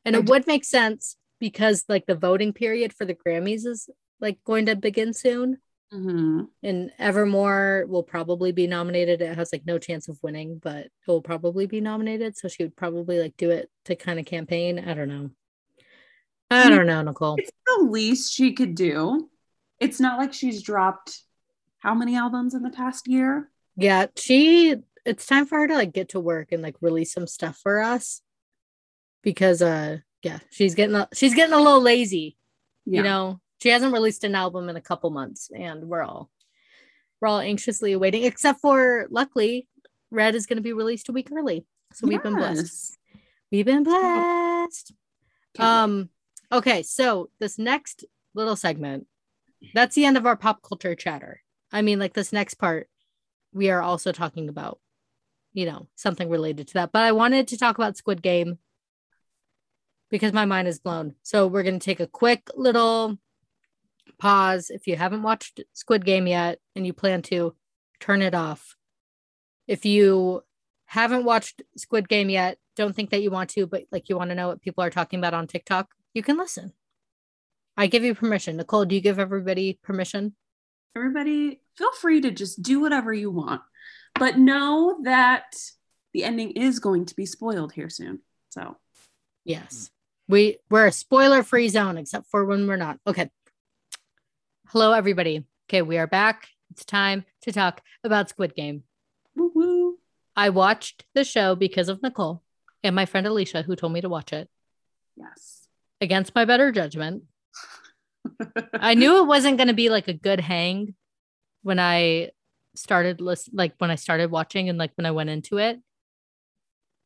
And 0.06 0.16
it 0.16 0.30
would 0.30 0.48
make 0.48 0.66
sense 0.66 1.16
because 1.40 1.86
like 1.88 2.06
the 2.06 2.16
voting 2.16 2.54
period 2.54 2.94
for 2.94 3.06
the 3.06 3.16
Grammys 3.16 3.66
is 3.66 3.90
like 4.20 4.40
going 4.46 4.66
to 4.68 4.76
begin 4.76 5.14
soon. 5.14 5.58
Mm-hmm. 5.94 6.44
And 6.64 6.92
Evermore 6.98 7.86
will 7.88 8.04
probably 8.04 8.52
be 8.52 8.66
nominated. 8.66 9.22
It 9.22 9.36
has 9.36 9.52
like 9.52 9.66
no 9.66 9.78
chance 9.78 10.08
of 10.08 10.18
winning, 10.24 10.60
but 10.62 10.86
it 10.86 10.92
will 11.06 11.22
probably 11.22 11.66
be 11.66 11.82
nominated. 11.82 12.38
So 12.38 12.48
she 12.48 12.64
would 12.64 12.76
probably 12.76 13.20
like 13.20 13.36
do 13.38 13.50
it 13.50 13.70
to 13.86 13.96
kind 13.96 14.20
of 14.20 14.26
campaign. 14.26 14.80
I 14.80 14.94
don't 14.94 15.10
know. 15.10 15.30
I 16.50 16.70
don't 16.70 16.88
know, 16.88 17.02
Nicole. 17.02 17.36
It's 17.38 17.52
the 17.66 17.86
least 17.86 18.34
she 18.34 18.54
could 18.54 18.76
do. 18.76 19.30
It's 19.80 20.00
not 20.00 20.20
like 20.20 20.34
she's 20.34 20.62
dropped 20.62 21.22
how 21.80 21.96
many 21.96 22.16
albums 22.16 22.54
in 22.54 22.62
the 22.62 22.70
past 22.70 23.08
year? 23.08 23.50
Yeah, 23.76 24.08
she 24.16 24.76
it's 25.06 25.26
time 25.26 25.48
for 25.48 25.60
her 25.60 25.68
to 25.68 25.74
like 25.74 25.94
get 25.94 26.10
to 26.10 26.20
work 26.20 26.52
and 26.52 26.62
like 26.62 26.76
release 26.80 27.12
some 27.12 27.28
stuff 27.28 27.58
for 27.62 27.82
us. 27.82 28.22
Because 29.22 29.62
uh 29.62 29.98
yeah, 30.24 30.40
she's 30.50 30.76
getting 30.76 30.96
a, 30.96 31.08
she's 31.14 31.34
getting 31.34 31.54
a 31.54 31.58
little 31.58 31.82
lazy. 31.82 32.38
Yeah. 32.86 32.98
You 32.98 33.04
know, 33.04 33.42
she 33.62 33.70
hasn't 33.70 33.94
released 33.94 34.24
an 34.24 34.36
album 34.36 34.70
in 34.70 34.76
a 34.76 34.82
couple 34.82 35.10
months, 35.10 35.50
and 35.56 35.86
we're 35.86 36.04
all 36.04 36.30
we're 37.20 37.28
all 37.28 37.40
anxiously 37.40 37.92
awaiting. 37.92 38.24
Except 38.24 38.60
for 38.60 39.08
luckily, 39.10 39.68
Red 40.10 40.36
is 40.36 40.46
going 40.46 40.58
to 40.58 40.64
be 40.64 40.74
released 40.74 41.10
a 41.10 41.12
week 41.12 41.30
early, 41.32 41.66
so 41.94 42.06
yes. 42.06 42.10
we've 42.10 42.24
been 42.24 42.36
blessed. 42.36 42.98
We've 43.52 43.66
been 43.66 43.84
blessed. 43.84 44.94
Um. 45.60 46.10
Okay, 46.52 46.84
so 46.84 47.30
this 47.40 47.58
next 47.58 48.04
little 48.34 48.56
segment, 48.56 49.08
that's 49.74 49.96
the 49.96 50.06
end 50.06 50.18
of 50.18 50.26
our 50.26 50.36
pop 50.36 50.62
culture 50.62 50.96
chatter. 50.96 51.42
I 51.72 51.82
mean, 51.82 51.98
like 51.98 52.14
this 52.14 52.34
next 52.34 52.56
part, 52.56 52.90
we 53.54 53.70
are 53.70 53.82
also 53.82 54.12
talking 54.12 54.50
about, 54.50 54.80
you 55.54 55.66
know, 55.66 55.88
something 55.96 56.30
related 56.30 56.68
to 56.70 56.74
that. 56.76 56.92
But 56.92 57.04
I 57.04 57.14
wanted 57.14 57.48
to 57.50 57.58
talk 57.58 57.78
about 57.78 57.96
Squid 57.96 58.22
Game 58.22 58.58
because 60.12 60.34
my 60.34 60.46
mind 60.46 60.68
is 60.68 60.80
blown. 60.80 61.16
So 61.24 61.48
we're 61.48 61.64
going 61.64 61.80
to 61.80 61.86
take 61.86 62.02
a 62.02 62.08
quick 62.08 62.50
little 62.56 63.18
pause. 64.20 64.70
If 64.70 64.86
you 64.86 64.98
haven't 64.98 65.24
watched 65.24 65.62
Squid 65.74 66.06
Game 66.06 66.28
yet 66.28 66.60
and 66.76 66.86
you 66.86 66.94
plan 66.94 67.22
to, 67.24 67.56
turn 68.00 68.22
it 68.22 68.36
off. 68.36 68.76
If 69.68 69.86
you 69.86 70.44
haven't 70.86 71.24
watched 71.24 71.62
Squid 71.78 72.10
Game 72.10 72.30
yet, 72.30 72.58
don't 72.76 72.96
think 72.96 73.12
that 73.12 73.22
you 73.22 73.32
want 73.32 73.52
to, 73.52 73.66
but 73.66 73.84
like 73.92 74.10
you 74.10 74.18
want 74.18 74.30
to 74.30 74.36
know 74.36 74.50
what 74.50 74.62
people 74.62 74.84
are 74.84 74.90
talking 74.90 75.20
about 75.20 75.34
on 75.34 75.48
TikTok, 75.48 75.90
you 76.14 76.22
can 76.22 76.38
listen. 76.38 76.74
I 77.78 77.88
give 77.88 78.04
you 78.04 78.14
permission. 78.14 78.58
Nicole, 78.58 78.86
do 78.86 78.96
you 78.96 79.02
give 79.02 79.18
everybody 79.20 79.80
permission? 79.82 80.36
Everybody, 80.96 81.62
feel 81.78 81.92
free 81.94 82.20
to 82.22 82.32
just 82.32 82.62
do 82.62 82.82
whatever 82.82 83.14
you 83.14 83.32
want, 83.32 83.62
but 84.16 84.38
know 84.38 85.00
that 85.04 85.56
the 86.14 86.26
ending 86.26 86.52
is 86.52 86.80
going 86.80 87.06
to 87.06 87.16
be 87.16 87.26
spoiled 87.26 87.72
here 87.72 87.90
soon. 87.90 88.20
So, 88.50 88.76
yes, 89.46 89.90
we 90.32 90.58
we're 90.70 90.88
a 90.88 90.92
spoiler 90.92 91.44
free 91.44 91.68
zone 91.68 91.98
except 91.98 92.28
for 92.28 92.46
when 92.46 92.66
we're 92.66 92.78
not. 92.78 92.98
Okay. 93.06 93.30
Hello, 94.70 94.94
everybody. 94.94 95.46
Okay, 95.70 95.82
we 95.82 95.98
are 95.98 96.08
back. 96.08 96.48
It's 96.72 96.86
time 96.86 97.26
to 97.42 97.52
talk 97.52 97.82
about 98.04 98.30
Squid 98.30 98.56
Game. 98.56 98.84
woo-woo. 99.36 99.98
I 100.36 100.50
watched 100.50 101.04
the 101.14 101.26
show 101.26 101.56
because 101.56 101.90
of 101.90 102.02
Nicole 102.02 102.42
and 102.82 102.96
my 102.96 103.06
friend 103.06 103.28
Alicia, 103.28 103.64
who 103.64 103.76
told 103.76 103.92
me 103.92 104.00
to 104.00 104.08
watch 104.08 104.32
it 104.32 104.50
yes. 105.18 105.68
against 106.00 106.34
my 106.34 106.46
better 106.46 106.72
judgment. 106.72 107.24
I 108.74 108.94
knew 108.96 109.22
it 109.22 109.28
wasn't 109.28 109.58
going 109.58 109.68
to 109.68 109.74
be 109.74 109.90
like 109.90 110.08
a 110.08 110.14
good 110.14 110.40
hang 110.40 110.96
when 111.62 111.80
I 111.80 112.32
started 112.74 113.20
list 113.20 113.50
like 113.52 113.74
when 113.80 113.92
I 113.92 113.96
started 113.96 114.32
watching 114.32 114.70
and 114.70 114.78
like 114.78 114.92
when 114.96 115.06
I 115.06 115.12
went 115.12 115.30
into 115.30 115.58
it. 115.58 115.82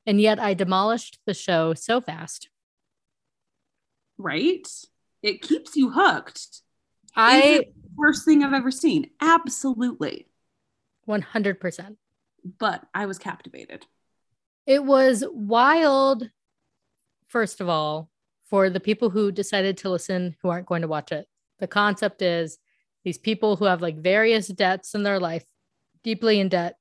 And 0.05 0.21
yet 0.21 0.39
I 0.39 0.53
demolished 0.53 1.17
the 1.25 1.33
show 1.33 1.73
so 1.73 1.99
fast. 1.99 2.49
Right? 4.17 4.67
It 5.21 5.41
keeps 5.41 5.75
you 5.75 5.91
hooked. 5.91 6.61
I 7.15 7.41
the 7.41 7.65
worst 7.95 8.25
thing 8.25 8.43
I've 8.43 8.53
ever 8.53 8.71
seen. 8.71 9.09
Absolutely. 9.21 10.27
100%. 11.07 11.95
But 12.59 12.83
I 12.93 13.05
was 13.05 13.17
captivated. 13.17 13.85
It 14.67 14.83
was 14.83 15.23
wild, 15.31 16.29
first 17.27 17.61
of 17.61 17.69
all, 17.69 18.09
for 18.49 18.69
the 18.69 18.79
people 18.79 19.09
who 19.09 19.31
decided 19.31 19.77
to 19.77 19.89
listen 19.89 20.35
who 20.41 20.49
aren't 20.49 20.67
going 20.67 20.81
to 20.81 20.87
watch 20.87 21.11
it. 21.11 21.27
The 21.59 21.67
concept 21.67 22.21
is 22.21 22.57
these 23.03 23.17
people 23.17 23.55
who 23.55 23.65
have 23.65 23.81
like 23.81 23.97
various 23.97 24.47
debts 24.47 24.93
in 24.95 25.03
their 25.03 25.19
life, 25.19 25.43
deeply 26.03 26.39
in 26.39 26.49
debt, 26.49 26.77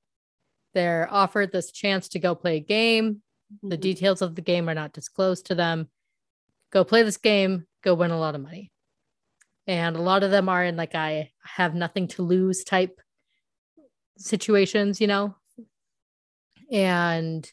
they're 0.75 1.09
offered 1.11 1.53
this 1.53 1.71
chance 1.71 2.09
to 2.09 2.19
go 2.19 2.35
play 2.35 2.57
a 2.57 2.61
game. 2.61 3.23
The 3.63 3.77
Mhm. 3.79 3.81
details 3.81 4.23
of 4.23 4.35
the 4.35 4.43
game 4.43 4.69
are 4.69 4.75
not 4.75 4.93
disclosed 4.93 5.47
to 5.47 5.55
them. 5.55 5.89
Go 6.75 6.85
play 6.85 7.05
this 7.05 7.17
game, 7.17 7.67
go 7.83 7.95
win 7.95 8.11
a 8.11 8.19
lot 8.19 8.35
of 8.35 8.43
money. 8.43 8.71
And 9.67 9.97
a 9.97 10.03
lot 10.03 10.25
of 10.25 10.31
them 10.31 10.49
are 10.49 10.63
in 10.63 10.77
like 10.77 10.95
I 10.95 11.31
have 11.45 11.75
nothing 11.75 12.09
to 12.09 12.23
lose 12.23 12.65
type 12.65 13.01
situations, 14.19 15.01
you 15.01 15.07
know? 15.07 15.37
And 16.71 17.51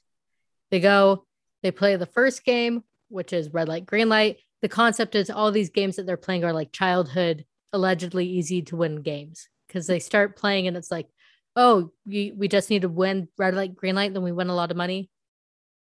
they 0.71 0.79
go, 0.79 1.25
they 1.61 1.71
play 1.71 1.95
the 1.95 2.05
first 2.05 2.43
game, 2.43 2.83
which 3.09 3.31
is 3.31 3.53
red 3.53 3.67
light, 3.67 3.85
green 3.85 4.09
light. 4.09 4.37
The 4.61 4.69
concept 4.69 5.15
is 5.15 5.29
all 5.29 5.51
these 5.51 5.69
games 5.69 5.95
that 5.95 6.05
they're 6.05 6.17
playing 6.17 6.43
are 6.43 6.53
like 6.53 6.71
childhood, 6.71 7.45
allegedly 7.73 8.25
easy 8.25 8.61
to 8.63 8.75
win 8.75 9.01
games 9.01 9.47
because 9.67 9.87
they 9.87 9.99
start 9.99 10.35
playing 10.35 10.67
and 10.67 10.75
it's 10.75 10.91
like, 10.91 11.07
oh, 11.55 11.91
we, 12.05 12.31
we 12.35 12.47
just 12.47 12.69
need 12.69 12.81
to 12.83 12.89
win 12.89 13.27
red 13.37 13.53
light, 13.53 13.75
green 13.75 13.95
light, 13.95 14.13
then 14.13 14.23
we 14.23 14.31
win 14.31 14.49
a 14.49 14.55
lot 14.55 14.71
of 14.71 14.77
money. 14.77 15.09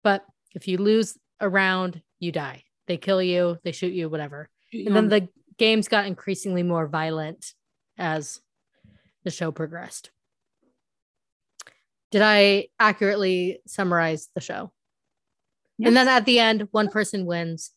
But 0.02 0.24
if 0.54 0.68
you 0.68 0.78
lose 0.78 1.18
a 1.40 1.48
round, 1.48 2.00
you 2.18 2.32
die. 2.32 2.62
They 2.86 2.96
kill 2.96 3.22
you, 3.22 3.58
they 3.64 3.72
shoot 3.72 3.92
you, 3.92 4.08
whatever. 4.08 4.48
And 4.72 4.94
then 4.94 5.08
the 5.08 5.28
games 5.58 5.88
got 5.88 6.06
increasingly 6.06 6.62
more 6.62 6.86
violent 6.86 7.52
as 7.98 8.40
the 9.24 9.30
show 9.30 9.50
progressed. 9.50 10.10
Did 12.10 12.22
I 12.22 12.68
accurately 12.78 13.60
summarize 13.66 14.28
the 14.34 14.40
show? 14.40 14.72
And 15.82 15.96
then 15.96 16.08
at 16.08 16.24
the 16.24 16.38
end, 16.38 16.68
one 16.70 16.88
person 16.88 17.26
wins 17.26 17.72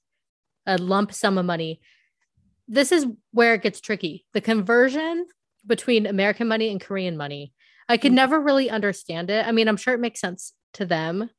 a 0.66 0.78
lump 0.78 1.12
sum 1.14 1.38
of 1.38 1.45
money. 1.45 1.82
This 2.68 2.91
is 2.91 3.07
where 3.32 3.55
it 3.55 3.64
gets 3.64 3.82
tricky. 3.82 4.26
The 4.34 4.41
conversion 4.41 5.26
between 5.66 6.05
American 6.05 6.47
money 6.47 6.70
and 6.70 6.80
Korean 6.80 7.18
money, 7.18 7.53
I 7.89 7.97
could 7.97 8.12
Mhm. 8.12 8.16
never 8.16 8.39
really 8.39 8.70
understand 8.70 9.30
it. 9.30 9.45
I 9.45 9.51
mean, 9.51 9.68
I'm 9.68 9.78
sure 9.78 9.93
it 9.95 9.99
makes 9.99 10.22
sense 10.22 10.53
to 10.74 10.86
them. 10.86 11.30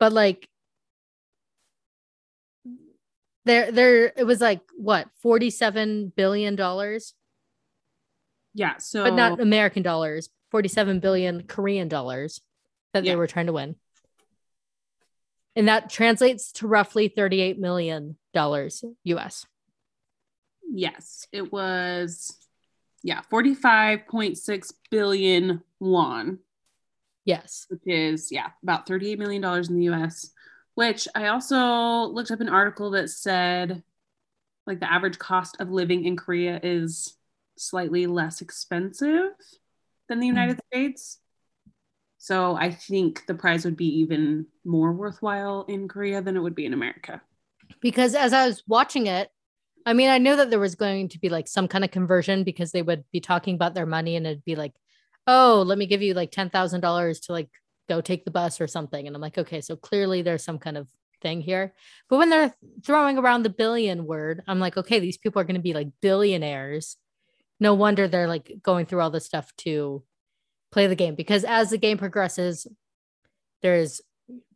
But 0.00 0.12
like 0.12 0.48
there 3.44 3.72
there 3.72 4.12
it 4.16 4.24
was 4.24 4.40
like 4.40 4.60
what 4.76 5.08
47 5.20 6.12
billion 6.14 6.56
dollars? 6.56 7.14
Yeah, 8.54 8.76
so 8.78 9.04
but 9.04 9.14
not 9.14 9.40
american 9.40 9.82
dollars 9.82 10.28
47 10.50 11.00
billion 11.00 11.44
korean 11.46 11.88
dollars 11.88 12.40
that 12.92 13.04
Yeah. 13.04 13.12
they 13.12 13.16
were 13.16 13.26
trying 13.26 13.46
to 13.46 13.52
win. 13.52 13.76
And 15.56 15.68
that 15.68 15.90
translates 15.90 16.52
to 16.52 16.66
roughly 16.66 17.08
38 17.08 17.58
million 17.58 18.16
dollars 18.34 18.84
us 19.06 19.46
yes, 20.74 21.26
it 21.32 21.52
was 21.52 22.36
yeah, 23.02 23.20
45.6 23.32 24.72
billion 24.90 25.60
won, 25.80 26.38
yes. 27.24 27.66
Which 27.68 27.82
is 27.86 28.30
yeah, 28.30 28.50
about 28.62 28.86
38 28.86 29.18
million 29.18 29.42
dollars 29.42 29.68
in 29.68 29.76
the 29.76 29.90
US, 29.90 30.30
which 30.74 31.06
I 31.14 31.28
also 31.28 32.12
looked 32.12 32.30
up 32.30 32.40
an 32.40 32.48
article 32.48 32.90
that 32.92 33.10
said 33.10 33.82
like 34.66 34.80
the 34.80 34.90
average 34.90 35.18
cost 35.18 35.56
of 35.60 35.70
living 35.70 36.04
in 36.04 36.16
Korea 36.16 36.60
is 36.62 37.16
slightly 37.56 38.06
less 38.06 38.40
expensive 38.40 39.30
than 40.08 40.20
the 40.20 40.28
hmm. 40.28 40.34
United 40.34 40.60
States. 40.72 41.18
So 42.18 42.54
I 42.54 42.70
think 42.70 43.26
the 43.26 43.34
prize 43.34 43.64
would 43.64 43.76
be 43.76 43.98
even 44.00 44.46
more 44.64 44.92
worthwhile 44.92 45.64
in 45.68 45.88
Korea 45.88 46.22
than 46.22 46.36
it 46.36 46.40
would 46.40 46.54
be 46.54 46.66
in 46.66 46.72
America. 46.72 47.20
because 47.80 48.14
as 48.14 48.32
i 48.32 48.46
was 48.46 48.62
watching 48.66 49.06
it 49.06 49.30
i 49.86 49.92
mean 49.92 50.08
i 50.08 50.18
knew 50.18 50.36
that 50.36 50.50
there 50.50 50.60
was 50.60 50.74
going 50.74 51.08
to 51.08 51.18
be 51.18 51.28
like 51.28 51.48
some 51.48 51.66
kind 51.66 51.84
of 51.84 51.90
conversion 51.90 52.44
because 52.44 52.70
they 52.70 52.82
would 52.82 53.04
be 53.12 53.20
talking 53.20 53.54
about 53.54 53.74
their 53.74 53.86
money 53.86 54.14
and 54.16 54.26
it'd 54.26 54.44
be 54.44 54.56
like 54.56 54.74
oh 55.26 55.62
let 55.66 55.78
me 55.78 55.86
give 55.86 56.02
you 56.02 56.14
like 56.14 56.30
$10000 56.30 57.26
to 57.26 57.32
like 57.32 57.48
go 57.92 58.00
take 58.00 58.24
the 58.24 58.30
bus 58.30 58.60
or 58.60 58.66
something 58.66 59.06
and 59.06 59.14
i'm 59.14 59.22
like 59.22 59.38
okay 59.38 59.60
so 59.60 59.76
clearly 59.76 60.22
there's 60.22 60.44
some 60.44 60.58
kind 60.58 60.76
of 60.76 60.86
thing 61.20 61.40
here 61.40 61.72
but 62.08 62.16
when 62.18 62.30
they're 62.30 62.52
throwing 62.84 63.16
around 63.18 63.42
the 63.42 63.50
billion 63.50 64.06
word 64.06 64.42
i'm 64.48 64.58
like 64.58 64.76
okay 64.76 64.98
these 64.98 65.18
people 65.18 65.40
are 65.40 65.44
going 65.44 65.54
to 65.62 65.68
be 65.70 65.74
like 65.74 65.88
billionaires 66.00 66.96
no 67.60 67.74
wonder 67.74 68.08
they're 68.08 68.26
like 68.28 68.50
going 68.62 68.86
through 68.86 69.00
all 69.00 69.10
this 69.10 69.26
stuff 69.26 69.54
to 69.56 70.02
play 70.72 70.86
the 70.86 70.96
game 70.96 71.14
because 71.14 71.44
as 71.44 71.70
the 71.70 71.78
game 71.78 71.98
progresses 71.98 72.66
there's 73.62 74.00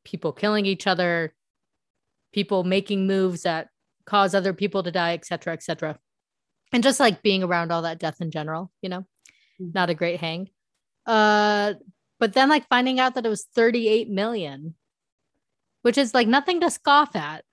people 0.05 0.33
killing 0.33 0.67
each 0.67 0.87
other 0.87 1.35
people 2.33 2.65
making 2.65 3.07
moves 3.07 3.43
that 3.43 3.69
cause 4.05 4.35
other 4.35 4.53
people 4.53 4.83
to 4.83 4.91
die, 4.91 5.15
et 5.15 5.25
cetera, 5.25 5.53
et 5.53 5.63
cetera. 5.63 5.99
And 6.73 6.83
just 6.83 7.01
like 7.01 7.23
being 7.23 7.43
around 7.43 7.73
all 7.73 7.83
that 7.83 7.99
death 7.99 8.21
in 8.21 8.31
general, 8.31 8.71
you 8.83 8.89
know, 8.89 9.07
Mhm. 9.61 9.75
not 9.75 9.91
a 9.91 9.95
great 9.95 10.21
hang. 10.21 10.51
Uh, 11.07 11.75
but 12.19 12.33
then 12.33 12.49
like 12.49 12.69
finding 12.69 13.01
out 13.01 13.15
that 13.15 13.27
it 13.27 13.29
was 13.29 13.45
38 13.55 14.09
million, 14.09 14.75
which 15.83 15.99
is 15.99 16.15
like 16.15 16.29
nothing 16.29 16.61
to 16.61 16.71
scoff 16.71 17.15
at, 17.15 17.45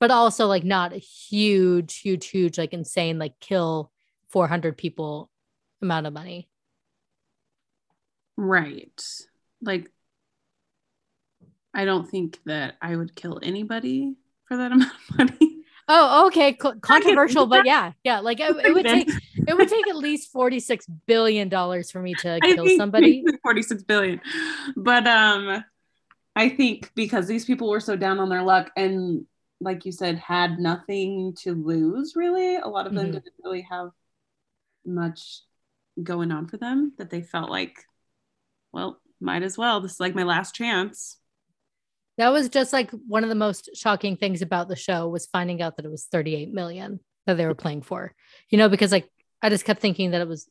but 0.00 0.10
also 0.10 0.46
like 0.46 0.64
not 0.64 0.92
a 0.92 0.98
huge, 0.98 1.98
huge, 1.98 2.28
huge, 2.28 2.58
like 2.58 2.72
insane, 2.72 3.18
like 3.18 3.38
kill 3.40 3.92
400 4.30 4.76
people 4.76 5.30
amount 5.80 6.06
of 6.06 6.12
money. 6.12 6.48
Right. 8.36 9.00
Like, 9.60 9.90
I 11.74 11.84
don't 11.84 12.08
think 12.08 12.38
that 12.46 12.74
I 12.82 12.96
would 12.96 13.14
kill 13.14 13.38
anybody 13.42 14.16
for 14.46 14.56
that 14.56 14.72
amount 14.72 14.92
of 15.10 15.18
money. 15.18 15.51
Oh, 15.94 16.26
okay. 16.28 16.54
Co- 16.54 16.74
controversial, 16.80 17.46
but 17.46 17.66
yeah, 17.66 17.92
yeah. 18.02 18.20
Like 18.20 18.40
it, 18.40 18.54
it 18.64 18.72
would 18.72 18.86
take 18.86 19.08
it 19.46 19.54
would 19.56 19.68
take 19.68 19.86
at 19.88 19.96
least 19.96 20.32
46 20.32 20.86
billion 21.06 21.48
dollars 21.48 21.90
for 21.90 22.00
me 22.00 22.14
to 22.16 22.38
I 22.42 22.54
kill 22.54 22.66
think 22.66 22.78
somebody. 22.78 23.22
46 23.42 23.82
billion. 23.82 24.20
But 24.76 25.06
um 25.06 25.64
I 26.34 26.48
think 26.48 26.90
because 26.94 27.26
these 27.26 27.44
people 27.44 27.68
were 27.68 27.80
so 27.80 27.94
down 27.94 28.18
on 28.18 28.30
their 28.30 28.42
luck 28.42 28.70
and 28.76 29.26
like 29.60 29.84
you 29.84 29.92
said 29.92 30.18
had 30.18 30.58
nothing 30.58 31.34
to 31.42 31.54
lose 31.54 32.14
really, 32.16 32.56
a 32.56 32.66
lot 32.66 32.86
of 32.86 32.94
them 32.94 33.08
Mhm. 33.08 33.12
didn't 33.12 33.34
really 33.44 33.66
have 33.70 33.90
much 34.84 35.42
going 36.02 36.32
on 36.32 36.48
for 36.48 36.56
them 36.56 36.92
that 36.98 37.10
they 37.10 37.20
felt 37.22 37.50
like 37.50 37.84
well, 38.72 38.98
might 39.20 39.42
as 39.42 39.58
well. 39.58 39.80
This 39.80 39.92
is 39.92 40.00
like 40.00 40.14
my 40.14 40.22
last 40.22 40.54
chance. 40.54 41.18
That 42.18 42.30
was 42.30 42.48
just 42.48 42.72
like 42.72 42.90
one 42.90 43.22
of 43.22 43.28
the 43.30 43.34
most 43.34 43.70
shocking 43.74 44.16
things 44.16 44.42
about 44.42 44.68
the 44.68 44.76
show 44.76 45.08
was 45.08 45.26
finding 45.26 45.62
out 45.62 45.76
that 45.76 45.86
it 45.86 45.90
was 45.90 46.04
38 46.06 46.52
million 46.52 47.00
that 47.26 47.36
they 47.36 47.46
were 47.46 47.54
playing 47.54 47.82
for. 47.82 48.14
You 48.50 48.58
know, 48.58 48.68
because 48.68 48.92
like 48.92 49.08
I 49.40 49.48
just 49.48 49.64
kept 49.64 49.80
thinking 49.80 50.10
that 50.10 50.20
it 50.20 50.28
was 50.28 50.48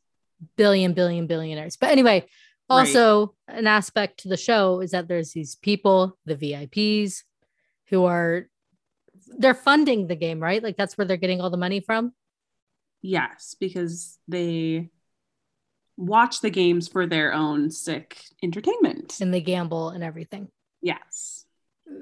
billion, 0.57 0.93
billion, 0.93 1.27
billionaires. 1.27 1.77
But 1.77 1.91
anyway, 1.91 2.25
also 2.69 3.35
an 3.47 3.67
aspect 3.67 4.21
to 4.21 4.29
the 4.29 4.37
show 4.37 4.79
is 4.79 4.91
that 4.91 5.07
there's 5.07 5.33
these 5.33 5.55
people, 5.55 6.17
the 6.25 6.35
VIPs, 6.35 7.23
who 7.89 8.05
are 8.05 8.47
they're 9.37 9.53
funding 9.53 10.07
the 10.07 10.15
game, 10.15 10.39
right? 10.39 10.63
Like 10.63 10.77
that's 10.77 10.97
where 10.97 11.05
they're 11.05 11.17
getting 11.17 11.41
all 11.41 11.49
the 11.49 11.57
money 11.57 11.79
from. 11.79 12.13
Yes, 13.01 13.55
because 13.59 14.17
they 14.27 14.89
watch 15.97 16.41
the 16.41 16.49
games 16.49 16.87
for 16.87 17.05
their 17.05 17.33
own 17.33 17.69
sick 17.71 18.17
entertainment. 18.41 19.19
and 19.21 19.33
they 19.33 19.41
gamble 19.41 19.89
and 19.89 20.03
everything. 20.03 20.47
yes. 20.81 21.45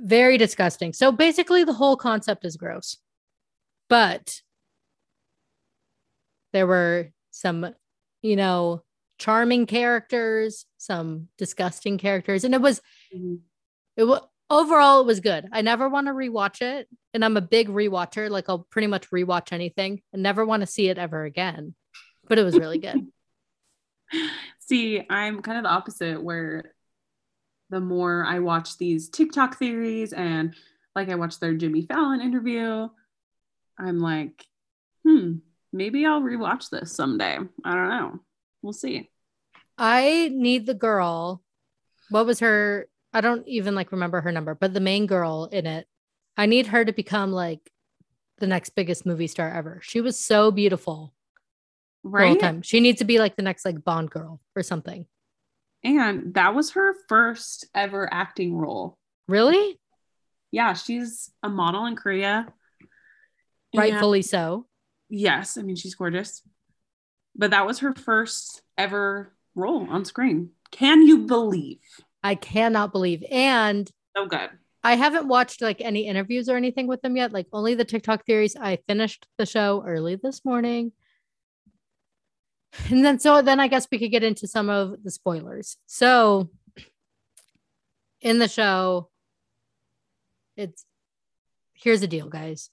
Very 0.01 0.37
disgusting. 0.37 0.93
So 0.93 1.11
basically, 1.11 1.63
the 1.63 1.73
whole 1.73 1.97
concept 1.97 2.45
is 2.45 2.57
gross. 2.57 2.97
But 3.89 4.41
there 6.53 6.67
were 6.67 7.11
some, 7.31 7.73
you 8.21 8.35
know, 8.35 8.83
charming 9.17 9.65
characters, 9.65 10.65
some 10.77 11.27
disgusting 11.37 11.97
characters, 11.97 12.43
and 12.43 12.53
it 12.53 12.61
was 12.61 12.81
Mm-hmm. 13.13 13.35
It 13.97 14.03
was 14.05 14.21
overall 14.49 15.01
it 15.01 15.07
was 15.07 15.19
good. 15.19 15.47
I 15.51 15.61
never 15.61 15.89
want 15.89 16.07
to 16.07 16.13
rewatch 16.13 16.61
it, 16.61 16.87
and 17.13 17.23
I'm 17.23 17.37
a 17.37 17.41
big 17.41 17.69
rewatcher. 17.69 18.29
Like 18.29 18.49
I'll 18.49 18.67
pretty 18.69 18.87
much 18.87 19.09
rewatch 19.11 19.51
anything 19.51 20.01
and 20.13 20.23
never 20.23 20.45
want 20.45 20.61
to 20.61 20.67
see 20.67 20.89
it 20.89 20.97
ever 20.97 21.23
again. 21.23 21.75
But 22.27 22.39
it 22.39 22.43
was 22.43 22.57
really 22.57 22.77
good. 22.77 23.07
see, 24.59 25.03
I'm 25.09 25.41
kind 25.41 25.57
of 25.57 25.63
the 25.63 25.69
opposite 25.69 26.23
where 26.23 26.73
the 27.69 27.79
more 27.79 28.25
I 28.25 28.39
watch 28.39 28.77
these 28.77 29.09
TikTok 29.09 29.57
theories 29.57 30.13
and 30.13 30.55
like 30.95 31.09
I 31.09 31.15
watched 31.15 31.39
their 31.39 31.53
Jimmy 31.53 31.83
Fallon 31.83 32.21
interview, 32.21 32.89
I'm 33.77 33.99
like, 33.99 34.45
hmm, 35.05 35.35
maybe 35.71 36.05
I'll 36.05 36.21
rewatch 36.21 36.69
this 36.69 36.91
someday. 36.91 37.37
I 37.63 37.75
don't 37.75 37.89
know. 37.89 38.19
We'll 38.61 38.73
see. 38.73 39.09
I 39.77 40.29
need 40.33 40.65
the 40.65 40.73
girl. 40.73 41.41
What 42.09 42.25
was 42.25 42.39
her? 42.39 42.87
I 43.13 43.21
don't 43.21 43.47
even 43.47 43.75
like 43.75 43.91
remember 43.91 44.21
her 44.21 44.31
number, 44.31 44.55
but 44.55 44.73
the 44.73 44.79
main 44.79 45.05
girl 45.05 45.47
in 45.51 45.65
it. 45.65 45.87
I 46.37 46.45
need 46.45 46.67
her 46.67 46.83
to 46.83 46.93
become 46.93 47.31
like 47.31 47.71
the 48.39 48.47
next 48.47 48.71
biggest 48.71 49.05
movie 49.05 49.27
star 49.27 49.49
ever. 49.51 49.79
She 49.83 50.01
was 50.01 50.17
so 50.17 50.51
beautiful. 50.51 51.13
Right. 52.03 52.65
She 52.65 52.79
needs 52.79 52.99
to 52.99 53.05
be 53.05 53.19
like 53.19 53.35
the 53.35 53.41
next 53.41 53.65
like 53.65 53.83
Bond 53.83 54.09
girl 54.09 54.39
or 54.55 54.63
something. 54.63 55.05
And 55.83 56.33
that 56.33 56.53
was 56.53 56.71
her 56.71 56.93
first 57.07 57.67
ever 57.73 58.11
acting 58.11 58.55
role. 58.55 58.97
Really? 59.27 59.79
Yeah, 60.51 60.73
she's 60.73 61.31
a 61.43 61.49
model 61.49 61.85
in 61.85 61.95
Korea. 61.95 62.47
Rightfully 63.75 64.19
and, 64.19 64.25
so. 64.25 64.65
Yes, 65.09 65.57
I 65.57 65.61
mean 65.61 65.75
she's 65.75 65.95
gorgeous. 65.95 66.41
But 67.35 67.51
that 67.51 67.65
was 67.65 67.79
her 67.79 67.93
first 67.93 68.61
ever 68.77 69.33
role 69.55 69.87
on 69.89 70.05
screen. 70.05 70.51
Can 70.71 71.03
you 71.03 71.19
believe? 71.19 71.79
I 72.23 72.35
cannot 72.35 72.91
believe. 72.91 73.23
And 73.31 73.89
so 74.15 74.25
good. 74.25 74.49
I 74.83 74.95
haven't 74.95 75.27
watched 75.27 75.61
like 75.61 75.81
any 75.81 76.07
interviews 76.07 76.49
or 76.49 76.55
anything 76.55 76.87
with 76.87 77.01
them 77.01 77.15
yet, 77.15 77.33
like 77.33 77.47
only 77.51 77.75
the 77.75 77.85
TikTok 77.85 78.25
theories. 78.25 78.55
I 78.55 78.79
finished 78.87 79.27
the 79.37 79.45
show 79.45 79.83
early 79.85 80.15
this 80.15 80.43
morning. 80.45 80.93
And 82.89 83.03
then 83.03 83.19
so 83.19 83.41
then 83.41 83.59
I 83.59 83.67
guess 83.67 83.87
we 83.91 83.99
could 83.99 84.11
get 84.11 84.23
into 84.23 84.47
some 84.47 84.69
of 84.69 85.03
the 85.03 85.11
spoilers. 85.11 85.77
So 85.85 86.49
in 88.21 88.39
the 88.39 88.47
show, 88.47 89.09
it's 90.55 90.85
here's 91.73 92.01
the 92.01 92.07
deal, 92.07 92.27
guys. 92.27 92.69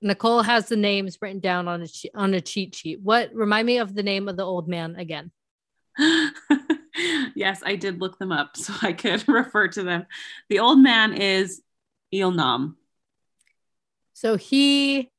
Nicole 0.00 0.42
has 0.42 0.68
the 0.68 0.76
names 0.76 1.18
written 1.20 1.40
down 1.40 1.68
on 1.68 1.82
a 1.82 1.86
on 2.14 2.34
a 2.34 2.40
cheat 2.40 2.74
sheet. 2.74 3.00
What 3.00 3.32
remind 3.32 3.66
me 3.66 3.78
of 3.78 3.94
the 3.94 4.02
name 4.02 4.28
of 4.28 4.36
the 4.36 4.44
old 4.44 4.68
man 4.68 4.96
again? 4.96 5.30
yes, 7.34 7.62
I 7.64 7.76
did 7.76 8.00
look 8.00 8.18
them 8.18 8.32
up 8.32 8.56
so 8.56 8.72
I 8.82 8.92
could 8.92 9.26
refer 9.28 9.68
to 9.68 9.82
them. 9.82 10.06
The 10.48 10.58
old 10.58 10.78
man 10.78 11.14
is 11.14 11.62
Il 12.10 12.32
Nam. 12.32 12.76
So 14.12 14.36
he 14.36 15.10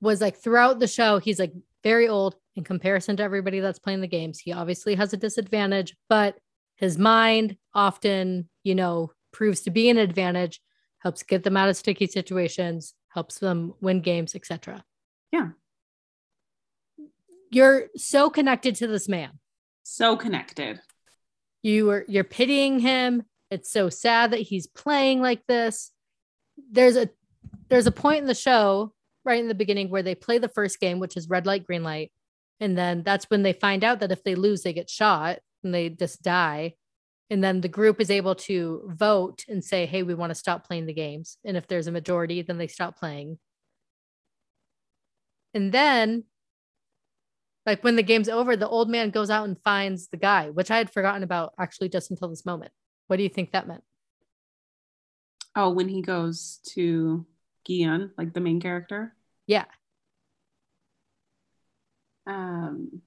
was 0.00 0.20
like 0.20 0.36
throughout 0.36 0.78
the 0.78 0.88
show, 0.88 1.18
he's 1.18 1.38
like 1.38 1.52
very 1.86 2.08
old 2.08 2.34
in 2.56 2.64
comparison 2.64 3.16
to 3.16 3.22
everybody 3.22 3.60
that's 3.60 3.78
playing 3.78 4.00
the 4.00 4.08
games. 4.08 4.40
He 4.40 4.52
obviously 4.52 4.96
has 4.96 5.12
a 5.12 5.16
disadvantage, 5.16 5.94
but 6.08 6.36
his 6.74 6.98
mind 6.98 7.56
often, 7.74 8.48
you 8.64 8.74
know, 8.74 9.12
proves 9.32 9.60
to 9.60 9.70
be 9.70 9.88
an 9.88 9.96
advantage, 9.96 10.60
helps 10.98 11.22
get 11.22 11.44
them 11.44 11.56
out 11.56 11.68
of 11.68 11.76
sticky 11.76 12.08
situations, 12.08 12.94
helps 13.10 13.38
them 13.38 13.72
win 13.80 14.00
games, 14.00 14.34
etc. 14.34 14.82
Yeah. 15.30 15.50
You're 17.52 17.84
so 17.94 18.30
connected 18.30 18.74
to 18.76 18.88
this 18.88 19.08
man. 19.08 19.38
So 19.84 20.16
connected. 20.16 20.80
You 21.62 21.88
are 21.90 22.04
you're 22.08 22.24
pitying 22.24 22.80
him. 22.80 23.22
It's 23.48 23.70
so 23.70 23.90
sad 23.90 24.32
that 24.32 24.40
he's 24.40 24.66
playing 24.66 25.22
like 25.22 25.46
this. 25.46 25.92
There's 26.68 26.96
a 26.96 27.10
there's 27.68 27.86
a 27.86 27.92
point 27.92 28.22
in 28.22 28.26
the 28.26 28.34
show 28.34 28.92
right 29.26 29.40
in 29.40 29.48
the 29.48 29.54
beginning 29.54 29.90
where 29.90 30.02
they 30.02 30.14
play 30.14 30.38
the 30.38 30.48
first 30.48 30.80
game, 30.80 30.98
which 30.98 31.16
is 31.16 31.28
red 31.28 31.44
light, 31.44 31.66
green 31.66 31.82
light. 31.82 32.12
And 32.60 32.78
then 32.78 33.02
that's 33.02 33.26
when 33.26 33.42
they 33.42 33.52
find 33.52 33.84
out 33.84 34.00
that 34.00 34.12
if 34.12 34.24
they 34.24 34.34
lose, 34.34 34.62
they 34.62 34.72
get 34.72 34.88
shot 34.88 35.40
and 35.62 35.74
they 35.74 35.90
just 35.90 36.22
die. 36.22 36.74
And 37.28 37.42
then 37.42 37.60
the 37.60 37.68
group 37.68 38.00
is 38.00 38.10
able 38.10 38.36
to 38.36 38.88
vote 38.94 39.44
and 39.48 39.62
say, 39.62 39.84
hey, 39.84 40.04
we 40.04 40.14
want 40.14 40.30
to 40.30 40.34
stop 40.34 40.66
playing 40.66 40.86
the 40.86 40.94
games. 40.94 41.38
And 41.44 41.56
if 41.56 41.66
there's 41.66 41.88
a 41.88 41.92
majority, 41.92 42.40
then 42.42 42.56
they 42.56 42.68
stop 42.68 42.96
playing. 42.96 43.38
And 45.52 45.72
then, 45.72 46.24
like 47.64 47.82
when 47.82 47.96
the 47.96 48.04
game's 48.04 48.28
over, 48.28 48.56
the 48.56 48.68
old 48.68 48.88
man 48.88 49.10
goes 49.10 49.28
out 49.28 49.48
and 49.48 49.60
finds 49.64 50.08
the 50.08 50.16
guy, 50.16 50.50
which 50.50 50.70
I 50.70 50.78
had 50.78 50.92
forgotten 50.92 51.24
about 51.24 51.52
actually 51.58 51.88
just 51.88 52.12
until 52.12 52.28
this 52.28 52.46
moment. 52.46 52.70
What 53.08 53.16
do 53.16 53.24
you 53.24 53.28
think 53.28 53.50
that 53.52 53.66
meant? 53.66 53.82
Oh, 55.56 55.70
when 55.70 55.88
he 55.88 56.02
goes 56.02 56.60
to 56.74 57.26
Gi-hun, 57.66 58.12
like 58.16 58.34
the 58.34 58.40
main 58.40 58.60
character? 58.60 59.15
Yeah. 59.46 59.64
Um, 62.26 63.02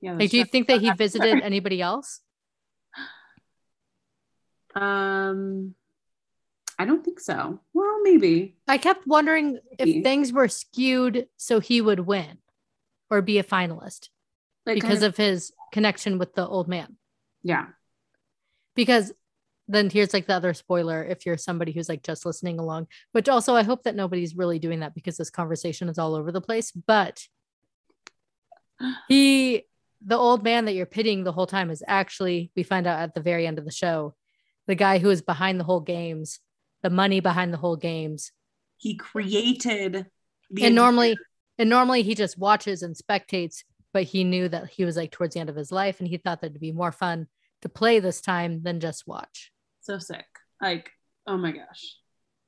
yeah. 0.00 0.14
Like, 0.14 0.30
do 0.30 0.38
you 0.38 0.44
think 0.44 0.68
that 0.68 0.80
he 0.80 0.90
visited 0.96 1.42
anybody 1.42 1.80
else? 1.80 2.20
Um, 4.74 5.74
I 6.78 6.84
don't 6.84 7.04
think 7.04 7.20
so. 7.20 7.60
Well, 7.72 8.02
maybe. 8.02 8.56
I 8.66 8.78
kept 8.78 9.06
wondering 9.06 9.58
maybe. 9.78 9.98
if 9.98 10.02
things 10.02 10.32
were 10.32 10.48
skewed 10.48 11.28
so 11.36 11.60
he 11.60 11.80
would 11.80 12.00
win 12.00 12.38
or 13.10 13.22
be 13.22 13.38
a 13.38 13.44
finalist 13.44 14.08
like 14.66 14.76
because 14.76 15.00
kind 15.00 15.04
of, 15.04 15.12
of 15.12 15.16
his 15.16 15.52
connection 15.72 16.18
with 16.18 16.34
the 16.34 16.46
old 16.46 16.68
man. 16.68 16.96
Yeah. 17.42 17.66
Because 18.74 19.12
then 19.66 19.88
here's 19.88 20.12
like 20.12 20.26
the 20.26 20.34
other 20.34 20.52
spoiler 20.54 21.02
if 21.04 21.24
you're 21.24 21.38
somebody 21.38 21.72
who's 21.72 21.88
like 21.88 22.02
just 22.02 22.26
listening 22.26 22.58
along, 22.58 22.88
which 23.12 23.28
also 23.28 23.54
I 23.54 23.62
hope 23.62 23.84
that 23.84 23.94
nobody's 23.94 24.36
really 24.36 24.58
doing 24.58 24.80
that 24.80 24.94
because 24.94 25.16
this 25.16 25.30
conversation 25.30 25.88
is 25.88 25.98
all 25.98 26.14
over 26.14 26.30
the 26.32 26.40
place. 26.40 26.70
But 26.70 27.26
he 29.08 29.64
the 30.06 30.16
old 30.16 30.44
man 30.44 30.66
that 30.66 30.74
you're 30.74 30.86
pitying 30.86 31.24
the 31.24 31.32
whole 31.32 31.46
time 31.46 31.70
is 31.70 31.82
actually 31.86 32.50
we 32.56 32.62
find 32.62 32.86
out 32.86 33.00
at 33.00 33.14
the 33.14 33.22
very 33.22 33.46
end 33.46 33.58
of 33.58 33.64
the 33.64 33.70
show 33.70 34.14
the 34.66 34.74
guy 34.74 34.98
who 34.98 35.10
is 35.10 35.22
behind 35.22 35.58
the 35.58 35.64
whole 35.64 35.80
games 35.80 36.40
the 36.82 36.90
money 36.90 37.20
behind 37.20 37.52
the 37.52 37.58
whole 37.58 37.76
games 37.76 38.32
he 38.76 38.96
created 38.96 40.06
and 40.60 40.74
normally 40.74 41.16
and 41.58 41.70
normally 41.70 42.02
he 42.02 42.14
just 42.14 42.38
watches 42.38 42.82
and 42.82 42.96
spectates 42.96 43.64
but 43.92 44.02
he 44.02 44.24
knew 44.24 44.48
that 44.48 44.68
he 44.68 44.84
was 44.84 44.96
like 44.96 45.10
towards 45.10 45.34
the 45.34 45.40
end 45.40 45.48
of 45.48 45.56
his 45.56 45.72
life 45.72 46.00
and 46.00 46.08
he 46.08 46.16
thought 46.16 46.40
that'd 46.40 46.60
be 46.60 46.72
more 46.72 46.92
fun 46.92 47.26
to 47.62 47.68
play 47.68 47.98
this 47.98 48.20
time 48.20 48.62
than 48.62 48.80
just 48.80 49.06
watch 49.06 49.52
so 49.84 49.98
sick. 49.98 50.26
Like 50.60 50.90
oh 51.26 51.36
my 51.36 51.52
gosh. 51.52 51.96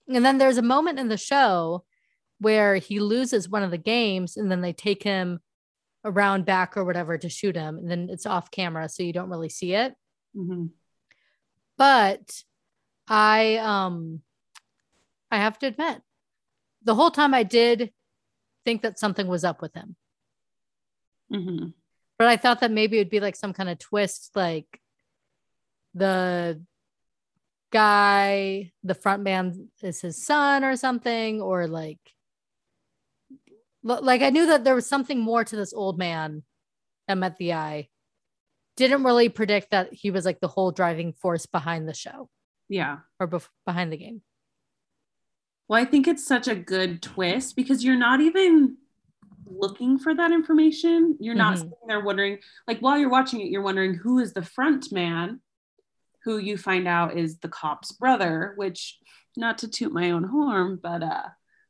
And 0.08 0.24
then 0.24 0.38
there's 0.38 0.58
a 0.58 0.62
moment 0.62 0.98
in 0.98 1.08
the 1.08 1.16
show 1.16 1.84
where 2.38 2.76
he 2.76 3.00
loses 3.00 3.48
one 3.48 3.62
of 3.62 3.70
the 3.70 3.78
games 3.78 4.36
and 4.36 4.50
then 4.50 4.60
they 4.60 4.72
take 4.72 5.02
him 5.02 5.40
around 6.04 6.44
back 6.44 6.76
or 6.76 6.84
whatever 6.84 7.18
to 7.18 7.28
shoot 7.28 7.56
him. 7.56 7.78
And 7.78 7.90
then 7.90 8.08
it's 8.10 8.26
off 8.26 8.50
camera 8.50 8.88
so 8.88 9.02
you 9.02 9.12
don't 9.12 9.30
really 9.30 9.48
see 9.48 9.72
it. 9.74 9.94
Mm-hmm. 10.36 10.66
but 11.78 12.42
i 13.08 13.56
um 13.56 14.20
i 15.30 15.38
have 15.38 15.58
to 15.58 15.66
admit 15.66 16.02
the 16.82 16.94
whole 16.94 17.10
time 17.10 17.32
i 17.32 17.42
did 17.42 17.90
think 18.66 18.82
that 18.82 18.98
something 18.98 19.26
was 19.26 19.44
up 19.44 19.62
with 19.62 19.72
him. 19.72 19.96
Mm-hmm. 21.32 21.68
but 22.18 22.28
i 22.28 22.36
thought 22.36 22.60
that 22.60 22.70
maybe 22.70 22.98
it 22.98 23.00
would 23.00 23.08
be 23.08 23.20
like 23.20 23.34
some 23.34 23.54
kind 23.54 23.70
of 23.70 23.78
twist 23.78 24.32
like 24.34 24.78
the 25.94 26.60
guy 27.76 28.72
the 28.82 28.94
front 28.94 29.22
man 29.22 29.68
is 29.82 30.00
his 30.00 30.24
son 30.24 30.64
or 30.64 30.76
something 30.76 31.40
or 31.42 31.66
like 31.66 32.00
like 33.82 34.22
I 34.22 34.30
knew 34.30 34.46
that 34.46 34.64
there 34.64 34.74
was 34.74 34.86
something 34.86 35.20
more 35.20 35.44
to 35.44 35.56
this 35.56 35.72
old 35.72 35.98
man 35.98 36.42
that 37.06 37.18
met 37.18 37.36
the 37.36 37.52
eye. 37.52 37.88
Didn't 38.76 39.04
really 39.04 39.28
predict 39.28 39.70
that 39.70 39.92
he 39.92 40.10
was 40.10 40.24
like 40.24 40.40
the 40.40 40.48
whole 40.48 40.72
driving 40.72 41.12
force 41.12 41.46
behind 41.46 41.88
the 41.88 41.94
show. 41.94 42.28
Yeah. 42.68 42.98
Or 43.20 43.28
bef- 43.28 43.48
behind 43.64 43.92
the 43.92 43.96
game. 43.96 44.22
Well, 45.68 45.80
I 45.80 45.84
think 45.84 46.08
it's 46.08 46.26
such 46.26 46.48
a 46.48 46.54
good 46.54 47.00
twist 47.00 47.56
because 47.56 47.84
you're 47.84 47.96
not 47.96 48.20
even 48.20 48.76
looking 49.46 49.98
for 49.98 50.14
that 50.14 50.32
information. 50.32 51.16
You're 51.20 51.34
not 51.34 51.54
mm-hmm. 51.54 51.62
sitting 51.62 51.88
there 51.88 52.00
wondering, 52.00 52.38
like 52.66 52.80
while 52.80 52.98
you're 52.98 53.10
watching 53.10 53.40
it, 53.40 53.50
you're 53.50 53.62
wondering 53.62 53.94
who 53.94 54.18
is 54.18 54.32
the 54.32 54.42
front 54.42 54.92
man, 54.92 55.40
who 56.26 56.38
you 56.38 56.58
find 56.58 56.88
out 56.88 57.16
is 57.16 57.38
the 57.38 57.48
cop's 57.48 57.92
brother, 57.92 58.52
which 58.56 58.98
not 59.36 59.58
to 59.58 59.68
toot 59.68 59.92
my 59.92 60.10
own 60.10 60.24
horn, 60.24 60.78
but 60.82 61.02
uh 61.02 61.22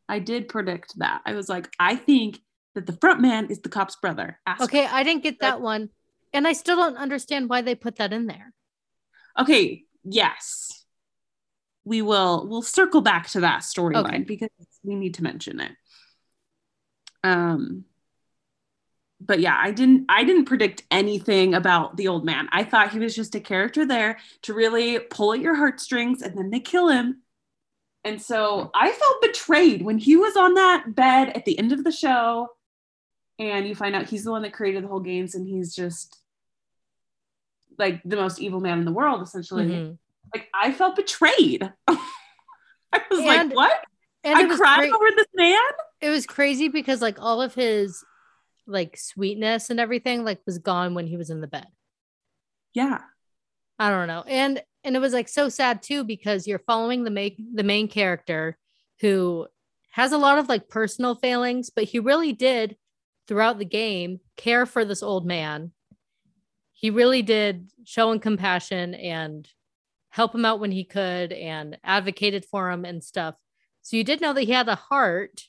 I 0.09 0.19
did 0.19 0.49
predict 0.49 0.99
that. 0.99 1.21
I 1.27 1.35
was 1.35 1.49
like, 1.49 1.69
I 1.79 1.95
think 1.95 2.41
that 2.75 2.87
the 2.87 2.95
front 2.95 3.21
man 3.21 3.49
is 3.51 3.61
the 3.61 3.69
cop's 3.69 3.97
brother. 3.97 4.41
Ask 4.47 4.63
okay, 4.63 4.87
I 4.87 5.03
didn't 5.03 5.23
get 5.23 5.41
that 5.41 5.61
one. 5.61 5.91
And 6.33 6.49
I 6.49 6.55
still 6.55 6.77
don't 6.77 6.97
understand 6.97 7.51
why 7.51 7.61
they 7.61 7.75
put 7.75 7.97
that 7.97 8.15
in 8.15 8.27
there. 8.27 8.53
Okay, 9.39 9.85
yes. 10.05 10.85
We 11.85 12.01
will 12.01 12.49
we'll 12.49 12.63
circle 12.63 13.03
back 13.03 13.29
to 13.31 13.41
that 13.41 13.61
storyline 13.61 14.07
okay. 14.07 14.25
because 14.25 14.49
we 14.83 14.95
need 14.95 15.15
to 15.15 15.23
mention 15.23 15.61
it. 15.61 15.73
Um 17.23 17.85
but 19.21 19.41
yeah, 19.41 19.59
I 19.59 19.71
didn't 19.71 20.07
I 20.09 20.25
didn't 20.25 20.45
predict 20.45 20.83
anything 20.91 21.55
about 21.55 21.97
the 21.97 22.09
old 22.09 22.25
man. 22.25 22.49
I 22.53 22.65
thought 22.65 22.93
he 22.93 22.99
was 22.99 23.15
just 23.15 23.35
a 23.35 23.41
character 23.41 23.87
there 23.87 24.19
to 24.43 24.55
really 24.55 24.99
pull 24.99 25.33
at 25.33 25.41
your 25.41 25.55
heartstrings 25.55 26.23
and 26.23 26.37
then 26.37 26.51
they 26.51 26.61
kill 26.61 26.89
him. 26.89 27.23
And 28.05 28.21
so 28.21 28.71
I 28.75 28.93
felt 28.93 29.23
betrayed 29.23 29.83
when 29.83 29.99
he 29.99 30.17
was 30.17 30.37
on 30.37 30.55
that 30.55 30.95
bed 30.95 31.31
at 31.31 31.45
the 31.45 31.59
end 31.59 31.73
of 31.73 31.83
the 31.83 31.91
show 31.91 32.49
and 33.39 33.67
you 33.67 33.75
find 33.75 33.97
out 33.97 34.09
he's 34.09 34.25
the 34.25 34.31
one 34.31 34.43
that 34.43 34.53
created 34.53 34.85
the 34.85 34.89
whole 34.89 35.01
games 35.01 35.35
and 35.35 35.47
he's 35.47 35.75
just 35.75 36.19
like 37.79 38.01
the 38.05 38.17
most 38.17 38.41
evil 38.41 38.61
man 38.61 38.79
in 38.79 38.85
the 38.85 38.93
world 38.93 39.23
essentially. 39.23 39.67
Mm-hmm. 39.67 39.93
Like 40.35 40.49
I 40.55 40.73
felt 40.73 40.97
betrayed. 40.97 41.73
I 41.89 43.03
was 43.11 43.21
and, 43.21 43.27
like, 43.27 43.55
what? 43.55 43.85
And 44.25 44.37
I 44.37 44.57
cried 44.57 44.91
over 44.91 45.07
this 45.17 45.27
man. 45.35 45.59
It 46.01 46.11
was 46.11 46.27
crazy 46.27 46.69
because 46.69 47.01
like 47.01 47.21
all 47.21 47.41
of 47.41 47.55
his 47.55 48.05
like 48.67 48.97
sweetness 48.97 49.71
and 49.71 49.81
everything 49.81 50.25
like 50.25 50.41
was 50.47 50.59
gone 50.59 50.95
when 50.95 51.07
he 51.07 51.17
was 51.17 51.31
in 51.31 51.41
the 51.41 51.47
bed. 51.47 51.67
Yeah. 52.75 53.01
I 53.79 53.91
don't 53.91 54.09
know. 54.09 54.25
And 54.27 54.63
and 54.85 54.97
it 54.97 55.01
was 55.01 55.13
like 55.13 55.29
so 55.29 55.49
sad 55.49 55.83
too 55.83 56.05
because 56.05 56.47
you're 56.47 56.61
following 56.61 57.05
the 57.05 57.11
make 57.11 57.41
the 57.55 57.63
main 57.63 57.89
character 57.89 58.57
who 59.01 59.47
has 59.91 60.13
a 60.13 60.19
lot 60.19 60.39
of 60.39 60.49
like 60.49 60.69
personal 60.69 61.15
failings, 61.15 61.71
but 61.71 61.85
he 61.85 61.99
really 61.99 62.33
did 62.33 62.77
throughout 63.27 63.59
the 63.59 63.65
game 63.65 64.21
care 64.37 64.67
for 64.67 64.85
this 64.85 65.03
old 65.03 65.27
man. 65.27 65.73
He 66.73 66.91
really 66.91 67.23
did 67.23 67.71
show 67.85 68.13
him 68.13 68.21
compassion 68.21 68.95
and 68.95 69.49
help 70.11 70.35
him 70.35 70.45
out 70.45 70.61
when 70.61 70.71
he 70.71 70.85
could 70.85 71.33
and 71.33 71.79
advocated 71.83 72.45
for 72.45 72.71
him 72.71 72.85
and 72.85 73.03
stuff. 73.03 73.35
So 73.83 73.97
you 73.97 74.05
did 74.05 74.21
know 74.21 74.33
that 74.33 74.43
he 74.43 74.53
had 74.53 74.69
a 74.69 74.75
heart. 74.75 75.43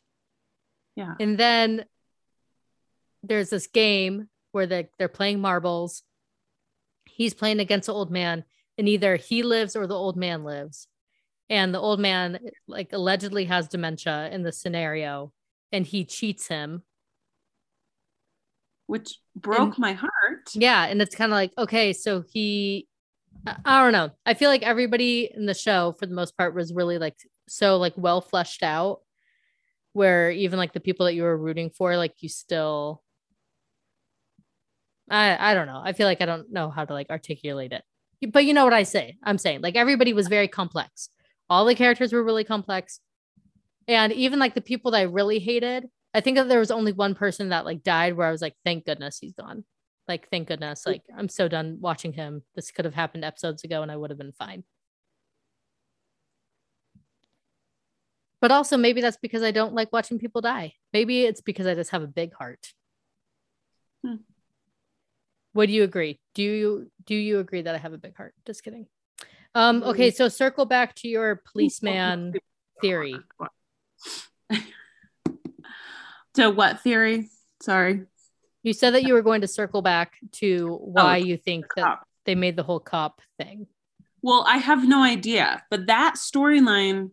Yeah. 0.96 1.16
And 1.20 1.38
then 1.38 1.86
there's 3.28 3.50
this 3.50 3.68
game 3.68 4.28
where 4.52 4.66
they, 4.66 4.90
they're 4.98 5.08
playing 5.08 5.40
marbles. 5.40 6.04
He's 7.06 7.34
playing 7.34 7.60
against 7.60 7.88
the 7.88 7.94
old 7.94 8.12
man, 8.12 8.44
and 8.78 8.88
either 8.88 9.16
he 9.16 9.44
lives 9.44 9.76
or 9.76 9.88
the 9.88 9.96
old 9.96 10.18
man 10.18 10.44
lives. 10.44 10.88
And 11.50 11.74
the 11.74 11.80
old 11.80 12.00
man, 12.00 12.40
like, 12.68 12.92
allegedly 12.92 13.46
has 13.46 13.68
dementia 13.68 14.30
in 14.32 14.44
the 14.44 14.52
scenario, 14.52 15.32
and 15.72 15.86
he 15.86 16.06
cheats 16.06 16.48
him. 16.48 16.84
Which 18.88 19.20
broke 19.36 19.76
and, 19.76 19.80
my 19.80 19.94
heart. 19.94 20.50
Yeah. 20.54 20.86
And 20.86 21.02
it's 21.02 21.16
kind 21.16 21.32
of 21.32 21.36
like, 21.36 21.52
okay, 21.58 21.94
so 21.94 22.24
he, 22.34 22.88
I 23.46 23.84
don't 23.84 23.92
know. 23.94 24.12
I 24.26 24.34
feel 24.34 24.50
like 24.50 24.64
everybody 24.64 25.30
in 25.34 25.46
the 25.46 25.54
show, 25.54 25.94
for 26.00 26.06
the 26.06 26.16
most 26.16 26.38
part, 26.38 26.56
was 26.56 26.74
really 26.74 26.98
like 26.98 27.16
so 27.48 27.78
like 27.78 27.94
well 27.96 28.22
fleshed 28.22 28.64
out 28.64 29.00
where 29.94 30.30
even 30.30 30.60
like 30.60 30.74
the 30.74 30.80
people 30.80 31.06
that 31.06 31.16
you 31.16 31.24
were 31.24 31.38
rooting 31.38 31.70
for 31.70 31.98
like 31.98 32.14
you 32.20 32.30
still 32.30 33.02
I 35.10 35.52
I 35.52 35.54
don't 35.54 35.68
know. 35.68 35.82
I 35.84 35.94
feel 35.94 36.08
like 36.08 36.22
I 36.22 36.26
don't 36.26 36.52
know 36.52 36.70
how 36.70 36.86
to 36.86 36.94
like 36.94 37.10
articulate 37.10 37.74
it. 37.74 37.84
But 38.32 38.46
you 38.46 38.54
know 38.54 38.64
what 38.64 38.74
I 38.74 38.84
say? 38.84 39.18
I'm 39.24 39.38
saying 39.38 39.62
like 39.62 39.76
everybody 39.76 40.14
was 40.14 40.28
very 40.28 40.48
complex. 40.48 41.10
All 41.50 41.66
the 41.66 41.76
characters 41.76 42.14
were 42.14 42.24
really 42.24 42.44
complex. 42.44 43.00
And 43.88 44.12
even 44.12 44.40
like 44.40 44.54
the 44.54 44.62
people 44.62 44.92
that 44.92 45.00
I 45.00 45.04
really 45.04 45.40
hated, 45.40 45.86
I 46.14 46.20
think 46.22 46.38
that 46.38 46.50
there 46.50 46.60
was 46.60 46.72
only 46.72 46.92
one 46.92 47.16
person 47.16 47.50
that 47.50 47.66
like 47.66 47.84
died 47.84 48.16
where 48.18 48.28
I 48.28 48.32
was 48.32 48.42
like, 48.42 48.56
thank 48.66 48.86
goodness 48.86 49.20
he's 49.20 49.34
gone. 49.34 49.64
Like, 50.08 50.30
thank 50.30 50.48
goodness. 50.48 50.86
Like, 50.86 51.04
I'm 51.18 51.30
so 51.30 51.48
done 51.48 51.78
watching 51.82 52.14
him. 52.14 52.44
This 52.56 52.72
could 52.72 52.86
have 52.86 52.94
happened 52.94 53.26
episodes 53.26 53.64
ago 53.64 53.82
and 53.82 53.92
I 53.92 53.98
would 53.98 54.10
have 54.10 54.18
been 54.18 54.32
fine. 54.32 54.64
But 58.40 58.52
also, 58.52 58.78
maybe 58.78 59.02
that's 59.02 59.18
because 59.18 59.42
I 59.44 59.52
don't 59.52 59.74
like 59.74 59.92
watching 59.92 60.20
people 60.20 60.42
die. 60.42 60.74
Maybe 60.94 61.24
it's 61.24 61.42
because 61.42 61.66
I 61.66 61.74
just 61.74 61.92
have 61.92 62.04
a 62.04 62.08
big 62.08 62.34
heart. 62.34 62.68
Hmm. 64.06 64.18
Would 65.58 65.72
you 65.72 65.82
agree? 65.82 66.20
Do 66.36 66.44
you 66.44 66.92
do 67.08 67.16
you 67.16 67.40
agree 67.40 67.64
that 67.64 67.74
I 67.74 67.80
have 67.80 67.92
a 67.92 67.98
big 67.98 68.16
heart? 68.16 68.36
Just 68.46 68.64
kidding. 68.64 68.86
Um, 69.56 69.82
okay, 69.82 70.12
so 70.12 70.30
circle 70.30 70.68
back 70.68 70.94
to 70.98 71.08
your 71.08 71.42
policeman 71.52 72.34
theory. 72.82 73.16
to 76.36 76.52
what 76.52 76.82
theory? 76.82 77.30
Sorry. 77.60 78.04
You 78.62 78.74
said 78.74 78.94
that 78.94 79.02
you 79.02 79.16
were 79.16 79.24
going 79.24 79.42
to 79.42 79.48
circle 79.48 79.82
back 79.82 80.18
to 80.34 80.76
why 80.76 81.22
oh, 81.22 81.26
you 81.26 81.38
think 81.38 81.66
that 81.76 82.02
they 82.26 82.36
made 82.36 82.56
the 82.56 82.62
whole 82.62 82.80
cop 82.80 83.20
thing. 83.40 83.66
Well, 84.22 84.46
I 84.48 84.58
have 84.58 84.88
no 84.88 85.02
idea, 85.02 85.64
but 85.72 85.88
that 85.88 86.18
storyline 86.18 87.10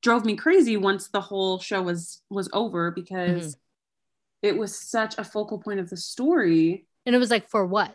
drove 0.00 0.24
me 0.24 0.34
crazy 0.34 0.78
once 0.78 1.08
the 1.08 1.20
whole 1.20 1.58
show 1.58 1.82
was 1.82 2.22
was 2.30 2.48
over 2.54 2.90
because 2.90 3.48
mm-hmm. 3.48 4.48
it 4.48 4.56
was 4.56 4.74
such 4.74 5.18
a 5.18 5.24
focal 5.24 5.58
point 5.58 5.78
of 5.78 5.90
the 5.90 5.98
story 5.98 6.86
and 7.04 7.14
it 7.14 7.18
was 7.18 7.30
like, 7.30 7.48
for 7.48 7.66
what? 7.66 7.94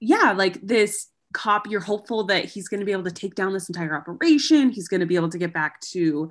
Yeah, 0.00 0.32
like 0.32 0.60
this 0.62 1.08
cop, 1.32 1.66
you're 1.68 1.80
hopeful 1.80 2.24
that 2.24 2.46
he's 2.46 2.68
going 2.68 2.80
to 2.80 2.86
be 2.86 2.92
able 2.92 3.04
to 3.04 3.10
take 3.10 3.34
down 3.34 3.52
this 3.52 3.68
entire 3.68 3.96
operation. 3.96 4.70
He's 4.70 4.88
going 4.88 5.00
to 5.00 5.06
be 5.06 5.16
able 5.16 5.28
to 5.30 5.38
get 5.38 5.52
back 5.52 5.80
to 5.92 6.30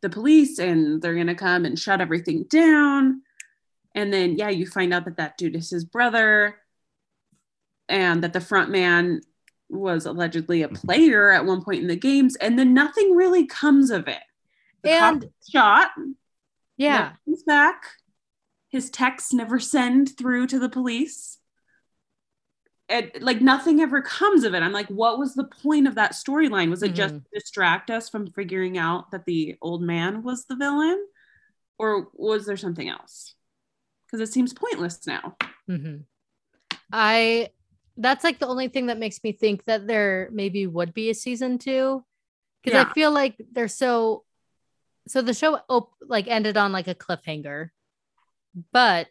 the 0.00 0.10
police 0.10 0.58
and 0.58 1.00
they're 1.00 1.14
going 1.14 1.26
to 1.26 1.34
come 1.34 1.64
and 1.64 1.78
shut 1.78 2.00
everything 2.00 2.44
down. 2.44 3.22
And 3.94 4.12
then, 4.12 4.36
yeah, 4.36 4.48
you 4.48 4.66
find 4.66 4.94
out 4.94 5.04
that 5.04 5.18
that 5.18 5.36
dude 5.36 5.56
is 5.56 5.70
his 5.70 5.84
brother 5.84 6.56
and 7.88 8.22
that 8.22 8.32
the 8.32 8.40
front 8.40 8.70
man 8.70 9.20
was 9.68 10.06
allegedly 10.06 10.62
a 10.62 10.68
mm-hmm. 10.68 10.86
player 10.86 11.30
at 11.30 11.44
one 11.44 11.62
point 11.62 11.82
in 11.82 11.88
the 11.88 11.96
games. 11.96 12.36
And 12.36 12.58
then 12.58 12.72
nothing 12.72 13.14
really 13.14 13.46
comes 13.46 13.90
of 13.90 14.08
it. 14.08 14.22
The 14.82 14.90
and 14.90 15.30
shot. 15.48 15.90
Yeah. 16.76 17.12
Comes 17.26 17.42
back. 17.42 17.84
His 18.70 18.90
texts 18.90 19.34
never 19.34 19.60
send 19.60 20.16
through 20.16 20.46
to 20.48 20.58
the 20.58 20.70
police 20.70 21.38
it, 22.92 23.22
like 23.22 23.40
nothing 23.40 23.80
ever 23.80 24.02
comes 24.02 24.44
of 24.44 24.54
it. 24.54 24.62
I'm 24.62 24.72
like, 24.72 24.88
what 24.88 25.18
was 25.18 25.34
the 25.34 25.44
point 25.44 25.88
of 25.88 25.94
that 25.94 26.12
storyline? 26.12 26.70
Was 26.70 26.82
it 26.82 26.88
mm-hmm. 26.88 26.96
just 26.96 27.14
distract 27.32 27.90
us 27.90 28.08
from 28.08 28.30
figuring 28.32 28.76
out 28.78 29.10
that 29.10 29.24
the 29.24 29.56
old 29.62 29.82
man 29.82 30.22
was 30.22 30.44
the 30.44 30.56
villain, 30.56 31.04
or 31.78 32.08
was 32.14 32.46
there 32.46 32.56
something 32.56 32.88
else? 32.88 33.34
Because 34.06 34.20
it 34.20 34.32
seems 34.32 34.52
pointless 34.52 35.06
now. 35.06 35.36
Mm-hmm. 35.68 36.02
I 36.92 37.50
that's 37.96 38.24
like 38.24 38.38
the 38.38 38.48
only 38.48 38.68
thing 38.68 38.86
that 38.86 38.98
makes 38.98 39.22
me 39.24 39.32
think 39.32 39.64
that 39.64 39.86
there 39.86 40.28
maybe 40.32 40.66
would 40.66 40.92
be 40.92 41.10
a 41.10 41.14
season 41.14 41.58
two, 41.58 42.04
because 42.62 42.76
yeah. 42.76 42.88
I 42.88 42.92
feel 42.92 43.10
like 43.10 43.36
they're 43.52 43.68
so. 43.68 44.24
So 45.08 45.20
the 45.20 45.34
show 45.34 45.58
op- 45.68 45.94
like 46.06 46.28
ended 46.28 46.56
on 46.56 46.70
like 46.70 46.86
a 46.86 46.94
cliffhanger, 46.94 47.70
but 48.72 49.08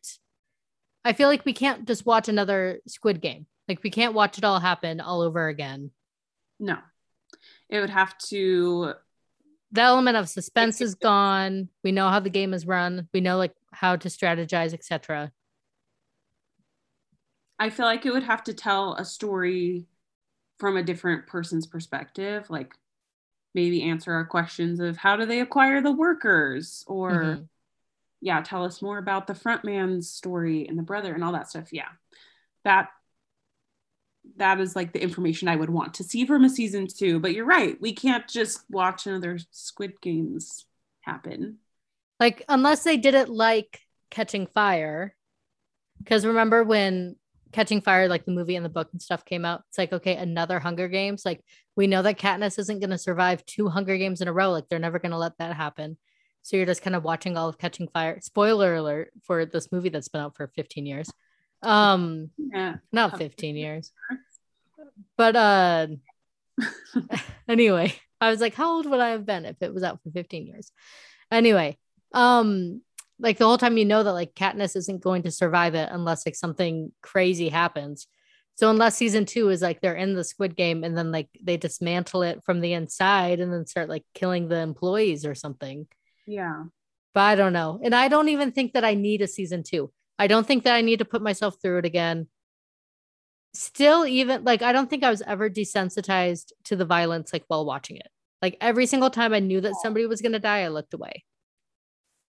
I 1.03 1.13
feel 1.13 1.27
like 1.27 1.45
we 1.45 1.53
can't 1.53 1.85
just 1.85 2.05
watch 2.05 2.29
another 2.29 2.79
Squid 2.87 3.19
Game 3.21 3.47
like 3.71 3.83
we 3.83 3.89
can't 3.89 4.13
watch 4.13 4.37
it 4.37 4.43
all 4.43 4.59
happen 4.59 4.99
all 4.99 5.21
over 5.21 5.47
again. 5.47 5.91
No. 6.59 6.77
It 7.69 7.79
would 7.79 7.89
have 7.89 8.17
to 8.29 8.93
the 9.71 9.81
element 9.81 10.17
of 10.17 10.27
suspense 10.27 10.81
is 10.81 10.95
gone. 10.95 11.69
We 11.83 11.93
know 11.93 12.09
how 12.09 12.19
the 12.19 12.29
game 12.29 12.53
is 12.53 12.67
run. 12.67 13.07
We 13.13 13.21
know 13.21 13.37
like 13.37 13.53
how 13.71 13.95
to 13.95 14.09
strategize, 14.09 14.73
etc. 14.73 15.31
I 17.57 17.69
feel 17.69 17.85
like 17.85 18.05
it 18.05 18.11
would 18.11 18.23
have 18.23 18.43
to 18.43 18.53
tell 18.53 18.95
a 18.95 19.05
story 19.05 19.85
from 20.59 20.75
a 20.75 20.83
different 20.83 21.27
person's 21.27 21.65
perspective, 21.65 22.49
like 22.49 22.73
maybe 23.55 23.83
answer 23.83 24.11
our 24.11 24.25
questions 24.25 24.81
of 24.81 24.97
how 24.97 25.15
do 25.15 25.25
they 25.25 25.39
acquire 25.39 25.81
the 25.81 25.93
workers 25.93 26.83
or 26.87 27.11
mm-hmm. 27.11 27.43
yeah, 28.19 28.41
tell 28.41 28.65
us 28.65 28.81
more 28.81 28.97
about 28.97 29.27
the 29.27 29.35
front 29.35 29.63
man's 29.63 30.09
story 30.09 30.67
and 30.67 30.77
the 30.77 30.83
brother 30.83 31.13
and 31.13 31.23
all 31.23 31.31
that 31.31 31.49
stuff. 31.49 31.71
Yeah. 31.71 31.89
That 32.65 32.89
that 34.37 34.59
is 34.59 34.75
like 34.75 34.93
the 34.93 35.01
information 35.01 35.47
I 35.47 35.55
would 35.55 35.69
want 35.69 35.95
to 35.95 36.03
see 36.03 36.25
from 36.25 36.43
a 36.43 36.49
season 36.49 36.87
two. 36.87 37.19
But 37.19 37.33
you're 37.33 37.45
right, 37.45 37.79
we 37.81 37.93
can't 37.93 38.27
just 38.27 38.63
watch 38.69 39.07
another 39.07 39.39
Squid 39.51 40.01
Games 40.01 40.65
happen. 41.01 41.57
Like 42.19 42.43
unless 42.47 42.83
they 42.83 42.97
did 42.97 43.15
it 43.15 43.29
like 43.29 43.81
Catching 44.09 44.47
Fire, 44.47 45.15
because 45.99 46.25
remember 46.25 46.63
when 46.63 47.15
Catching 47.51 47.81
Fire, 47.81 48.07
like 48.07 48.25
the 48.25 48.31
movie 48.31 48.55
and 48.55 48.65
the 48.65 48.69
book 48.69 48.89
and 48.91 49.01
stuff 49.01 49.25
came 49.25 49.45
out, 49.45 49.63
it's 49.69 49.77
like 49.77 49.93
okay, 49.93 50.15
another 50.15 50.59
Hunger 50.59 50.87
Games. 50.87 51.25
Like 51.25 51.43
we 51.75 51.87
know 51.87 52.01
that 52.01 52.19
Katniss 52.19 52.59
isn't 52.59 52.79
going 52.79 52.89
to 52.91 52.97
survive 52.97 53.45
two 53.45 53.69
Hunger 53.69 53.97
Games 53.97 54.21
in 54.21 54.27
a 54.27 54.33
row. 54.33 54.51
Like 54.51 54.69
they're 54.69 54.79
never 54.79 54.99
going 54.99 55.11
to 55.11 55.17
let 55.17 55.37
that 55.39 55.55
happen. 55.55 55.97
So 56.43 56.57
you're 56.57 56.65
just 56.65 56.81
kind 56.81 56.95
of 56.95 57.03
watching 57.03 57.37
all 57.37 57.49
of 57.49 57.57
Catching 57.57 57.87
Fire. 57.87 58.19
Spoiler 58.21 58.75
alert 58.75 59.11
for 59.23 59.45
this 59.45 59.71
movie 59.71 59.89
that's 59.89 60.07
been 60.07 60.21
out 60.21 60.35
for 60.35 60.47
15 60.55 60.85
years. 60.85 61.11
Um, 61.61 62.31
yeah, 62.37 62.75
not 62.91 63.17
15 63.17 63.55
years. 63.55 63.91
But 65.17 65.35
uh, 65.35 65.87
anyway, 67.47 67.93
I 68.19 68.29
was 68.29 68.41
like, 68.41 68.55
how 68.55 68.75
old 68.75 68.89
would 68.89 68.99
I 68.99 69.09
have 69.09 69.25
been 69.25 69.45
if 69.45 69.57
it 69.61 69.73
was 69.73 69.83
out 69.83 69.99
for 70.03 70.11
15 70.11 70.47
years? 70.47 70.71
Anyway, 71.31 71.77
um, 72.13 72.81
like 73.19 73.37
the 73.37 73.45
whole 73.45 73.57
time 73.57 73.77
you 73.77 73.85
know 73.85 74.03
that 74.03 74.13
like 74.13 74.33
Katniss 74.33 74.75
isn't 74.75 75.01
going 75.01 75.23
to 75.23 75.31
survive 75.31 75.75
it 75.75 75.89
unless 75.91 76.25
like 76.25 76.35
something 76.35 76.91
crazy 77.01 77.49
happens. 77.49 78.07
So 78.55 78.69
unless 78.69 78.97
season 78.97 79.25
two 79.25 79.49
is 79.49 79.61
like 79.61 79.81
they're 79.81 79.95
in 79.95 80.13
the 80.13 80.23
Squid 80.23 80.55
Game 80.55 80.83
and 80.83 80.97
then 80.97 81.11
like 81.11 81.29
they 81.41 81.57
dismantle 81.57 82.23
it 82.23 82.43
from 82.43 82.61
the 82.61 82.73
inside 82.73 83.39
and 83.39 83.51
then 83.51 83.65
start 83.65 83.89
like 83.89 84.03
killing 84.13 84.49
the 84.49 84.57
employees 84.57 85.25
or 85.25 85.35
something. 85.35 85.87
Yeah. 86.27 86.65
But 87.13 87.21
I 87.21 87.35
don't 87.35 87.53
know. 87.53 87.79
And 87.83 87.95
I 87.95 88.07
don't 88.07 88.29
even 88.29 88.51
think 88.51 88.73
that 88.73 88.85
I 88.85 88.93
need 88.93 89.21
a 89.21 89.27
season 89.27 89.63
two. 89.63 89.91
I 90.21 90.27
don't 90.27 90.45
think 90.45 90.65
that 90.65 90.75
I 90.75 90.81
need 90.81 90.99
to 90.99 91.05
put 91.05 91.23
myself 91.23 91.55
through 91.59 91.79
it 91.79 91.85
again. 91.85 92.27
Still, 93.55 94.05
even 94.05 94.43
like, 94.43 94.61
I 94.61 94.71
don't 94.71 94.87
think 94.87 95.03
I 95.03 95.09
was 95.09 95.23
ever 95.23 95.49
desensitized 95.49 96.51
to 96.65 96.75
the 96.75 96.85
violence 96.85 97.33
like 97.33 97.43
while 97.47 97.65
watching 97.65 97.97
it. 97.97 98.07
Like 98.39 98.55
every 98.61 98.85
single 98.85 99.09
time 99.09 99.33
I 99.33 99.39
knew 99.39 99.61
that 99.61 99.73
somebody 99.81 100.05
was 100.05 100.21
going 100.21 100.33
to 100.33 100.39
die, 100.39 100.59
I 100.59 100.67
looked 100.67 100.93
away. 100.93 101.25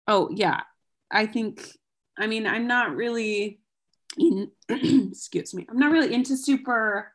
Oh, 0.07 0.29
yeah. 0.33 0.61
I 1.11 1.25
think, 1.25 1.67
I 2.17 2.27
mean, 2.27 2.47
I'm 2.47 2.65
not 2.65 2.95
really 2.95 3.59
in, 4.17 4.51
excuse 4.69 5.53
me, 5.53 5.67
I'm 5.69 5.77
not 5.77 5.91
really 5.91 6.13
into 6.13 6.37
super 6.37 7.11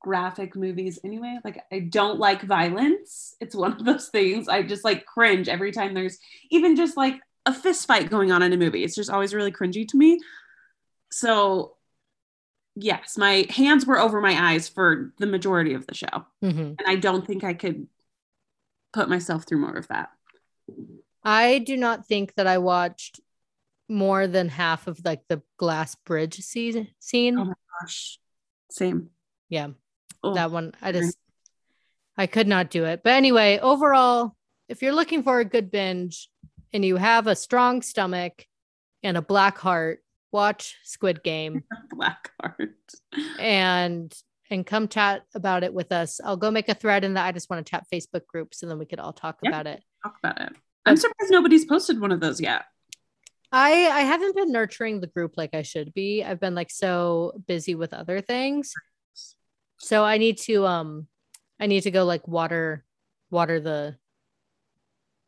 graphic 0.00 0.56
movies 0.56 0.98
anyway. 1.04 1.38
Like 1.44 1.62
I 1.70 1.78
don't 1.78 2.18
like 2.18 2.42
violence. 2.42 3.36
It's 3.40 3.54
one 3.54 3.74
of 3.74 3.84
those 3.84 4.08
things 4.08 4.48
I 4.48 4.64
just 4.64 4.84
like 4.84 5.06
cringe 5.06 5.48
every 5.48 5.70
time 5.70 5.94
there's 5.94 6.18
even 6.50 6.74
just 6.74 6.96
like 6.96 7.20
a 7.48 7.52
fist 7.54 7.86
fight 7.86 8.10
going 8.10 8.30
on 8.30 8.42
in 8.42 8.52
a 8.52 8.56
movie. 8.56 8.84
It's 8.84 8.94
just 8.94 9.10
always 9.10 9.34
really 9.34 9.50
cringy 9.50 9.88
to 9.88 9.96
me. 9.96 10.20
So 11.10 11.76
yes, 12.76 13.16
my 13.16 13.46
hands 13.48 13.86
were 13.86 13.98
over 13.98 14.20
my 14.20 14.52
eyes 14.52 14.68
for 14.68 15.12
the 15.18 15.26
majority 15.26 15.74
of 15.74 15.86
the 15.86 15.94
show. 15.94 16.26
Mm-hmm. 16.44 16.60
And 16.60 16.82
I 16.86 16.96
don't 16.96 17.26
think 17.26 17.44
I 17.44 17.54
could 17.54 17.88
put 18.92 19.08
myself 19.08 19.44
through 19.44 19.60
more 19.60 19.76
of 19.76 19.88
that. 19.88 20.10
I 21.24 21.58
do 21.58 21.76
not 21.76 22.06
think 22.06 22.34
that 22.34 22.46
I 22.46 22.58
watched 22.58 23.20
more 23.88 24.26
than 24.26 24.50
half 24.50 24.86
of 24.86 25.00
like 25.04 25.22
the 25.28 25.42
glass 25.56 25.94
bridge 25.94 26.36
scene. 26.40 26.88
scene. 26.98 27.38
Oh 27.38 27.46
my 27.46 27.54
gosh. 27.80 28.18
Same. 28.70 29.08
Yeah. 29.48 29.68
Oh, 30.22 30.34
that 30.34 30.50
one 30.50 30.74
I 30.82 30.92
just 30.92 31.16
I 32.16 32.26
could 32.26 32.48
not 32.48 32.70
do 32.70 32.84
it. 32.84 33.02
But 33.02 33.12
anyway, 33.14 33.58
overall, 33.60 34.34
if 34.68 34.82
you're 34.82 34.92
looking 34.92 35.22
for 35.22 35.40
a 35.40 35.44
good 35.44 35.70
binge 35.70 36.28
and 36.72 36.84
you 36.84 36.96
have 36.96 37.26
a 37.26 37.36
strong 37.36 37.82
stomach 37.82 38.46
and 39.02 39.16
a 39.16 39.22
black 39.22 39.58
heart, 39.58 40.02
watch 40.32 40.76
Squid 40.84 41.22
Game 41.22 41.64
Black 41.90 42.30
Heart. 42.40 42.74
and 43.38 44.12
and 44.50 44.64
come 44.66 44.88
chat 44.88 45.22
about 45.34 45.62
it 45.62 45.74
with 45.74 45.92
us. 45.92 46.20
I'll 46.24 46.36
go 46.38 46.50
make 46.50 46.68
a 46.70 46.74
thread 46.74 47.04
in 47.04 47.14
the 47.14 47.20
I 47.20 47.32
just 47.32 47.50
want 47.50 47.64
to 47.64 47.70
chat 47.70 47.86
Facebook 47.92 48.26
group 48.26 48.54
so 48.54 48.66
then 48.66 48.78
we 48.78 48.86
could 48.86 48.98
all 48.98 49.12
talk 49.12 49.38
Yep. 49.42 49.52
about 49.52 49.66
it. 49.66 49.82
Talk 50.02 50.16
about 50.22 50.40
it. 50.40 50.56
I'm 50.86 50.96
surprised 50.96 51.30
nobody's 51.30 51.66
posted 51.66 52.00
one 52.00 52.12
of 52.12 52.20
those 52.20 52.40
yet. 52.40 52.64
I 53.52 53.72
I 53.88 54.00
haven't 54.00 54.36
been 54.36 54.52
nurturing 54.52 55.00
the 55.00 55.06
group 55.06 55.34
like 55.36 55.54
I 55.54 55.62
should 55.62 55.92
be. 55.94 56.22
I've 56.24 56.40
been 56.40 56.54
like 56.54 56.70
so 56.70 57.40
busy 57.46 57.74
with 57.74 57.92
other 57.94 58.20
things. 58.20 58.72
So 59.78 60.04
I 60.04 60.18
need 60.18 60.38
to 60.38 60.66
um 60.66 61.06
I 61.60 61.66
need 61.66 61.82
to 61.82 61.90
go 61.90 62.04
like 62.04 62.26
water 62.26 62.84
water 63.30 63.60
the 63.60 63.96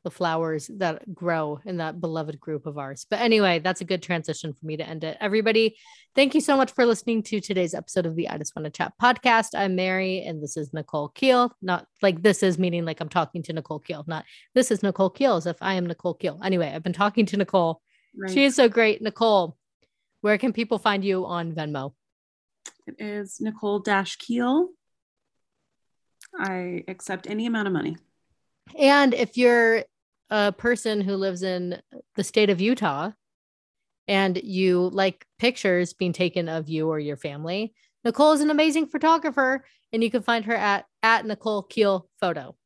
the 0.02 0.10
flowers 0.10 0.70
that 0.78 1.14
grow 1.14 1.60
in 1.64 1.76
that 1.76 2.00
beloved 2.00 2.40
group 2.40 2.66
of 2.66 2.78
ours. 2.78 3.06
But 3.08 3.20
anyway, 3.20 3.58
that's 3.58 3.80
a 3.80 3.84
good 3.84 4.02
transition 4.02 4.52
for 4.52 4.64
me 4.64 4.76
to 4.78 4.88
end 4.88 5.04
it. 5.04 5.18
Everybody, 5.20 5.76
thank 6.14 6.34
you 6.34 6.40
so 6.40 6.56
much 6.56 6.72
for 6.72 6.86
listening 6.86 7.22
to 7.24 7.40
today's 7.40 7.74
episode 7.74 8.06
of 8.06 8.16
the 8.16 8.28
I 8.28 8.38
Just 8.38 8.56
Want 8.56 8.64
to 8.64 8.70
Chat 8.70 8.94
podcast. 9.00 9.48
I'm 9.54 9.76
Mary 9.76 10.24
and 10.26 10.42
this 10.42 10.56
is 10.56 10.72
Nicole 10.72 11.08
Keel. 11.10 11.52
Not 11.60 11.86
like 12.00 12.22
this 12.22 12.42
is 12.42 12.58
meaning 12.58 12.84
like 12.84 13.00
I'm 13.00 13.08
talking 13.08 13.42
to 13.44 13.52
Nicole 13.52 13.80
Keel, 13.80 14.04
not 14.06 14.24
this 14.54 14.70
is 14.70 14.82
Nicole 14.82 15.10
Keel 15.10 15.36
as 15.36 15.46
if 15.46 15.56
I 15.60 15.74
am 15.74 15.86
Nicole 15.86 16.14
Keel. 16.14 16.40
Anyway, 16.42 16.72
I've 16.74 16.82
been 16.82 16.92
talking 16.92 17.26
to 17.26 17.36
Nicole. 17.36 17.82
Right. 18.16 18.32
She 18.32 18.44
is 18.44 18.56
so 18.56 18.68
great. 18.68 19.02
Nicole, 19.02 19.56
where 20.22 20.38
can 20.38 20.52
people 20.52 20.78
find 20.78 21.04
you 21.04 21.26
on 21.26 21.52
Venmo? 21.52 21.92
It 22.86 22.96
is 22.98 23.40
Nicole 23.40 23.80
Dash 23.80 24.16
Keel. 24.16 24.68
I 26.38 26.84
accept 26.88 27.28
any 27.28 27.46
amount 27.46 27.68
of 27.68 27.74
money. 27.74 27.96
And 28.78 29.14
if 29.14 29.36
you're 29.36 29.84
a 30.30 30.52
person 30.52 31.00
who 31.00 31.16
lives 31.16 31.42
in 31.42 31.80
the 32.16 32.24
state 32.24 32.50
of 32.50 32.60
Utah 32.60 33.10
and 34.08 34.40
you 34.42 34.90
like 34.92 35.26
pictures 35.38 35.92
being 35.92 36.12
taken 36.12 36.48
of 36.48 36.68
you 36.68 36.88
or 36.88 36.98
your 36.98 37.16
family, 37.16 37.74
Nicole 38.04 38.32
is 38.32 38.40
an 38.40 38.50
amazing 38.50 38.86
photographer 38.86 39.64
and 39.92 40.02
you 40.02 40.10
can 40.10 40.22
find 40.22 40.44
her 40.44 40.54
at 40.54 40.86
at 41.02 41.26
Nicole 41.26 41.62
Keel 41.62 42.08
photo. 42.20 42.56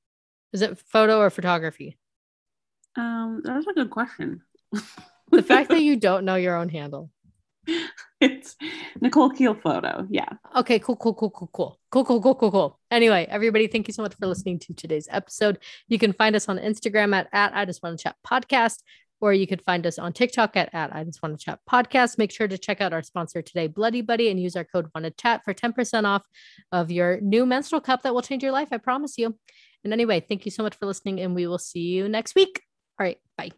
Is 0.52 0.62
it 0.62 0.78
photo 0.78 1.18
or 1.18 1.30
photography? 1.30 1.98
Um, 2.96 3.40
that's 3.44 3.66
a 3.66 3.72
good 3.72 3.90
question. 3.90 4.42
The 5.30 5.42
fact 5.42 5.70
that 5.70 5.80
you 5.82 5.96
don't 5.96 6.24
know 6.24 6.36
your 6.36 6.56
own 6.56 6.68
handle. 6.68 7.10
it's 8.20 8.56
Nicole 9.00 9.30
Keel 9.30 9.54
photo. 9.54 10.06
Yeah. 10.10 10.28
Okay, 10.56 10.78
cool, 10.78 10.96
cool, 10.96 11.14
cool, 11.14 11.30
cool, 11.30 11.50
cool. 11.52 11.78
Cool, 11.90 12.04
cool, 12.04 12.20
cool, 12.20 12.34
cool, 12.34 12.50
cool. 12.50 12.80
Anyway, 12.90 13.26
everybody, 13.28 13.66
thank 13.66 13.88
you 13.88 13.94
so 13.94 14.02
much 14.02 14.14
for 14.14 14.26
listening 14.26 14.58
to 14.60 14.74
today's 14.74 15.08
episode. 15.10 15.58
You 15.88 15.98
can 15.98 16.12
find 16.12 16.34
us 16.36 16.48
on 16.48 16.58
Instagram 16.58 17.14
at, 17.14 17.28
at 17.32 17.54
I 17.54 17.64
just 17.64 17.82
want 17.82 17.98
to 17.98 18.02
chat 18.02 18.16
podcast, 18.26 18.82
or 19.20 19.32
you 19.32 19.46
could 19.46 19.62
find 19.62 19.86
us 19.86 19.98
on 19.98 20.12
TikTok 20.12 20.56
at, 20.56 20.74
at 20.74 20.94
I 20.94 21.04
just 21.04 21.22
want 21.22 21.38
to 21.38 21.44
chat 21.44 21.60
podcast. 21.70 22.18
Make 22.18 22.32
sure 22.32 22.48
to 22.48 22.58
check 22.58 22.80
out 22.80 22.92
our 22.92 23.02
sponsor 23.02 23.42
today, 23.42 23.66
Bloody 23.68 24.00
Buddy, 24.00 24.30
and 24.30 24.40
use 24.40 24.56
our 24.56 24.64
code 24.64 24.88
want 24.94 25.04
to 25.04 25.10
chat 25.10 25.44
for 25.44 25.54
10% 25.54 26.04
off 26.04 26.26
of 26.72 26.90
your 26.90 27.20
new 27.20 27.46
menstrual 27.46 27.80
cup 27.80 28.02
that 28.02 28.14
will 28.14 28.22
change 28.22 28.42
your 28.42 28.52
life. 28.52 28.68
I 28.72 28.78
promise 28.78 29.16
you. 29.18 29.36
And 29.82 29.92
anyway, 29.92 30.20
thank 30.20 30.44
you 30.44 30.50
so 30.50 30.62
much 30.62 30.76
for 30.76 30.86
listening, 30.86 31.20
and 31.20 31.34
we 31.34 31.46
will 31.46 31.58
see 31.58 31.80
you 31.80 32.08
next 32.08 32.34
week. 32.34 32.62
All 32.98 33.04
right, 33.04 33.18
bye. 33.36 33.50